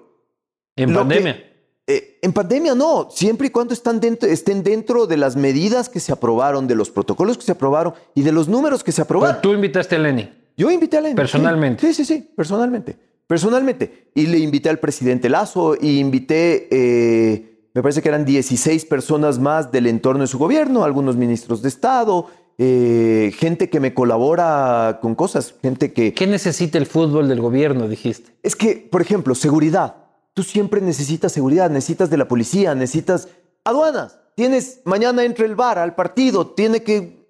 [0.76, 1.42] En pandemia.
[1.86, 6.00] Eh, en pandemia no, siempre y cuando están dentro, estén dentro de las medidas que
[6.00, 9.40] se aprobaron, de los protocolos que se aprobaron y de los números que se aprobaron.
[9.40, 10.28] tú invitaste a Lenny.
[10.56, 11.14] Yo invité a Lenny.
[11.14, 11.86] Personalmente.
[11.86, 12.96] Sí, sí, sí, personalmente.
[13.26, 14.10] Personalmente.
[14.14, 16.68] Y le invité al presidente Lazo y invité...
[16.70, 21.60] Eh, me parece que eran 16 personas más del entorno de su gobierno, algunos ministros
[21.60, 22.26] de Estado,
[22.56, 26.14] eh, gente que me colabora con cosas, gente que...
[26.14, 28.34] ¿Qué necesita el fútbol del gobierno, dijiste?
[28.42, 29.94] Es que, por ejemplo, seguridad.
[30.32, 33.28] Tú siempre necesitas seguridad, necesitas de la policía, necesitas
[33.62, 34.20] aduanas.
[34.36, 37.28] Tienes, mañana entra el bar al partido, tiene que...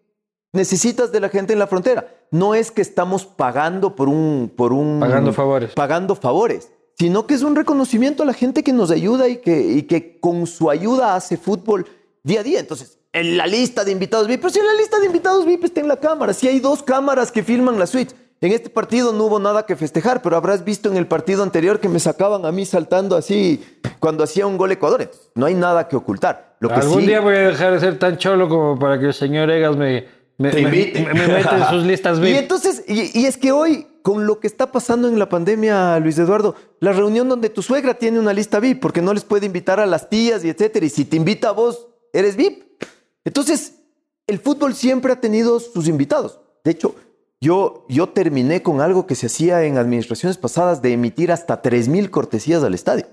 [0.53, 2.07] Necesitas de la gente en la frontera.
[2.31, 4.53] No es que estamos pagando por un...
[4.57, 5.73] Por un pagando favores.
[5.75, 9.61] Pagando favores sino que es un reconocimiento a la gente que nos ayuda y que,
[9.61, 11.87] y que con su ayuda hace fútbol
[12.23, 12.61] día a día.
[12.61, 15.65] Entonces, en la lista de invitados VIP, pero si en la lista de invitados VIP
[15.65, 18.15] está en la cámara, si hay dos cámaras que filman la suite.
[18.43, 21.81] En este partido no hubo nada que festejar, pero habrás visto en el partido anterior
[21.81, 23.65] que me sacaban a mí saltando así
[23.99, 25.11] cuando hacía un gol Ecuador.
[25.35, 26.57] no hay nada que ocultar.
[26.61, 29.15] Lo que Algún día voy a dejar de ser tan cholo como para que el
[29.15, 30.07] señor Egas me,
[30.37, 32.29] me, mete en sus listas VIP.
[32.35, 36.17] Y entonces, y es que hoy con lo que está pasando en la pandemia, Luis
[36.17, 39.81] Eduardo, la reunión donde tu suegra tiene una lista VIP, porque no les puede invitar
[39.81, 42.85] a las tías y etcétera, y si te invita a vos, eres VIP.
[43.25, 43.81] Entonces,
[44.29, 46.39] el fútbol siempre ha tenido sus invitados.
[46.63, 46.95] De hecho,
[47.41, 52.09] yo, yo terminé con algo que se hacía en administraciones pasadas de emitir hasta 3.000
[52.09, 53.07] cortesías al estadio.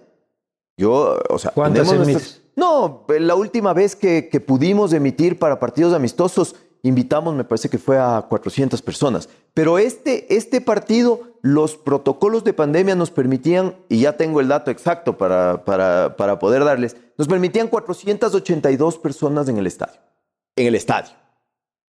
[0.77, 1.91] Yo, o sea, ¿cuántas
[2.55, 7.79] No, la última vez que, que pudimos emitir para partidos amistosos, invitamos, me parece que
[7.79, 9.29] fue a 400 personas.
[9.53, 14.69] Pero este, este partido, los protocolos de pandemia nos permitían, y ya tengo el dato
[14.69, 19.99] exacto para, para, para poder darles, nos permitían 482 personas en el estadio.
[20.55, 21.13] En el estadio.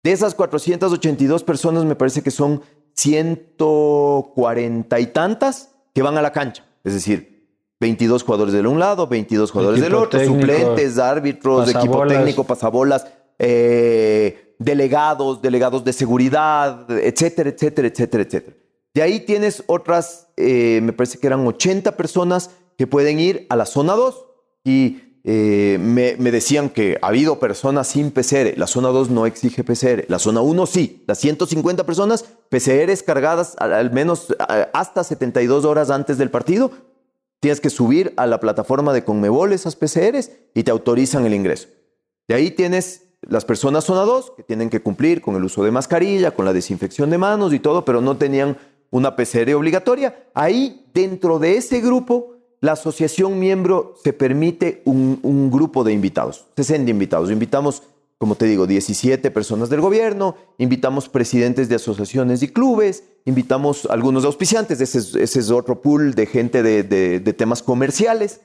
[0.04, 2.62] De esas 482 personas, me parece que son
[2.94, 6.64] 140 y tantas que van a la cancha.
[6.84, 7.50] Es decir,
[7.80, 13.08] 22 jugadores del un lado, 22 jugadores del otro, suplentes, árbitros, equipo técnico, pasabolas,
[13.40, 18.58] eh, delegados, delegados de seguridad, etcétera, etcétera, etcétera, etcétera.
[18.94, 23.56] De ahí tienes otras, eh, me parece que eran 80 personas que pueden ir a
[23.56, 24.26] la zona 2
[24.64, 28.58] y eh, me, decían que ha habido personas sin PCR.
[28.58, 30.06] La zona 2 no exige PCR.
[30.08, 31.04] La zona 1 sí.
[31.08, 34.36] Las 150 personas, PCRs cargadas al, menos
[34.74, 36.72] hasta 72 horas antes del partido.
[37.40, 41.68] Tienes que subir a la plataforma de Conmebol esas PCRs y te autorizan el ingreso.
[42.28, 45.72] De ahí tienes las personas zona 2 que tienen que cumplir con el uso de
[45.72, 48.58] mascarilla, con la desinfección de manos y todo, pero no tenían
[48.92, 50.28] una PCR obligatoria.
[50.34, 56.90] Ahí, dentro de ese grupo, la asociación miembro se permite un, grupo de invitados, 60
[56.90, 57.32] invitados.
[57.32, 57.84] Invitamos
[58.18, 64.24] como te digo, 17 personas del gobierno, invitamos presidentes de asociaciones y clubes, invitamos algunos
[64.24, 68.40] auspiciantes, ese es, ese es otro pool de gente de, temas comerciales.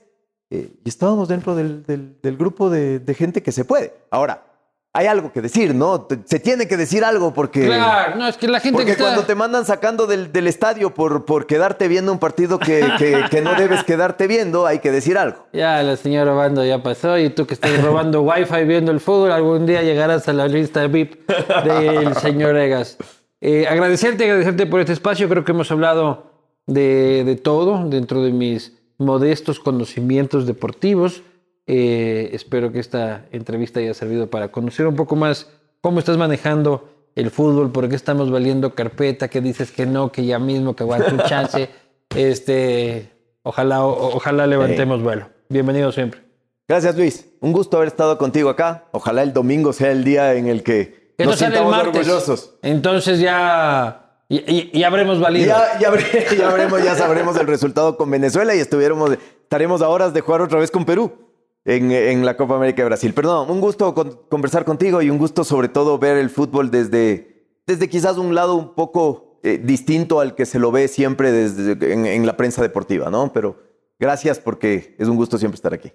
[0.49, 3.93] Eh, y estábamos dentro del, grupo de, gente que se puede.
[4.11, 4.50] Ahora,
[4.93, 6.05] hay algo que decir, ¿no?
[6.25, 7.65] Se tiene que decir algo porque.
[7.65, 9.05] Claro, no, es que la gente porque que está...
[9.05, 13.23] cuando te mandan sacando del, del estadio por, por, quedarte viendo un partido que, que,
[13.29, 15.47] que, no debes quedarte viendo, hay que decir algo.
[15.53, 19.31] Ya, la señora Obando ya pasó y tú que estás robando wifi viendo el fútbol,
[19.31, 21.25] algún día llegarás a la lista VIP
[21.63, 22.97] del señor Egas.
[23.39, 25.29] Eh, agradecerte, agradecerte por este espacio.
[25.29, 26.31] Creo que hemos hablado
[26.67, 31.23] de, de todo dentro de mis modestos conocimientos deportivos.
[31.67, 35.47] Eh, espero que esta entrevista haya servido para conocer un poco más
[35.81, 40.25] cómo estás manejando el fútbol, por qué estamos valiendo carpeta, que dices que no, que
[40.25, 41.69] ya mismo, que aguante un chance.
[42.15, 43.11] este,
[43.43, 45.29] ojalá, o, ojalá levantemos vuelo.
[45.49, 46.21] Bienvenido siempre.
[46.67, 47.25] Gracias, Luis.
[47.41, 48.85] Un gusto haber estado contigo acá.
[48.91, 52.55] Ojalá el domingo sea el día en el que nos sintamos orgullosos.
[52.61, 55.47] Entonces ya, ya habremos valido.
[55.47, 55.91] Ya, ya,
[56.37, 59.11] ya, habremos, ya sabremos el resultado con Venezuela y estuviéramos,
[59.43, 61.30] estaremos a horas de jugar otra vez con Perú
[61.65, 63.13] en, en, la Copa América de Brasil.
[63.13, 67.47] Perdón, un gusto con, conversar contigo y un gusto sobre todo ver el fútbol desde,
[67.67, 71.93] desde quizás un lado un poco eh, distinto al que se lo ve siempre desde,
[71.93, 73.31] en, en, la prensa deportiva, ¿no?
[73.33, 73.57] Pero
[73.99, 75.91] gracias porque es un gusto siempre estar aquí.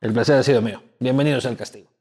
[0.00, 0.82] El placer ha sido mío.
[0.98, 1.91] Bienvenidos al castigo.